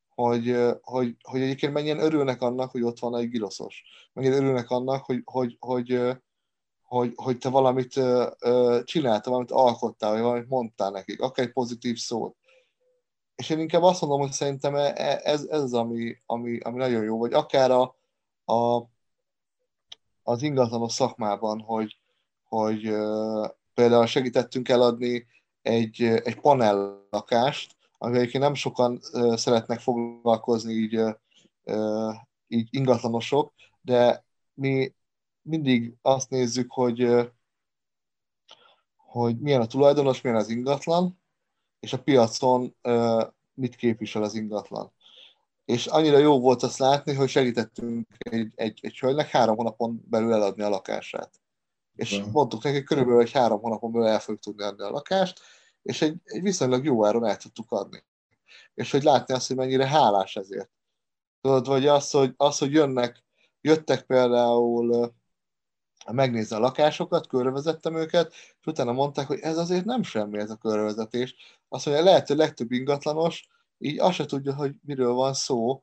hogy, 0.09 0.57
hogy, 0.81 1.17
hogy 1.23 1.41
egyébként 1.41 1.73
mennyien 1.73 2.01
örülnek 2.01 2.43
annak, 2.43 2.71
hogy 2.71 2.83
ott 2.83 2.99
van 2.99 3.17
egy 3.17 3.29
giroszos. 3.29 3.83
Mennyien 4.13 4.33
örülnek 4.33 4.71
annak, 4.71 5.05
hogy, 5.05 5.21
hogy, 5.25 5.57
hogy, 5.61 6.19
hogy 7.15 7.39
te 7.39 7.49
valamit 7.49 7.93
csináltál, 8.85 9.31
valamit 9.31 9.51
alkottál, 9.51 10.13
vagy 10.13 10.21
valamit 10.21 10.49
mondtál 10.49 10.91
nekik, 10.91 11.21
akár 11.21 11.47
egy 11.47 11.53
pozitív 11.53 11.97
szót. 11.97 12.37
És 13.35 13.51
én 13.51 13.59
inkább 13.59 13.83
azt 13.83 14.01
mondom, 14.01 14.21
hogy 14.21 14.33
szerintem 14.33 14.75
e, 14.75 14.93
e, 14.97 15.21
ez, 15.23 15.45
ez 15.45 15.63
az, 15.63 15.75
ami, 15.75 16.17
ami, 16.27 16.59
ami 16.59 16.79
nagyon 16.79 17.03
jó, 17.03 17.19
vagy 17.19 17.33
akár 17.33 17.71
a, 17.71 17.97
a, 18.55 18.89
az 20.23 20.43
ingatlanos 20.43 20.93
szakmában, 20.93 21.61
hogy, 21.61 21.99
hogy 22.45 22.83
például 23.75 24.07
segítettünk 24.07 24.69
eladni 24.69 25.27
egy, 25.63 26.03
egy 26.03 26.41
panel 26.41 27.07
lakást, 27.11 27.77
amivel 27.99 28.41
nem 28.41 28.55
sokan 28.55 29.01
szeretnek 29.35 29.81
foglalkozni 29.81 30.73
így, 30.73 31.01
így 32.49 32.69
ingatlanosok, 32.71 33.53
de 33.81 34.25
mi 34.55 34.93
mindig 35.49 35.95
azt 36.03 36.31
nézzük, 36.31 36.73
hogy, 36.73 37.31
hogy 38.97 39.39
milyen 39.39 39.61
a 39.61 39.67
tulajdonos, 39.67 40.21
milyen 40.21 40.39
az 40.39 40.49
ingatlan, 40.49 41.21
és 41.81 41.93
a 41.93 42.03
piacon 42.03 42.77
mit 43.55 43.77
képvisel 43.77 44.23
az 44.23 44.35
ingatlan. 44.35 44.93
És 45.65 45.87
annyira 45.87 46.19
jó 46.19 46.41
volt 46.41 46.63
azt 46.63 46.79
látni, 46.79 47.15
hogy 47.15 47.29
segítettünk 47.29 48.07
egy, 48.19 48.53
egy, 48.55 48.79
egy 48.83 48.99
hölgynek 48.99 49.29
három 49.29 49.57
hónapon 49.57 50.05
belül 50.09 50.33
eladni 50.33 50.63
a 50.63 50.69
lakását. 50.69 51.41
És 51.95 52.13
uh-huh. 52.13 52.33
mondtuk 52.33 52.63
neki, 52.63 52.83
körülbelül 52.83 53.21
egy 53.21 53.33
három 53.33 53.61
hónapon 53.61 53.93
belül 53.93 54.07
el 54.07 54.21
fogjuk 54.21 54.43
tudni 54.43 54.63
adni 54.63 54.83
a 54.83 54.91
lakást, 54.91 55.41
és 55.83 56.03
egy, 56.03 56.17
egy 56.25 56.43
viszonylag 56.43 56.85
jó 56.85 57.05
áron 57.05 57.27
el 57.27 57.37
tudtuk 57.37 57.73
adni. 57.73 58.05
És 58.75 58.91
hogy 58.91 59.03
látni 59.03 59.35
azt, 59.35 59.47
hogy 59.47 59.57
mennyire 59.57 59.87
hálás 59.87 60.37
ezért. 60.37 60.71
Tudod, 61.41 61.67
vagy 61.67 61.87
az, 61.87 62.11
hogy, 62.11 62.35
az, 62.37 62.59
hogy 62.59 62.73
jönnek, 62.73 63.25
jöttek 63.61 64.03
például 64.03 65.15
megnézni 66.13 66.57
a 66.57 66.59
lakásokat, 66.59 67.27
körvezettem 67.27 67.97
őket, 67.97 68.33
és 68.33 68.67
utána 68.67 68.93
mondták, 68.93 69.27
hogy 69.27 69.39
ez 69.39 69.59
azért 69.59 69.85
nem 69.85 70.03
semmi 70.03 70.39
ez 70.39 70.51
a 70.51 70.57
körvezetés. 70.57 71.35
Azt 71.69 71.87
mondja, 71.87 72.05
lehet, 72.05 72.27
hogy 72.27 72.37
legtöbb 72.37 72.73
ingatlanos, 72.73 73.49
így 73.79 73.99
azt 73.99 74.15
se 74.15 74.25
tudja, 74.25 74.55
hogy 74.55 74.75
miről 74.83 75.13
van 75.13 75.35
szó. 75.35 75.81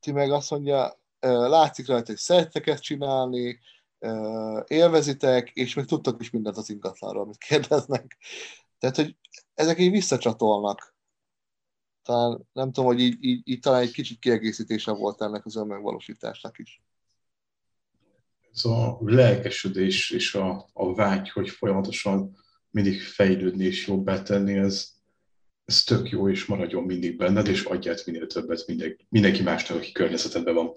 Ti 0.00 0.12
meg 0.12 0.30
azt 0.30 0.50
mondja, 0.50 1.00
látszik 1.20 1.86
rajta, 1.86 2.06
hogy 2.06 2.16
szerettek 2.16 2.66
ezt 2.66 2.82
csinálni, 2.82 3.60
élvezitek, 4.66 5.50
és 5.50 5.74
még 5.74 5.84
tudtok 5.84 6.20
is 6.20 6.30
mindent 6.30 6.56
az 6.56 6.70
ingatlanról, 6.70 7.22
amit 7.22 7.38
kérdeznek. 7.38 8.18
Tehát, 8.78 8.96
hogy 8.96 9.16
ezek 9.54 9.78
így 9.78 9.90
visszacsatolnak. 9.90 10.94
Talán 12.02 12.48
nem 12.52 12.72
tudom, 12.72 12.84
hogy 12.90 13.00
így, 13.00 13.24
így, 13.24 13.48
így 13.48 13.60
talán 13.60 13.80
egy 13.80 13.92
kicsit 13.92 14.18
kiegészítése 14.18 14.92
volt 14.92 15.22
ennek 15.22 15.44
az 15.46 15.56
önmegvalósításnak 15.56 16.58
is. 16.58 16.82
Ez 18.54 18.64
a 18.64 18.98
lelkesedés 19.00 20.10
és 20.10 20.34
a, 20.34 20.68
a 20.72 20.94
vágy, 20.94 21.30
hogy 21.30 21.50
folyamatosan 21.50 22.36
mindig 22.70 23.02
fejlődni 23.02 23.64
és 23.64 23.86
jobbá 23.86 24.22
tenni, 24.22 24.52
ez, 24.52 24.92
ez 25.64 25.82
tök 25.82 26.10
jó, 26.10 26.28
és 26.28 26.44
maradjon 26.44 26.84
mindig 26.84 27.16
benned, 27.16 27.46
és 27.46 27.64
adját 27.64 28.06
minél 28.06 28.26
többet 28.26 28.66
mindenki, 28.66 29.06
mindenki 29.08 29.42
másnak, 29.42 29.78
aki 29.78 29.92
környezetedben 29.92 30.54
van. 30.54 30.72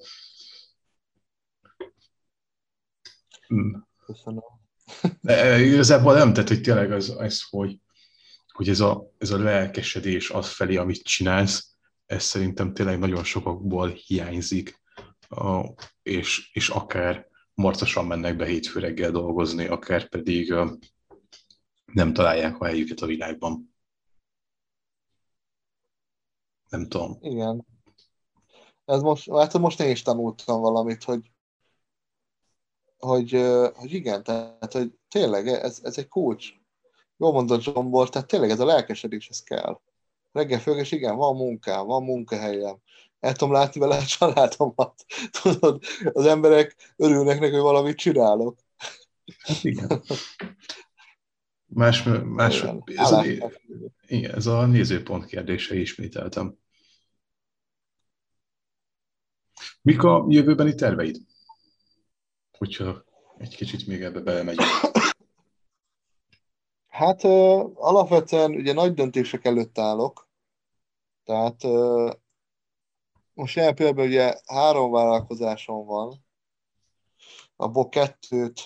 Hmm. 3.48 3.88
Köszönöm. 4.06 4.44
E, 5.22 5.60
igazából 5.60 6.14
nem, 6.14 6.34
tehát 6.34 6.50
hogy 6.50 6.62
tényleg 6.62 6.92
az, 6.92 7.10
az 7.18 7.42
hogy, 7.50 7.80
hogy 8.48 8.70
ez, 8.70 8.80
a, 8.80 9.12
ez 9.18 9.32
a 9.32 9.38
lelkesedés 9.38 10.30
az 10.30 10.48
felé, 10.50 10.76
amit 10.76 11.04
csinálsz, 11.04 11.76
ez 12.06 12.24
szerintem 12.24 12.74
tényleg 12.74 13.00
nagyon 13.00 13.24
sokakból 13.24 13.90
hiányzik, 13.90 14.82
és, 16.04 16.50
és 16.54 16.70
akár 16.70 17.28
marcosan 17.56 18.06
mennek 18.06 18.36
be 18.36 18.46
hétfő 18.46 18.80
reggel 18.80 19.12
dolgozni, 19.12 19.66
akár 19.66 20.10
pedig 20.10 20.54
nem 21.94 22.14
találják 22.14 22.60
a 22.60 22.66
helyüket 22.66 23.00
a 23.00 23.06
világban. 23.06 23.74
Nem 26.70 26.88
tudom. 26.88 27.18
Igen. 27.22 27.66
Ez 28.86 29.02
most, 29.02 29.32
hát 29.32 29.58
most 29.58 29.80
én 29.80 29.90
is 29.90 30.02
tanultam 30.02 30.62
valamit, 30.62 31.04
hogy 31.04 31.32
hogy, 33.06 33.32
hogy 33.76 33.94
igen, 33.94 34.24
tehát 34.24 34.74
hogy 34.74 34.94
tényleg 35.10 35.48
ez, 35.48 35.80
ez 35.84 35.98
egy 35.98 36.08
kulcs. 36.08 36.54
Jól 37.18 37.32
mondott 37.32 37.62
Zsombor, 37.62 38.10
tehát 38.10 38.28
tényleg 38.28 38.50
ez 38.50 38.60
a 38.60 38.66
lelkesedés, 38.66 39.30
ez 39.30 39.44
kell. 39.44 39.80
Reggel 40.32 40.60
föl, 40.60 40.78
és 40.78 40.92
igen, 40.92 41.16
van 41.16 41.36
munkám, 41.36 41.86
van 41.86 42.04
munkahelyem, 42.04 42.78
el 43.20 43.34
tudom 43.34 43.54
látni 43.54 43.80
vele 43.80 43.96
a 43.96 44.04
családomat. 44.06 45.06
Tudod, 45.42 45.84
az 46.14 46.26
emberek 46.26 46.94
örülnek 46.96 47.40
neki, 47.40 47.54
hogy 47.54 47.62
valamit 47.62 47.98
csinálok. 47.98 48.60
Hát 49.40 49.64
igen. 49.64 50.02
Más, 51.66 52.04
más 52.24 52.58
igen, 52.58 52.84
ez, 52.86 53.12
a, 53.12 53.24
igen, 54.08 54.36
ez 54.36 54.46
a 54.46 54.66
nézőpont 54.66 55.26
kérdése 55.26 55.76
ismételtem. 55.76 56.58
Mik 59.82 60.04
a 60.04 60.26
jövőbeni 60.30 60.76
terveid? 60.76 61.18
hogyha 62.58 63.04
egy 63.38 63.56
kicsit 63.56 63.88
még 63.88 64.02
ebbe 64.02 64.20
belemegyünk? 64.20 64.70
Hát 66.88 67.24
alapvetően 67.74 68.52
ugye 68.52 68.74
nagy 68.74 68.94
döntések 68.94 69.46
előtt 69.46 69.78
állok, 69.78 70.30
tehát 71.24 71.64
most 73.36 73.56
ilyen 73.56 73.76
például 73.76 74.08
ugye 74.08 74.36
három 74.46 74.92
vállalkozásom 74.92 75.86
van, 75.86 76.26
abból 77.56 77.90
kettőt 77.90 78.62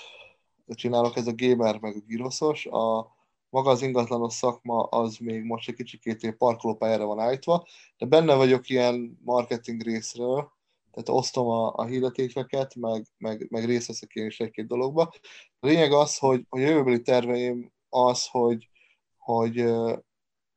csinálok, 0.68 1.16
ez 1.16 1.28
a 1.28 1.36
gamer 1.36 1.80
meg 1.80 1.96
a 1.96 2.00
giroszos, 2.08 2.66
a 2.66 3.18
maga 3.50 3.70
az 3.70 3.82
ingatlanos 3.82 4.34
szakma 4.34 4.84
az 4.84 5.18
még 5.18 5.44
most 5.44 5.70
egy 5.70 5.76
kicsikét 5.76 6.36
parkolópályára 6.38 7.06
van 7.06 7.20
állítva, 7.20 7.68
de 7.98 8.06
benne 8.06 8.36
vagyok 8.36 8.70
ilyen 8.70 9.20
marketing 9.24 9.82
részről, 9.82 10.52
tehát 10.92 11.10
osztom 11.10 11.48
a, 11.48 11.74
a 11.76 11.86
hirdetéseket, 11.86 12.76
meg, 12.76 13.06
meg, 13.18 13.48
meg 13.50 13.66
részt 13.66 13.88
veszek 13.88 14.14
én 14.14 14.26
is 14.26 14.40
egy-két 14.40 14.68
dologba. 14.68 15.14
A 15.60 15.68
lényeg 15.68 15.92
az, 15.92 16.18
hogy 16.18 16.46
a 16.50 16.60
jövőbeli 16.60 17.02
terveim 17.02 17.72
az, 17.90 18.28
hogy, 18.28 18.70
hogy 19.18 19.66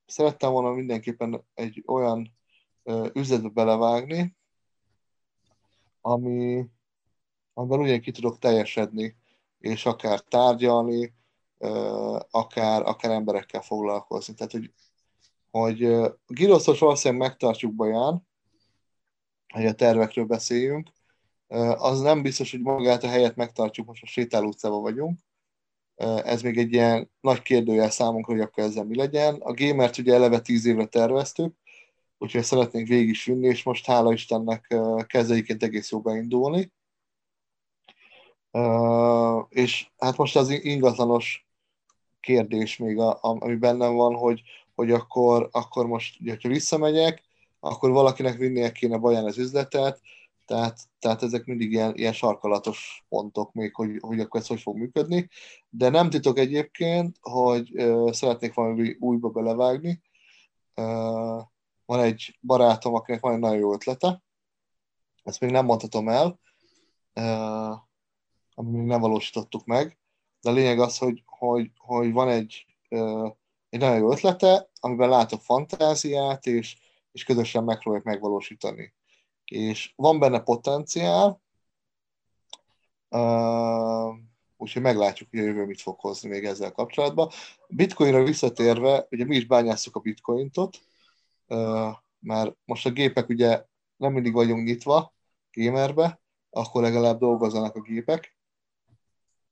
szerettem 0.07 0.53
volna 0.53 0.71
mindenképpen 0.71 1.45
egy 1.55 1.83
olyan 1.87 2.41
üzletbe 3.12 3.49
belevágni, 3.49 4.37
ami, 6.01 6.66
amiben 7.55 7.80
ugyan 7.80 8.01
ki 8.01 8.11
tudok 8.11 8.39
teljesedni, 8.39 9.16
és 9.59 9.87
akár 9.87 10.20
tárgyalni, 10.20 11.14
akár, 12.30 12.83
akár 12.83 13.11
emberekkel 13.11 13.61
foglalkozni. 13.61 14.35
Tehát, 14.35 14.53
hogy, 14.53 14.72
hogy 15.51 16.11
Giroszos 16.26 16.78
valószínűleg 16.78 17.28
megtartjuk 17.28 17.74
Baján, 17.74 18.26
hogy 19.55 19.66
a 19.66 19.74
tervekről 19.74 20.24
beszéljünk. 20.24 20.89
Az 21.76 22.01
nem 22.01 22.22
biztos, 22.22 22.51
hogy 22.51 22.61
magát 22.61 23.03
a 23.03 23.09
helyet 23.09 23.37
megtartjuk, 23.37 23.87
most 23.87 24.03
a 24.03 24.07
sétáló 24.07 24.47
utcában 24.47 24.83
vagyunk. 24.83 25.18
Ez 26.24 26.43
még 26.43 26.59
egy 26.59 26.72
ilyen 26.72 27.11
nagy 27.20 27.43
kérdőjel 27.43 27.91
számunkra, 27.91 28.33
hogy 28.33 28.43
akkor 28.43 28.64
ezzel 28.64 28.85
mi 28.85 28.97
legyen. 28.97 29.35
A 29.35 29.53
gamert 29.53 29.99
ugye 29.99 30.14
eleve 30.14 30.41
tíz 30.41 30.64
évre 30.64 30.87
terveztük, 30.87 31.57
úgyhogy 32.23 32.43
szeretnénk 32.43 32.89
végig 32.89 33.09
is 33.09 33.25
vinni, 33.25 33.47
és 33.47 33.62
most 33.62 33.87
hála 33.87 34.12
Istennek 34.12 34.75
kezdeiként 35.07 35.62
egész 35.62 35.91
jó 35.91 36.01
beindulni. 36.01 36.73
És 39.49 39.87
hát 39.99 40.16
most 40.16 40.37
az 40.37 40.49
ingatlanos 40.51 41.47
kérdés 42.20 42.77
még, 42.77 42.99
ami 43.20 43.57
bennem 43.57 43.95
van, 43.95 44.14
hogy, 44.14 44.43
hogy 44.75 44.91
akkor, 44.91 45.49
akkor 45.53 45.87
most, 45.87 46.20
ugye, 46.20 46.37
ha 46.43 46.49
visszamegyek, 46.49 47.23
akkor 47.61 47.91
valakinek 47.91 48.37
vinnie 48.37 48.73
kéne 48.73 48.97
baján 48.97 49.25
az 49.25 49.39
üzletet, 49.39 50.01
tehát, 50.47 50.79
tehát 50.99 51.23
ezek 51.23 51.45
mindig 51.45 51.73
ilyen, 51.73 51.95
ilyen 51.95 52.12
sarkalatos 52.12 53.05
pontok 53.09 53.53
még, 53.53 53.75
hogy, 53.75 53.99
hogy 54.01 54.20
akkor 54.20 54.41
ez 54.41 54.47
hogy 54.47 54.61
fog 54.61 54.77
működni. 54.77 55.29
De 55.70 55.89
nem 55.89 56.11
titok 56.11 56.39
egyébként, 56.39 57.16
hogy 57.20 57.83
uh, 57.83 58.12
szeretnék 58.12 58.55
valami 58.55 58.97
újba 59.01 59.29
belevágni. 59.29 60.01
Van 61.93 62.05
egy 62.05 62.38
barátom, 62.40 62.95
akinek 62.95 63.20
van 63.20 63.32
egy 63.32 63.38
nagyon 63.38 63.59
jó 63.59 63.72
ötlete, 63.72 64.22
ezt 65.22 65.40
még 65.40 65.51
nem 65.51 65.64
mondhatom 65.64 66.09
el, 66.09 66.40
uh, 67.14 67.70
amit 68.55 68.72
még 68.72 68.86
nem 68.86 69.01
valósítottuk 69.01 69.64
meg, 69.64 69.99
de 70.40 70.51
a 70.51 70.53
lényeg 70.53 70.80
az, 70.80 70.99
hogy, 70.99 71.22
hogy, 71.26 71.70
hogy 71.76 72.12
van 72.12 72.28
egy, 72.28 72.66
uh, 72.90 73.30
egy 73.68 73.80
nagyon 73.80 73.99
jó 73.99 74.12
ötlete, 74.12 74.70
amiben 74.80 75.09
látok 75.09 75.40
fantáziát, 75.40 76.47
és, 76.47 76.76
és 77.12 77.24
közösen 77.24 77.64
megpróbáljuk 77.64 78.09
megvalósítani. 78.09 78.95
És 79.45 79.93
van 79.97 80.18
benne 80.18 80.40
potenciál, 80.40 81.43
uh, 83.09 84.16
úgyhogy 84.57 84.82
meglátjuk, 84.82 85.30
hogy 85.30 85.38
a 85.38 85.43
jövő 85.43 85.64
mit 85.64 85.80
fog 85.80 86.01
hozni 86.01 86.28
még 86.28 86.45
ezzel 86.45 86.72
kapcsolatban. 86.72 87.30
Bitcoinra 87.68 88.22
visszatérve, 88.22 89.07
ugye 89.11 89.24
mi 89.24 89.36
is 89.36 89.47
bányásszuk 89.47 89.97
a 89.97 90.01
bitcointot, 90.01 90.78
mert 92.18 92.57
most 92.64 92.86
a 92.86 92.90
gépek 92.90 93.28
ugye 93.28 93.64
nem 93.96 94.12
mindig 94.12 94.32
vagyunk 94.32 94.66
nyitva 94.66 95.14
gamerbe, 95.53 96.20
akkor 96.50 96.82
legalább 96.82 97.18
dolgozzanak 97.18 97.74
a 97.74 97.80
gépek, 97.80 98.36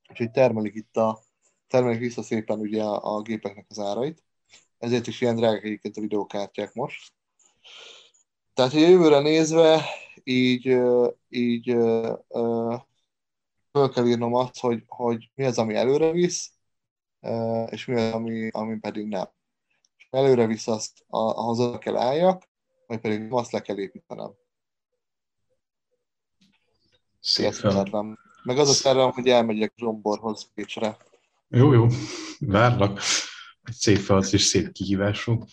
úgyhogy 0.08 0.30
termelik 0.30 0.74
itt 0.74 0.96
a, 0.96 1.22
termelik 1.66 1.98
vissza 1.98 2.22
szépen 2.22 2.58
ugye 2.58 2.82
a, 2.82 3.16
a 3.16 3.22
gépeknek 3.22 3.66
az 3.68 3.78
árait. 3.78 4.22
Ezért 4.78 5.06
is 5.06 5.20
ilyen 5.20 5.36
drágák 5.36 5.64
egyébként 5.64 5.96
a 5.96 6.00
videókártyák 6.00 6.74
most. 6.74 7.12
Tehát 8.54 8.72
a 8.72 8.78
jövőre 8.78 9.20
nézve 9.20 9.84
így, 10.24 10.78
így 11.28 11.64
föl 13.70 13.90
kell 13.94 14.06
írnom 14.06 14.34
azt, 14.34 14.60
hogy, 14.60 14.84
hogy 14.86 15.30
mi 15.34 15.44
az, 15.44 15.58
ami 15.58 15.74
előre 15.74 16.10
visz, 16.10 16.52
és 17.70 17.84
mi 17.84 17.94
az, 17.94 18.12
ami, 18.12 18.48
ami 18.50 18.78
pedig 18.78 19.06
nem. 19.06 19.28
És 20.10 20.18
előre 20.18 20.46
visz 20.46 20.66
azt, 20.66 21.04
ahhoz 21.08 21.60
oda 21.60 21.78
kell 21.78 21.96
álljak, 21.96 22.48
vagy 22.86 23.00
pedig 23.00 23.32
azt 23.32 23.52
le 23.52 23.60
kell 23.60 23.78
építenem. 23.78 24.32
Szépen. 27.20 28.18
Meg 28.42 28.58
az 28.58 28.78
a 28.78 28.82
tervem, 28.82 29.10
hogy 29.10 29.28
elmegyek 29.28 29.72
Zsomborhoz 29.76 30.50
Pécsre. 30.54 30.96
Jó, 31.48 31.72
jó. 31.72 31.86
Várlak. 32.38 33.00
Egy 33.62 33.74
szép 33.74 33.98
feladat 33.98 34.32
és 34.32 34.42
szép 34.42 34.72
kihívású. 34.72 35.44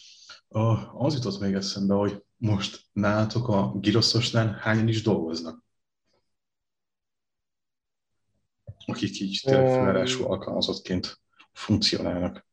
Az 0.93 1.13
jutott 1.13 1.39
még 1.39 1.53
eszembe, 1.53 1.93
hogy 1.93 2.23
most 2.35 2.85
nálatok 2.91 3.47
a 3.47 3.71
Giroszosnál 3.79 4.53
hányan 4.53 4.87
is 4.87 5.01
dolgoznak? 5.01 5.65
Akik 8.85 9.19
így 9.19 9.41
tényleg 9.43 10.07
alkalmazottként 10.21 11.21
funkcionálnak. 11.51 12.47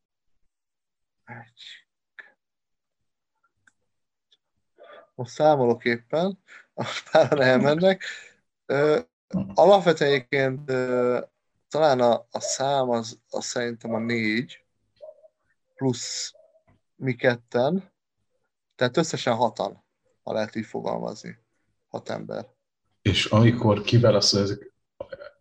Most 5.14 5.32
számolok 5.32 5.84
éppen, 5.84 6.38
most 6.74 7.10
páran 7.10 7.42
elmennek. 7.42 8.04
Alapvetően 9.54 10.10
egyébként 10.10 10.72
talán 11.68 12.00
a, 12.00 12.26
a 12.30 12.40
szám 12.40 12.90
az, 12.90 13.18
az 13.30 13.44
szerintem 13.44 13.94
a 13.94 13.98
négy, 13.98 14.64
plusz 15.74 16.34
mi 16.96 17.14
ketten, 17.14 17.92
tehát 18.76 18.96
összesen 18.96 19.34
hatan, 19.34 19.84
ha 20.22 20.32
lehet 20.32 20.54
így 20.54 20.66
fogalmazni. 20.66 21.38
Hat 21.88 22.08
ember. 22.08 22.46
És 23.02 23.24
amikor 23.24 23.82
kiválaszol 23.82 24.42
ezek 24.42 24.72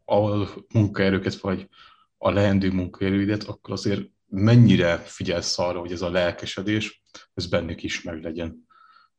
a 0.06 0.48
munkaerőket, 0.74 1.36
vagy 1.36 1.70
a 2.18 2.32
leendő 2.32 2.72
munkaerőidet, 2.72 3.44
akkor 3.44 3.74
azért 3.74 4.02
mennyire 4.28 4.98
figyelsz 4.98 5.60
arra, 5.60 5.80
hogy 5.80 5.92
ez 5.92 6.02
a 6.02 6.10
lelkesedés, 6.10 7.04
ez 7.34 7.48
bennük 7.48 7.84
is 7.84 8.02
meg 8.02 8.24
legyen? 8.24 8.68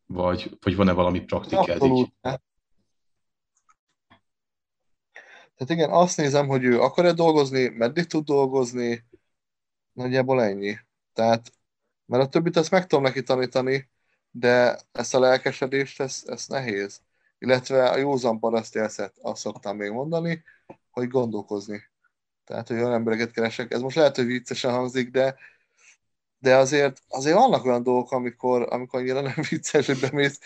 Vagy, 0.06 0.56
vagy 0.60 0.76
van-e 0.76 0.92
valami 0.92 1.20
praktikád? 1.20 1.68
Abszolút. 1.68 2.12
Tehát 5.56 5.72
igen, 5.72 5.90
azt 5.90 6.16
nézem, 6.16 6.46
hogy 6.48 6.64
ő 6.64 6.80
akar-e 6.80 7.12
dolgozni, 7.12 7.68
meddig 7.68 8.04
tud 8.04 8.24
dolgozni, 8.24 9.04
nagyjából 9.92 10.42
ennyi. 10.42 10.76
Tehát, 11.12 11.52
mert 12.06 12.22
a 12.22 12.28
többit 12.28 12.56
ezt 12.56 12.70
meg 12.70 12.86
tudom 12.86 13.04
neki 13.04 13.22
tanítani, 13.22 13.90
de 14.30 14.78
ezt 14.92 15.14
a 15.14 15.18
lelkesedést, 15.18 16.00
ezt, 16.00 16.28
ezt 16.28 16.48
nehéz. 16.48 17.00
Illetve 17.38 17.88
a 17.88 17.96
józan 17.96 18.38
parasztjelszet, 18.38 19.18
azt 19.22 19.40
szoktam 19.40 19.76
még 19.76 19.90
mondani, 19.90 20.44
hogy 20.90 21.08
gondolkozni. 21.08 21.82
Tehát, 22.44 22.68
hogy 22.68 22.76
olyan 22.76 22.92
embereket 22.92 23.30
keresek. 23.30 23.72
Ez 23.72 23.80
most 23.80 23.96
lehet, 23.96 24.16
hogy 24.16 24.26
viccesen 24.26 24.72
hangzik, 24.72 25.10
de, 25.10 25.36
de 26.44 26.56
azért, 26.56 27.02
azért 27.08 27.36
vannak 27.36 27.64
olyan 27.64 27.82
dolgok, 27.82 28.12
amikor, 28.12 28.72
amikor 28.72 29.00
annyira 29.00 29.20
nem 29.20 29.34
vicces, 29.50 29.86
hogy 29.86 30.00
bemész, 30.00 30.40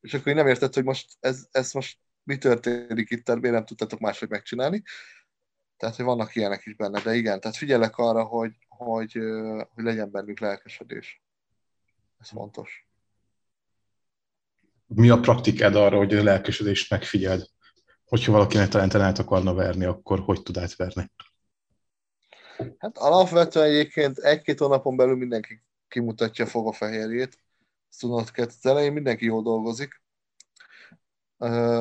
és 0.00 0.14
akkor 0.14 0.34
nem 0.34 0.46
érted, 0.46 0.74
hogy 0.74 0.84
most 0.84 1.16
ez, 1.20 1.46
ez 1.50 1.72
most 1.72 1.98
mi 2.22 2.38
történik 2.38 3.10
itt, 3.10 3.26
miért 3.26 3.54
nem 3.54 3.64
tudtatok 3.64 3.98
máshogy 3.98 4.28
megcsinálni. 4.28 4.82
Tehát, 5.76 5.96
hogy 5.96 6.04
vannak 6.04 6.34
ilyenek 6.34 6.66
is 6.66 6.74
benne, 6.74 7.00
de 7.00 7.14
igen, 7.14 7.40
tehát 7.40 7.56
figyelek 7.56 7.96
arra, 7.96 8.24
hogy, 8.24 8.52
hogy, 8.68 9.12
hogy 9.74 9.84
legyen 9.84 10.10
bennük 10.10 10.40
lelkesedés. 10.40 11.22
Ez 12.20 12.28
fontos. 12.28 12.88
Mi 14.86 15.10
a 15.10 15.20
praktikád 15.20 15.74
arra, 15.74 15.96
hogy 15.96 16.14
a 16.14 16.22
lelkesedést 16.22 16.90
megfigyeld? 16.90 17.46
Hogyha 18.04 18.32
valakinek 18.32 18.68
talán 18.68 19.14
akarna 19.14 19.54
verni, 19.54 19.84
akkor 19.84 20.20
hogy 20.20 20.42
tud 20.42 20.56
átverni? 20.56 21.10
Hát 22.78 22.98
alapvetően 22.98 23.66
egyébként 23.66 24.18
egy-két 24.18 24.58
hónapon 24.58 24.96
belül 24.96 25.16
mindenki 25.16 25.62
kimutatja 25.88 26.44
a 26.44 26.48
fogafehérjét. 26.48 27.38
Ezt 27.90 28.00
tudod, 28.00 28.30
az 28.34 28.66
elején 28.66 28.92
mindenki 28.92 29.24
jól 29.24 29.42
dolgozik, 29.42 30.02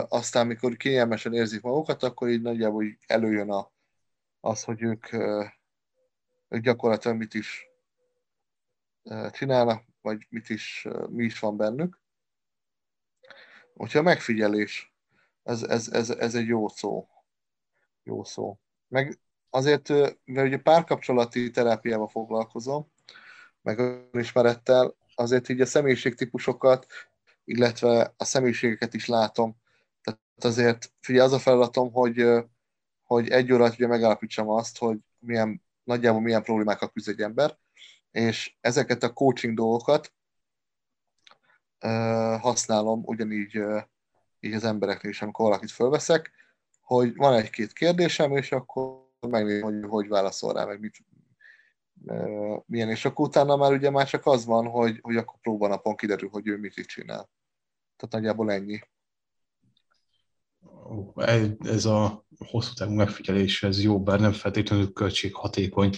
aztán, 0.07 0.47
mikor 0.47 0.77
kényelmesen 0.77 1.33
érzik 1.33 1.61
magukat, 1.61 2.03
akkor 2.03 2.29
így 2.29 2.41
nagyjából 2.41 2.83
így 2.83 2.97
előjön 3.07 3.49
a, 3.49 3.71
az, 4.39 4.63
hogy 4.63 4.81
ők, 4.81 5.13
ők 6.47 6.61
gyakorlatilag 6.61 7.17
mit 7.17 7.33
is 7.33 7.67
csinálnak, 9.31 9.85
vagy 10.01 10.25
mit 10.29 10.49
is, 10.49 10.87
mi 11.09 11.23
is 11.23 11.39
van 11.39 11.57
bennük. 11.57 12.01
Úgyhogy 13.73 14.01
a 14.01 14.03
megfigyelés, 14.03 14.93
ez, 15.43 15.63
ez, 15.63 15.87
ez, 15.87 16.09
ez 16.09 16.35
egy 16.35 16.47
jó 16.47 16.67
szó. 16.67 17.07
Jó 18.03 18.23
szó. 18.23 18.59
Meg 18.87 19.19
azért, 19.53 19.89
mert 20.25 20.47
ugye 20.47 20.57
párkapcsolati 20.57 21.51
terápiával 21.51 22.07
foglalkozom, 22.07 22.91
meg 23.61 23.79
önismerettel, 24.11 24.95
azért 25.15 25.49
így 25.49 25.61
a 25.61 25.65
személyiségtípusokat 25.65 26.87
illetve 27.45 28.13
a 28.17 28.23
személyiségeket 28.23 28.93
is 28.93 29.07
látom. 29.07 29.55
Tehát 30.01 30.19
azért, 30.35 30.91
figyelj, 30.99 31.25
az 31.25 31.33
a 31.33 31.39
feladatom, 31.39 31.91
hogy, 31.91 32.25
hogy 33.03 33.29
egy 33.29 33.53
óra 33.53 33.69
ugye 33.69 33.87
megállapítsam 33.87 34.49
azt, 34.49 34.77
hogy 34.77 34.97
milyen, 35.19 35.61
nagyjából 35.83 36.21
milyen 36.21 36.43
problémákkal 36.43 36.91
küzd 36.91 37.09
egy 37.09 37.21
ember, 37.21 37.57
és 38.11 38.55
ezeket 38.61 39.03
a 39.03 39.13
coaching 39.13 39.55
dolgokat 39.55 40.13
használom 42.39 43.01
ugyanígy 43.05 43.63
így 44.39 44.53
az 44.53 44.63
embereknél 44.63 45.11
is, 45.11 45.21
amikor 45.21 45.45
valakit 45.45 45.71
fölveszek, 45.71 46.31
hogy 46.81 47.15
van 47.15 47.33
egy-két 47.33 47.73
kérdésem, 47.73 48.37
és 48.37 48.51
akkor 48.51 49.02
megnézem, 49.29 49.63
hogy 49.63 49.83
hogy 49.87 50.07
válaszol 50.07 50.53
rá, 50.53 50.65
meg 50.65 50.79
mit, 50.79 50.97
milyen, 52.65 52.89
és 52.89 53.05
akkor 53.05 53.27
utána 53.27 53.55
már 53.55 53.71
ugye 53.71 53.89
már 53.89 54.07
csak 54.07 54.25
az 54.25 54.45
van, 54.45 54.67
hogy, 54.67 54.99
hogy 55.01 55.15
akkor 55.15 55.39
próbanapon 55.41 55.95
kiderül, 55.95 56.29
hogy 56.29 56.47
ő 56.47 56.57
mit 56.57 56.73
csinál. 56.73 57.29
Tehát 57.95 58.11
nagyjából 58.11 58.51
ennyi. 58.51 58.79
Ez 61.59 61.85
a 61.85 62.25
hosszú 62.37 62.73
távú 62.73 62.93
megfigyelés, 62.93 63.63
ez 63.63 63.81
jó, 63.81 64.03
bár 64.03 64.19
nem 64.19 64.31
feltétlenül 64.31 64.93
költséghatékony 64.93 65.95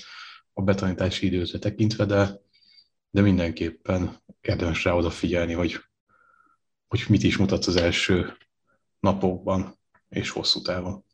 a 0.54 0.62
betanítási 0.62 1.26
időtre 1.26 1.60
tekintve, 1.60 2.06
de, 2.06 2.42
de 3.10 3.22
mindenképpen 3.22 4.24
érdemes 4.42 4.84
rá 4.84 4.94
odafigyelni, 4.94 5.54
hogy, 5.54 5.76
hogy 6.88 7.04
mit 7.10 7.24
is 7.24 7.38
mutat 7.38 7.66
az 7.66 7.76
első 7.76 8.38
napokban 9.00 9.80
és 10.10 10.30
hosszú 10.30 10.62
távon. 10.62 11.05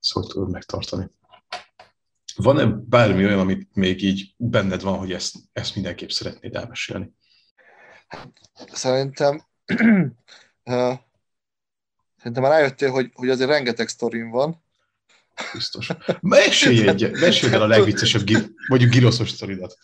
Szóval 0.00 0.30
tudod 0.30 0.50
megtartani. 0.50 1.10
Van-e 2.36 2.66
bármi 2.66 3.24
olyan, 3.24 3.38
amit 3.38 3.68
még 3.74 4.02
így 4.02 4.34
benned 4.36 4.82
van, 4.82 4.98
hogy 4.98 5.12
ezt, 5.12 5.36
ezt 5.52 5.74
mindenképp 5.74 6.08
szeretnéd 6.08 6.56
elmesélni? 6.56 7.12
Szerintem 8.72 9.46
Szerintem 12.18 12.42
már 12.42 12.52
rájöttél, 12.52 12.90
hogy, 12.90 13.10
hogy 13.14 13.28
azért 13.28 13.50
rengeteg 13.50 13.88
sztorim 13.88 14.30
van. 14.30 14.62
Biztos. 15.52 15.90
Mesélj 16.20 16.88
egy, 16.88 17.10
mesélj 17.10 17.52
el 17.52 17.62
a 17.62 17.66
legviccesebb, 17.66 18.28
mondjuk 18.68 18.90
giroszos 18.90 19.30
sztoridat. 19.30 19.78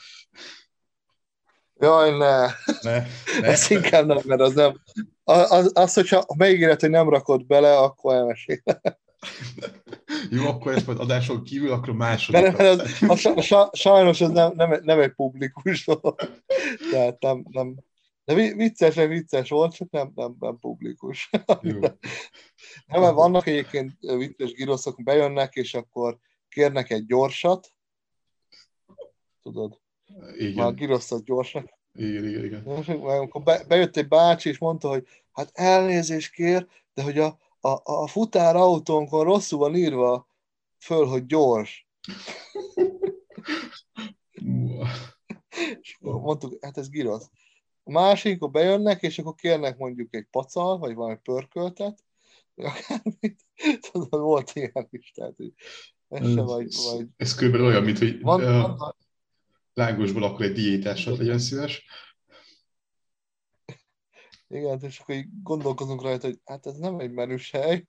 Jaj, 1.81 2.11
ne. 2.11 2.47
ne, 2.81 3.07
ne. 3.41 3.47
Ez 3.47 3.71
inkább 3.71 4.07
nem, 4.07 4.19
mert 4.25 4.41
az 4.41 4.55
nem. 4.55 4.83
Az, 5.25 5.71
az 5.75 5.95
hogyha 5.95 6.25
megígéret, 6.37 6.81
hogy 6.81 6.91
nem 6.91 7.09
rakod 7.09 7.47
bele, 7.47 7.79
akkor 7.79 8.15
elmesél. 8.15 8.63
Jó, 10.31 10.47
akkor 10.47 10.73
ezt 10.73 10.87
majd 10.87 11.01
adáson 11.01 11.43
kívül, 11.43 11.73
akkor 11.73 11.95
második. 11.95 12.57
De 12.57 12.63
nem, 12.63 12.79
az, 13.11 13.25
a, 13.51 13.57
a, 13.57 13.71
sajnos 13.73 14.21
ez 14.21 14.31
nem, 14.31 14.53
nem, 14.55 14.81
nem 14.83 15.01
egy 15.01 15.13
publikus 15.13 15.85
dolog. 15.85 16.15
Tehát 16.91 17.21
nem, 17.21 17.45
nem, 17.51 17.75
de 18.25 18.35
vicces, 18.35 18.95
vicces 18.95 19.49
volt, 19.49 19.75
csak 19.75 19.91
nem, 19.91 20.13
nem, 20.15 20.37
nem 20.39 20.59
publikus. 20.59 21.31
nem, 22.87 23.01
mert 23.01 23.15
vannak 23.15 23.47
egyébként 23.47 23.93
vicces 24.01 24.53
giroszok, 24.53 25.03
bejönnek, 25.03 25.55
és 25.55 25.75
akkor 25.75 26.19
kérnek 26.49 26.91
egy 26.91 27.07
gyorsat. 27.07 27.73
Tudod? 29.43 29.81
Igen. 30.37 30.75
Már 30.77 30.91
az 30.91 31.23
gyorsnak. 31.25 31.79
Igen, 31.93 32.29
igen, 32.29 32.45
igen. 32.45 32.63
Akkor 33.03 33.43
be, 33.43 33.65
bejött 33.69 33.97
egy 33.97 34.09
bácsi, 34.09 34.49
és 34.49 34.59
mondta, 34.59 34.89
hogy 34.89 35.07
hát 35.33 35.51
elnézést 35.53 36.33
kér, 36.33 36.67
de 36.95 37.03
hogy 37.03 37.19
a, 37.19 37.39
a, 37.65 37.81
a 37.85 38.07
futár 38.07 38.57
autónkon 38.57 39.25
rosszul 39.25 39.59
van 39.59 39.77
írva 39.77 40.27
föl, 40.79 41.07
hogy 41.07 41.27
gyors. 41.27 41.89
és 45.81 45.97
mondtuk, 46.01 46.65
hát 46.65 46.79
ez 46.79 46.89
girosz. 46.89 47.31
A 47.83 47.91
másik, 47.91 48.35
akkor 48.35 48.51
bejönnek, 48.51 49.03
és 49.03 49.19
akkor 49.19 49.35
kérnek 49.35 49.79
mondjuk 49.79 50.15
egy 50.15 50.27
pacal, 50.31 50.79
vagy 50.79 50.95
valami 50.95 51.17
pörköltet, 51.23 52.05
akármit. 52.55 53.45
Tudod, 53.93 54.21
volt 54.21 54.51
ilyen 54.55 54.89
is, 54.91 55.13
tehát 55.15 55.35
ez, 56.09 56.33
se 56.33 56.43
vagy, 56.43 56.75
vagy... 56.93 57.07
ez 57.17 57.35
körülbelül 57.35 57.67
olyan, 57.67 57.83
mint 57.83 57.99
hogy 57.99 58.21
van, 58.21 58.41
uh, 58.41 58.79
van, 58.79 58.97
lángosból 59.73 60.23
akkor 60.23 60.45
egy 60.45 60.53
diétásat 60.53 61.19
legyen 61.19 61.39
szíves. 61.39 61.85
Igen, 64.55 64.81
és 64.81 64.99
akkor 64.99 65.15
így 65.15 65.29
gondolkozunk 65.43 66.03
rajta, 66.03 66.27
hogy 66.27 66.41
hát 66.45 66.67
ez 66.67 66.77
nem 66.77 66.99
egy 66.99 67.13
menős 67.13 67.51
hely. 67.51 67.87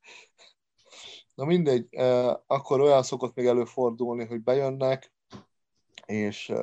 Na 1.35 1.45
mindegy, 1.45 1.95
akkor 2.47 2.81
olyan 2.81 3.03
szokott 3.03 3.35
még 3.35 3.45
előfordulni, 3.45 4.25
hogy 4.25 4.41
bejönnek, 4.41 5.13
és, 6.05 6.53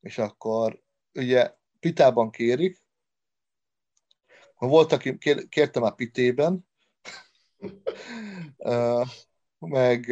és 0.00 0.18
akkor 0.18 0.82
ugye 1.14 1.54
pitában 1.80 2.30
kérik. 2.30 2.82
Volt, 4.58 4.92
aki 4.92 5.18
kérte 5.48 5.80
már 5.80 5.94
pitében, 5.94 6.68
meg 9.58 10.10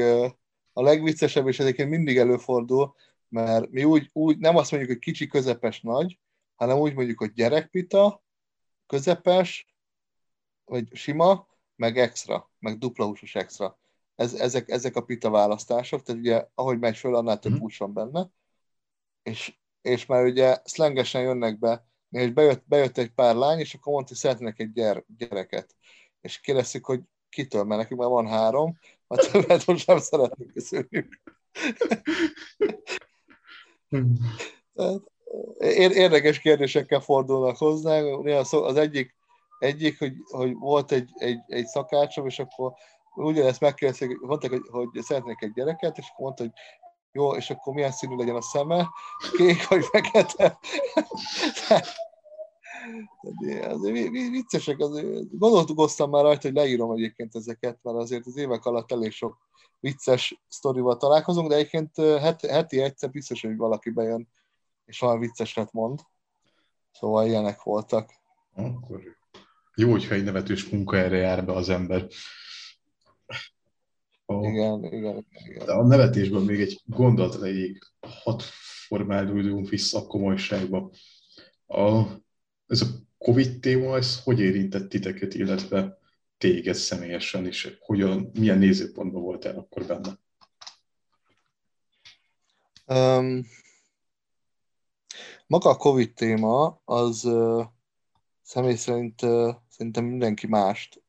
a 0.72 0.82
legviccesebb, 0.82 1.48
és 1.48 1.58
egyébként 1.58 1.90
mindig 1.90 2.18
előfordul, 2.18 2.94
mert 3.28 3.70
mi 3.70 3.84
úgy, 3.84 4.10
úgy 4.12 4.38
nem 4.38 4.56
azt 4.56 4.70
mondjuk, 4.70 4.92
hogy 4.92 5.00
kicsi, 5.00 5.26
közepes, 5.26 5.80
nagy, 5.80 6.18
hanem 6.54 6.78
úgy 6.78 6.94
mondjuk, 6.94 7.18
hogy 7.18 7.32
gyerekpita, 7.32 8.24
közepes, 8.86 9.74
vagy 10.64 10.94
sima, 10.94 11.48
meg 11.76 11.98
extra, 11.98 12.50
meg 12.58 12.78
dupla 12.78 13.04
húsos 13.04 13.34
extra. 13.34 13.78
Ez, 14.14 14.34
ezek, 14.34 14.68
ezek 14.68 14.96
a 14.96 15.04
pita 15.04 15.30
választások, 15.30 16.02
tehát 16.02 16.20
ugye 16.20 16.46
ahogy 16.54 16.78
megy 16.78 16.96
föl, 16.96 17.14
annál 17.14 17.38
több 17.38 17.52
mhm. 17.52 17.60
hús 17.60 17.78
van 17.78 17.92
benne. 17.92 18.30
És, 19.22 19.56
és 19.80 20.06
már 20.06 20.24
ugye 20.24 20.58
szlengesen 20.64 21.22
jönnek 21.22 21.58
be, 21.58 21.86
és 22.10 22.30
bejött, 22.30 22.62
bejött 22.66 22.98
egy 22.98 23.10
pár 23.10 23.34
lány, 23.34 23.58
és 23.58 23.74
akkor 23.74 23.92
mondta, 23.92 24.12
hogy 24.12 24.20
szeretnének 24.20 24.58
egy 24.60 24.72
gyere, 24.72 25.04
gyereket. 25.16 25.76
És 26.20 26.40
kérdeztük, 26.40 26.84
hogy 26.84 27.00
kitől, 27.28 27.64
mert 27.64 27.80
nekünk 27.80 28.00
már 28.00 28.08
van 28.08 28.28
három, 28.28 28.78
a 29.06 29.16
többet 29.16 29.66
most 29.66 29.86
nem 29.86 29.98
szeretnénk 29.98 30.52
köszönjük. 30.52 31.20
Érdekes 35.58 36.38
kérdésekkel 36.38 37.00
fordulnak 37.00 37.56
hozzá. 37.56 38.00
Az 38.50 38.76
egyik, 38.76 39.14
egyik 39.58 39.98
hogy, 39.98 40.12
hogy 40.30 40.54
volt 40.54 40.92
egy, 40.92 41.10
egy, 41.14 41.38
egy 41.46 41.66
szakácsom, 41.66 42.26
és 42.26 42.38
akkor 42.38 42.72
ugyanezt 43.14 43.60
megkérdezték, 43.60 44.20
mondták, 44.20 44.50
hogy, 44.50 44.68
hogy 44.70 44.88
szeretnék 45.02 45.42
egy 45.42 45.52
gyereket, 45.52 45.98
és 45.98 46.08
akkor 46.10 46.24
mondta, 46.24 46.42
hogy 46.42 46.52
jó, 47.12 47.34
és 47.34 47.50
akkor 47.50 47.74
milyen 47.74 47.92
színű 47.92 48.16
legyen 48.16 48.36
a 48.36 48.42
szeme, 48.42 48.88
kék 49.36 49.68
vagy 49.68 49.84
fekete. 49.84 50.58
azért 53.68 54.10
viccesek, 54.10 54.78
azért 54.78 55.38
gondolkoztam 55.38 56.10
már 56.10 56.22
rajta, 56.22 56.48
hogy 56.48 56.56
leírom 56.56 56.90
egyébként 56.90 57.34
ezeket, 57.34 57.78
mert 57.82 57.96
azért 57.96 58.26
az 58.26 58.36
évek 58.36 58.64
alatt 58.64 58.92
elég 58.92 59.12
sok 59.12 59.38
vicces 59.80 60.42
sztorival 60.48 60.96
találkozunk, 60.96 61.48
de 61.48 61.54
egyébként 61.54 61.96
heti, 61.96 62.48
heti 62.48 62.80
egyszer 62.80 63.10
biztos, 63.10 63.42
hogy 63.42 63.56
valaki 63.56 63.90
bejön, 63.90 64.28
és 64.86 64.98
valami 64.98 65.26
vicceset 65.26 65.72
mond. 65.72 66.00
Szóval 66.92 67.26
ilyenek 67.26 67.62
voltak. 67.62 68.10
Akkor 68.54 69.16
jó, 69.74 69.90
hogyha 69.90 70.14
egy 70.14 70.24
nevetős 70.24 70.68
munka 70.68 70.96
erre 70.96 71.16
jár 71.16 71.44
be 71.44 71.52
az 71.52 71.68
ember. 71.68 72.06
A, 74.24 74.46
igen, 74.46 74.84
igen, 74.84 75.26
igen. 75.44 75.68
A 75.68 75.86
nevetésben 75.86 76.42
még 76.42 76.60
egy 76.60 76.80
gondolat 76.84 77.34
elég 77.34 77.82
hat 78.00 78.42
formáljunk 78.86 79.68
vissza 79.68 79.98
a 79.98 80.06
komolyságba. 80.06 80.90
A, 81.66 82.02
ez 82.66 82.80
a 82.80 82.86
Covid 83.18 83.60
téma, 83.60 83.96
ez 83.96 84.22
hogy 84.22 84.40
érintett 84.40 84.88
titeket, 84.88 85.34
illetve 85.34 85.98
téged 86.38 86.74
személyesen, 86.74 87.46
és 87.46 87.76
hogyan, 87.80 88.30
milyen 88.32 88.58
nézőpontban 88.58 89.22
voltál 89.22 89.56
akkor 89.56 89.86
benne? 89.86 90.18
Um, 92.86 93.46
maga 95.46 95.70
a 95.70 95.76
Covid 95.76 96.14
téma, 96.14 96.80
az 96.84 97.24
uh, 97.24 97.64
személy 98.42 98.74
szerint 98.74 99.22
uh, 99.22 99.54
szerintem 99.68 100.04
mindenki 100.04 100.46
mást 100.46 101.02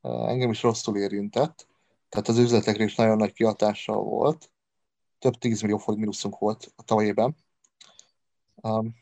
uh, 0.00 0.28
engem 0.28 0.50
is 0.50 0.62
rosszul 0.62 0.96
érintett, 0.96 1.68
tehát 2.08 2.28
az 2.28 2.38
üzletekre 2.38 2.84
is 2.84 2.94
nagyon 2.94 3.16
nagy 3.16 3.32
kihatással 3.32 4.02
volt. 4.02 4.50
Több 5.18 5.34
10 5.34 5.60
millió 5.60 5.76
forint 5.76 6.00
mínuszunk 6.00 6.38
volt 6.38 6.72
a 6.76 6.82
tavalyében. 6.82 7.36
Um, 8.54 8.94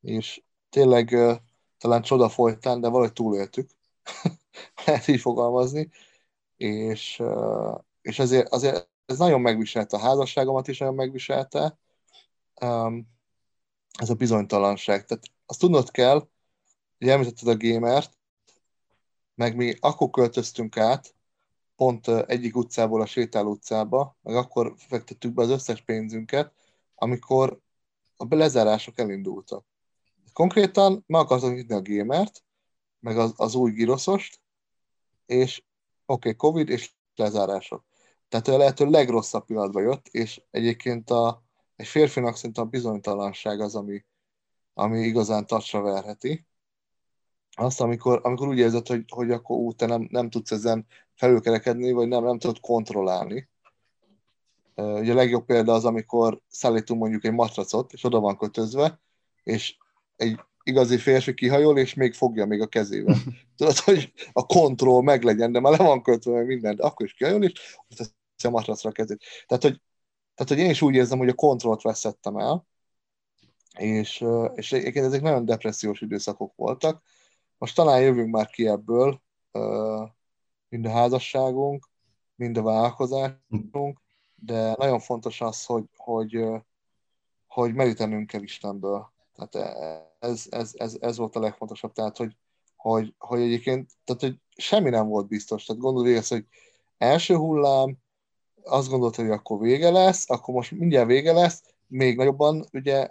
és 0.00 0.42
tényleg 0.68 1.08
uh, 1.12 1.36
talán 1.78 2.02
csoda 2.02 2.28
folytán, 2.28 2.80
de 2.80 2.88
valahogy 2.88 3.12
túléltük, 3.12 3.70
lehet 4.86 5.08
így 5.08 5.20
fogalmazni, 5.20 5.90
és, 6.56 7.18
uh, 7.18 7.78
és 8.02 8.18
azért, 8.18 8.48
azért 8.48 8.88
ez 9.06 9.18
nagyon 9.18 9.40
megviselte 9.40 9.96
a 9.96 10.00
házasságomat 10.00 10.68
is, 10.68 10.78
nagyon 10.78 10.94
megviselte, 10.94 11.78
um, 12.60 13.15
ez 13.96 14.10
a 14.10 14.14
bizonytalanság. 14.14 15.04
Tehát 15.04 15.24
azt 15.46 15.58
tudnod 15.58 15.90
kell, 15.90 16.28
hogy 16.98 17.08
említetted 17.08 17.48
a 17.48 17.56
gamert, 17.56 18.18
meg 19.34 19.56
mi 19.56 19.76
akkor 19.80 20.10
költöztünk 20.10 20.76
át, 20.76 21.14
pont 21.76 22.08
egyik 22.08 22.56
utcából 22.56 23.00
a 23.00 23.06
sétáló 23.06 23.50
utcába, 23.50 24.16
meg 24.22 24.36
akkor 24.36 24.74
fektettük 24.76 25.32
be 25.32 25.42
az 25.42 25.50
összes 25.50 25.82
pénzünket, 25.82 26.52
amikor 26.94 27.60
a 28.16 28.34
lezárások 28.34 28.98
elindultak. 28.98 29.64
Konkrétan 30.32 31.04
meg 31.06 31.20
akartam 31.20 31.52
nyitni 31.52 31.74
a 31.74 31.82
gamert, 31.82 32.44
meg 33.00 33.18
az, 33.18 33.32
az 33.36 33.54
új 33.54 33.70
giroszost, 33.70 34.40
és 35.26 35.62
oké, 36.06 36.28
okay, 36.28 36.36
Covid 36.36 36.68
és 36.68 36.92
lezárások. 37.14 37.84
Tehát 38.28 38.48
a 38.48 38.56
lehető 38.56 38.84
legrosszabb 38.84 39.44
pillanatban 39.44 39.82
jött, 39.82 40.06
és 40.06 40.42
egyébként 40.50 41.10
a, 41.10 41.45
egy 41.76 41.86
férfinak 41.86 42.36
szerintem 42.36 42.64
a 42.64 42.68
bizonytalanság 42.68 43.60
az, 43.60 43.74
ami, 43.74 44.04
ami 44.74 45.00
igazán 45.00 45.46
tacsra 45.46 45.80
verheti. 45.80 46.46
Azt, 47.50 47.80
amikor, 47.80 48.20
amikor 48.22 48.48
úgy 48.48 48.58
érzed, 48.58 48.86
hogy, 48.86 49.04
hogy 49.08 49.30
akkor 49.30 49.56
ú, 49.56 49.72
te 49.72 49.86
nem, 49.86 50.08
nem 50.10 50.30
tudsz 50.30 50.50
ezen 50.50 50.86
felülkerekedni, 51.14 51.92
vagy 51.92 52.08
nem, 52.08 52.24
nem 52.24 52.38
tudod 52.38 52.60
kontrollálni. 52.60 53.48
Ugye 54.74 55.12
a 55.12 55.14
legjobb 55.14 55.44
példa 55.44 55.72
az, 55.72 55.84
amikor 55.84 56.40
szállítunk 56.48 57.00
mondjuk 57.00 57.24
egy 57.24 57.32
matracot, 57.32 57.92
és 57.92 58.04
oda 58.04 58.20
van 58.20 58.36
kötözve, 58.36 59.00
és 59.42 59.76
egy 60.16 60.40
igazi 60.62 60.98
férfi 60.98 61.34
kihajol, 61.34 61.78
és 61.78 61.94
még 61.94 62.14
fogja 62.14 62.46
még 62.46 62.60
a 62.60 62.66
kezével. 62.66 63.16
Tudod, 63.56 63.76
hogy 63.76 64.12
a 64.32 64.46
kontroll 64.46 65.02
meglegyen, 65.02 65.52
de 65.52 65.60
már 65.60 65.78
le 65.78 65.84
van 65.84 66.02
kötve 66.02 66.44
minden, 66.44 66.76
de 66.76 66.82
akkor 66.82 67.06
is 67.06 67.12
kihajol, 67.12 67.44
és 67.44 67.52
teszi 67.96 68.10
a 68.42 68.50
matracra 68.50 68.90
a 68.90 68.92
kezét. 68.92 69.24
Tehát 69.46 69.62
hogy, 69.62 69.80
tehát, 70.36 70.52
hogy 70.52 70.58
én 70.58 70.70
is 70.70 70.82
úgy 70.82 70.94
érzem, 70.94 71.18
hogy 71.18 71.28
a 71.28 71.34
kontrollt 71.34 71.82
veszettem 71.82 72.36
el, 72.36 72.66
és, 73.78 74.24
és 74.54 74.72
egyébként 74.72 75.06
ezek 75.06 75.22
nagyon 75.22 75.44
depressziós 75.44 76.00
időszakok 76.00 76.52
voltak. 76.56 77.02
Most 77.58 77.74
talán 77.74 78.00
jövünk 78.00 78.30
már 78.30 78.46
ki 78.46 78.66
ebből, 78.66 79.22
mind 80.68 80.86
a 80.86 80.90
házasságunk, 80.90 81.88
mind 82.34 82.56
a 82.56 82.62
vállalkozásunk, 82.62 84.00
de 84.34 84.74
nagyon 84.78 85.00
fontos 85.00 85.40
az, 85.40 85.64
hogy, 85.64 85.84
hogy, 85.96 86.44
hogy 87.46 87.74
merítenünk 87.74 88.26
kell 88.26 88.42
Istenből. 88.42 89.12
Tehát 89.34 89.76
ez, 90.18 90.46
ez, 90.50 90.72
ez, 90.74 90.96
ez 91.00 91.16
volt 91.16 91.36
a 91.36 91.40
legfontosabb. 91.40 91.92
Tehát, 91.92 92.16
hogy, 92.16 92.36
hogy, 92.76 93.14
hogy 93.18 93.40
egyébként, 93.40 93.90
tehát, 94.04 94.22
hogy 94.22 94.40
semmi 94.56 94.90
nem 94.90 95.08
volt 95.08 95.28
biztos. 95.28 95.64
Tehát 95.64 95.82
gondolj 95.82 96.16
ezt, 96.16 96.30
hogy 96.30 96.46
első 96.98 97.34
hullám, 97.34 97.98
azt 98.66 98.88
gondolt, 98.88 99.16
hogy 99.16 99.30
akkor 99.30 99.58
vége 99.58 99.90
lesz, 99.90 100.30
akkor 100.30 100.54
most 100.54 100.70
mindjárt 100.70 101.06
vége 101.06 101.32
lesz, 101.32 101.62
még 101.86 102.16
nagyobban 102.16 102.66
ugye 102.72 103.10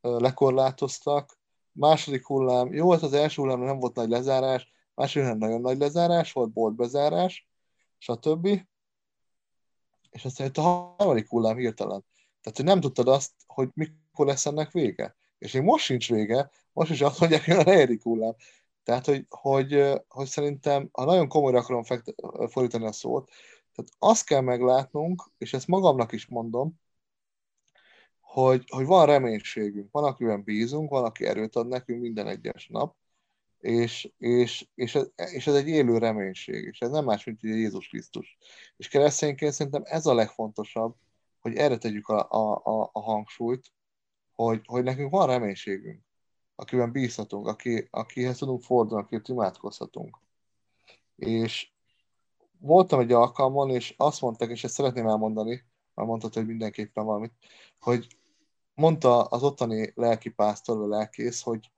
lekorlátoztak. 0.00 1.38
Második 1.72 2.26
hullám, 2.26 2.72
jó 2.72 2.84
volt 2.84 3.02
az 3.02 3.12
első 3.12 3.42
hullám, 3.42 3.60
nem 3.60 3.78
volt 3.78 3.94
nagy 3.94 4.08
lezárás, 4.08 4.72
második 4.94 5.22
hullám 5.22 5.38
nagyon 5.38 5.60
nagy 5.60 5.78
lezárás 5.78 6.32
volt, 6.32 6.50
boltbezárás, 6.52 7.48
stb. 7.98 8.48
És 10.10 10.24
aztán 10.24 10.46
jött 10.46 10.58
a 10.58 10.62
harmadik 10.62 11.28
hullám 11.28 11.56
hirtelen. 11.56 12.04
Tehát, 12.40 12.58
hogy 12.58 12.66
nem 12.66 12.80
tudtad 12.80 13.08
azt, 13.08 13.32
hogy 13.46 13.68
mikor 13.74 14.26
lesz 14.26 14.46
ennek 14.46 14.70
vége. 14.70 15.16
És 15.38 15.52
még 15.52 15.62
most 15.62 15.84
sincs 15.84 16.08
vége, 16.08 16.50
most 16.72 16.90
is 16.90 17.00
azt 17.00 17.20
mondják, 17.20 17.44
hogy 17.44 17.54
a 17.54 17.62
negyedik 17.62 18.02
hullám. 18.02 18.34
Tehát, 18.82 19.06
hogy, 19.06 19.26
hogy, 19.28 20.00
hogy 20.08 20.26
szerintem, 20.26 20.88
ha 20.92 21.04
nagyon 21.04 21.28
komolyra 21.28 21.58
akarom 21.58 21.82
fekte, 21.82 22.12
fordítani 22.48 22.86
a 22.86 22.92
szót, 22.92 23.30
tehát 23.74 23.90
azt 23.98 24.24
kell 24.24 24.40
meglátnunk, 24.40 25.30
és 25.38 25.52
ezt 25.52 25.66
magamnak 25.66 26.12
is 26.12 26.26
mondom, 26.26 26.80
hogy, 28.20 28.64
hogy 28.68 28.86
van 28.86 29.06
reménységünk, 29.06 29.88
van, 29.90 30.04
akiben 30.04 30.42
bízunk, 30.42 30.90
van, 30.90 31.04
aki 31.04 31.24
erőt 31.24 31.56
ad 31.56 31.68
nekünk 31.68 32.00
minden 32.00 32.26
egyes 32.26 32.68
nap, 32.68 32.96
és, 33.60 34.12
és, 34.18 34.68
és, 34.74 34.94
ez, 34.94 35.10
és 35.14 35.46
ez 35.46 35.54
egy 35.54 35.68
élő 35.68 35.98
reménység, 35.98 36.64
és 36.64 36.80
ez 36.80 36.90
nem 36.90 37.04
más, 37.04 37.24
mint 37.24 37.42
Jézus 37.42 37.88
Krisztus. 37.88 38.38
És 38.76 38.88
keresztényként 38.88 39.52
szerintem 39.52 39.82
ez 39.84 40.06
a 40.06 40.14
legfontosabb, 40.14 40.94
hogy 41.40 41.54
erre 41.54 41.78
tegyük 41.78 42.08
a, 42.08 42.30
a, 42.30 42.60
a, 42.64 42.90
a 42.92 43.00
hangsúlyt, 43.00 43.72
hogy, 44.34 44.60
hogy 44.66 44.82
nekünk 44.82 45.10
van 45.10 45.26
reménységünk, 45.26 46.02
akiben 46.54 46.92
bízhatunk, 46.92 47.46
aki, 47.46 47.88
akihez 47.90 48.38
tudunk 48.38 48.62
fordulni, 48.62 49.04
akit 49.04 49.28
imádkozhatunk. 49.28 50.18
És 51.16 51.70
voltam 52.60 53.00
egy 53.00 53.12
alkalmon, 53.12 53.70
és 53.70 53.94
azt 53.96 54.20
mondták, 54.20 54.50
és 54.50 54.64
ezt 54.64 54.74
szeretném 54.74 55.06
elmondani, 55.06 55.64
már 55.94 56.06
mondtad, 56.06 56.34
hogy 56.34 56.46
mindenképpen 56.46 57.04
valamit, 57.04 57.32
hogy 57.80 58.06
mondta 58.74 59.22
az 59.22 59.42
ottani 59.42 59.92
lelkipásztor, 59.94 60.78
vagy 60.78 60.88
lelkész, 60.88 61.42
hogy, 61.42 61.70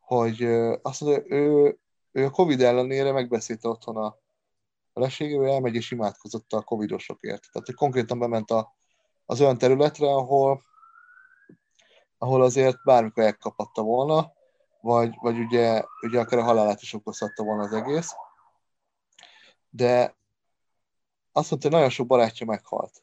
hogy 0.00 0.42
azt 0.82 1.00
mondja, 1.00 1.22
ő, 1.26 1.78
ő 2.12 2.24
a 2.24 2.30
Covid 2.30 2.60
ellenére 2.60 3.12
megbeszélte 3.12 3.68
otthon 3.68 3.96
a, 3.96 4.18
feleségével, 4.98 5.52
elmegy 5.52 5.74
és 5.74 5.90
imádkozott 5.90 6.52
a 6.52 6.62
covidosokért. 6.62 7.48
Tehát, 7.52 7.66
hogy 7.66 7.74
konkrétan 7.74 8.18
bement 8.18 8.50
a, 8.50 8.76
az 9.26 9.40
olyan 9.40 9.58
területre, 9.58 10.06
ahol, 10.06 10.62
ahol 12.18 12.42
azért 12.42 12.84
bármikor 12.84 13.22
elkapatta 13.22 13.82
volna, 13.82 14.32
vagy, 14.80 15.14
vagy 15.20 15.38
ugye, 15.38 15.84
ugye 16.00 16.20
akár 16.20 16.38
a 16.38 16.42
halálát 16.42 16.82
is 16.82 16.92
okozhatta 16.92 17.44
volna 17.44 17.62
az 17.62 17.72
egész. 17.72 18.12
De 19.70 20.16
azt 21.32 21.50
mondta, 21.50 21.68
hogy 21.68 21.76
nagyon 21.76 21.90
sok 21.90 22.06
barátja 22.06 22.46
meghalt. 22.46 23.02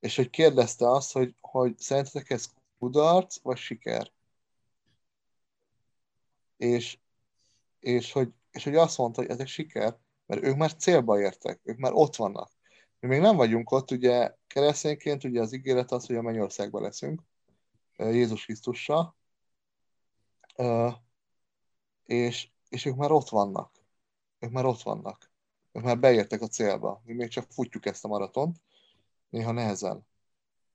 És 0.00 0.16
hogy 0.16 0.30
kérdezte 0.30 0.90
azt, 0.90 1.12
hogy, 1.12 1.34
hogy 1.40 1.78
szerintetek 1.78 2.30
ez 2.30 2.52
kudarc, 2.78 3.40
vagy 3.42 3.56
siker? 3.56 4.12
És, 6.56 6.98
és, 7.80 8.12
hogy, 8.12 8.32
és 8.50 8.64
hogy 8.64 8.76
azt 8.76 8.98
mondta, 8.98 9.20
hogy 9.20 9.30
ezek 9.30 9.46
siker, 9.46 9.98
mert 10.26 10.42
ők 10.42 10.56
már 10.56 10.76
célba 10.76 11.20
értek, 11.20 11.60
ők 11.62 11.78
már 11.78 11.92
ott 11.94 12.16
vannak. 12.16 12.50
Mi 13.00 13.08
még 13.08 13.20
nem 13.20 13.36
vagyunk 13.36 13.70
ott, 13.70 13.90
ugye 13.90 14.34
keresztényként 14.46 15.24
ugye 15.24 15.40
az 15.40 15.52
ígéret 15.52 15.90
az, 15.90 16.06
hogy 16.06 16.16
a 16.16 16.22
mennyországban 16.22 16.82
leszünk, 16.82 17.22
Jézus 17.96 18.44
Krisztussal, 18.44 19.16
és, 22.04 22.48
és 22.68 22.84
ők 22.84 22.96
már 22.96 23.10
ott 23.10 23.28
vannak. 23.28 23.84
Ők 24.38 24.50
már 24.50 24.64
ott 24.64 24.82
vannak. 24.82 25.29
Már 25.72 25.98
beértek 25.98 26.40
a 26.40 26.46
célba. 26.46 27.02
Mi 27.04 27.12
még 27.12 27.28
csak 27.28 27.46
futjuk 27.50 27.86
ezt 27.86 28.04
a 28.04 28.08
maratont, 28.08 28.56
néha 29.28 29.52
nehezen. 29.52 30.06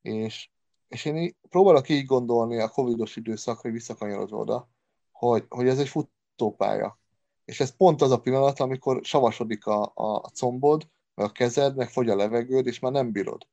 És, 0.02 0.50
és 0.88 1.06
én 1.06 1.36
próbálok 1.50 1.90
így 1.90 2.06
gondolni 2.06 2.60
a 2.60 2.70
covidos 2.70 3.16
időszakra, 3.16 3.72
visszakanyarodva 3.72 4.38
oda, 4.38 4.70
hogy, 5.12 5.46
hogy 5.50 5.68
ez 5.68 5.80
egy 5.80 5.90
futópálya. 5.90 7.00
És 7.46 7.60
ez 7.60 7.76
pont 7.76 8.02
az 8.02 8.12
a 8.12 8.20
pillanat, 8.20 8.60
amikor 8.60 9.00
savasodik 9.04 9.66
a, 9.66 9.92
a 9.96 10.20
combod, 10.20 10.90
meg 11.16 11.26
a 11.26 11.32
kezed, 11.32 11.76
meg 11.76 11.90
fogy 11.90 12.10
a 12.10 12.16
levegőd, 12.16 12.68
és 12.68 12.80
már 12.80 12.92
nem 12.92 13.12
bírod. 13.12 13.48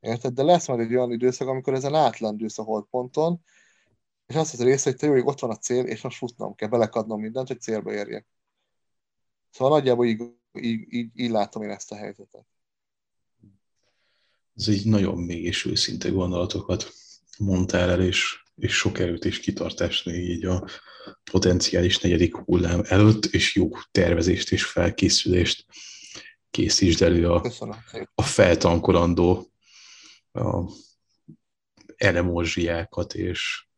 Érted? 0.00 0.34
De 0.34 0.42
lesz 0.42 0.68
majd 0.68 0.80
egy 0.80 0.94
olyan 0.94 1.12
időszak, 1.12 1.48
amikor 1.48 1.74
ezen 1.74 1.94
átlendülsz 1.94 2.58
a 2.58 2.62
holdponton, 2.62 3.40
és 4.26 4.34
azt 4.34 4.52
az 4.52 4.62
része, 4.62 4.90
hogy 4.90 4.98
te 4.98 5.06
jó, 5.06 5.12
hogy 5.12 5.22
ott 5.24 5.40
van 5.40 5.50
a 5.50 5.56
cél, 5.56 5.84
és 5.84 6.02
most 6.02 6.16
futnom 6.16 6.54
kell, 6.54 6.68
belekadnom 6.68 7.20
mindent, 7.20 7.48
hogy 7.48 7.60
célba 7.60 7.92
érjek. 7.92 8.26
Szóval 9.50 9.78
nagyjából 9.78 10.06
így, 10.06 10.22
így, 10.60 10.92
így, 10.92 11.10
így 11.14 11.30
látom 11.30 11.62
én 11.62 11.70
ezt 11.70 11.92
a 11.92 11.96
helyzetet. 11.96 12.46
Ez 14.56 14.68
egy 14.68 14.84
nagyon 14.84 15.18
mély 15.18 15.42
és 15.42 15.64
őszinte 15.64 16.08
gondolatokat 16.08 16.92
mondtál 17.38 17.90
el, 17.90 18.02
és, 18.02 18.42
és 18.56 18.76
sok 18.76 18.98
erőt 18.98 19.24
és 19.24 19.40
kitartást 19.40 20.04
még 20.04 20.28
így 20.28 20.44
a 20.44 20.68
potenciális 21.30 21.98
negyedik 21.98 22.36
hullám 22.36 22.82
előtt, 22.84 23.24
és 23.24 23.54
jó 23.54 23.68
tervezést 23.90 24.52
és 24.52 24.64
felkészülést 24.64 25.66
készítsd 26.50 27.02
elő 27.02 27.30
a, 27.30 27.44
a 28.14 28.22
feltankolandó 28.22 29.52
a 30.32 30.62
elemózsiákat 31.96 33.14
és, 33.14 33.69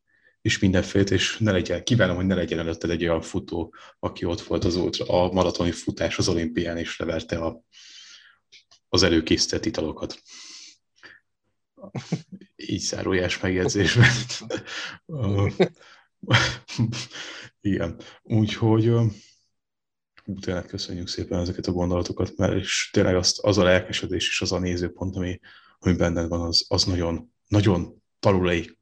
és 0.43 0.59
mindenféle, 0.59 1.05
és 1.05 1.39
ne 1.39 1.53
legyen, 1.53 1.85
kívánom, 1.85 2.17
hogy 2.17 2.27
ne 2.27 2.35
legyen 2.35 2.59
előtted 2.59 2.91
egy 2.91 3.03
olyan 3.03 3.21
futó, 3.21 3.75
aki 3.99 4.25
ott 4.25 4.41
volt 4.41 4.65
az 4.65 4.77
ultra, 4.77 5.05
a 5.05 5.33
maratoni 5.33 5.71
futás 5.71 6.19
az 6.19 6.29
olimpián, 6.29 6.77
és 6.77 6.99
leverte 6.99 7.39
a, 7.39 7.63
az 8.89 9.03
előkészített 9.03 9.65
italokat. 9.65 10.23
Így 12.57 12.81
zárójás 12.81 13.41
megjegyzésben. 13.41 14.11
Igen. 17.61 18.01
Úgyhogy 18.23 18.93
tényleg 20.41 20.67
köszönjük 20.67 21.09
szépen 21.09 21.41
ezeket 21.41 21.67
a 21.67 21.73
gondolatokat, 21.73 22.37
mert 22.37 22.55
és 22.55 22.91
tényleg 22.93 23.17
azt, 23.17 23.39
az 23.39 23.59
a 23.59 23.63
lelkesedés 23.63 24.29
és 24.29 24.41
az 24.41 24.53
a 24.53 24.59
nézőpont, 24.59 25.17
ami, 25.17 25.41
ami 25.79 25.97
benned 25.97 26.29
van, 26.29 26.41
az, 26.41 26.65
az 26.69 26.85
nagyon, 26.85 27.33
nagyon 27.49 28.03
tanulék, 28.19 28.81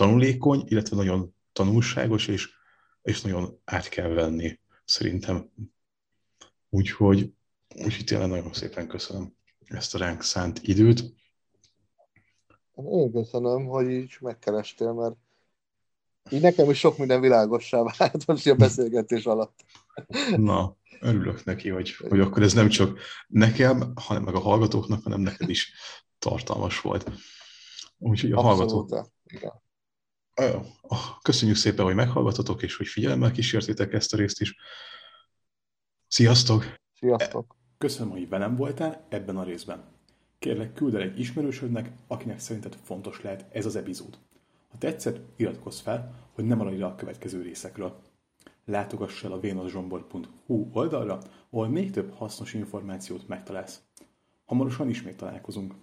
tanulékony, 0.00 0.62
illetve 0.66 0.96
nagyon 0.96 1.34
tanulságos, 1.52 2.26
és, 2.26 2.50
és 3.02 3.20
nagyon 3.20 3.60
át 3.64 3.88
kell 3.88 4.08
venni, 4.08 4.60
szerintem. 4.84 5.50
Úgyhogy, 6.68 7.32
úgyhogy 7.84 8.04
tényleg 8.04 8.28
nagyon 8.28 8.52
szépen 8.52 8.88
köszönöm 8.88 9.34
ezt 9.64 9.94
a 9.94 9.98
ránk 9.98 10.22
szánt 10.22 10.60
időt. 10.62 11.14
Én 12.74 13.12
köszönöm, 13.12 13.66
hogy 13.66 13.90
így 13.90 14.16
megkerestél, 14.20 14.92
mert 14.92 15.14
így 16.30 16.40
nekem 16.40 16.70
is 16.70 16.78
sok 16.78 16.98
minden 16.98 17.20
világossá 17.20 17.82
vált 17.82 18.26
most 18.26 18.46
a 18.46 18.54
beszélgetés 18.54 19.24
alatt. 19.24 19.64
Na, 20.36 20.76
örülök 21.00 21.44
neki, 21.44 21.68
hogy, 21.68 21.94
hogy 21.94 22.20
akkor 22.20 22.42
ez 22.42 22.52
nem 22.52 22.68
csak 22.68 22.98
nekem, 23.28 23.92
hanem 23.94 24.22
meg 24.22 24.34
a 24.34 24.40
hallgatóknak, 24.40 25.02
hanem 25.02 25.20
neked 25.20 25.48
is 25.48 25.72
tartalmas 26.18 26.80
volt. 26.80 27.10
Úgyhogy 27.98 28.32
a 28.32 28.36
Abszolút, 28.36 28.58
hallgatók... 28.58 29.10
Igen. 29.24 29.68
Köszönjük 31.22 31.56
szépen, 31.56 31.84
hogy 31.84 31.94
meghallgatotok, 31.94 32.62
és 32.62 32.76
hogy 32.76 32.86
figyelemmel 32.86 33.30
kísértétek 33.30 33.92
ezt 33.92 34.14
a 34.14 34.16
részt 34.16 34.40
is. 34.40 34.56
Sziasztok! 36.06 36.64
Sziasztok! 36.94 37.56
Köszönöm, 37.78 38.10
hogy 38.10 38.28
velem 38.28 38.56
voltál 38.56 39.06
ebben 39.08 39.36
a 39.36 39.44
részben. 39.44 39.84
Kérlek, 40.38 40.72
küld 40.72 40.94
el 40.94 41.00
egy 41.00 41.18
ismerősödnek, 41.18 41.90
akinek 42.06 42.38
szerinted 42.38 42.76
fontos 42.82 43.22
lehet 43.22 43.44
ez 43.52 43.66
az 43.66 43.76
epizód. 43.76 44.18
Ha 44.68 44.78
tetszett, 44.78 45.20
iratkozz 45.36 45.80
fel, 45.80 46.28
hogy 46.32 46.44
ne 46.44 46.54
maradj 46.54 46.76
le 46.76 46.86
a 46.86 46.94
következő 46.94 47.42
részekről. 47.42 48.02
Látogass 48.64 49.24
el 49.24 49.32
a 49.32 49.40
vénuszsombor.hu 49.40 50.70
oldalra, 50.72 51.22
ahol 51.50 51.68
még 51.68 51.90
több 51.90 52.12
hasznos 52.12 52.54
információt 52.54 53.28
megtalálsz. 53.28 53.80
Hamarosan 54.44 54.88
ismét 54.88 55.16
találkozunk. 55.16 55.74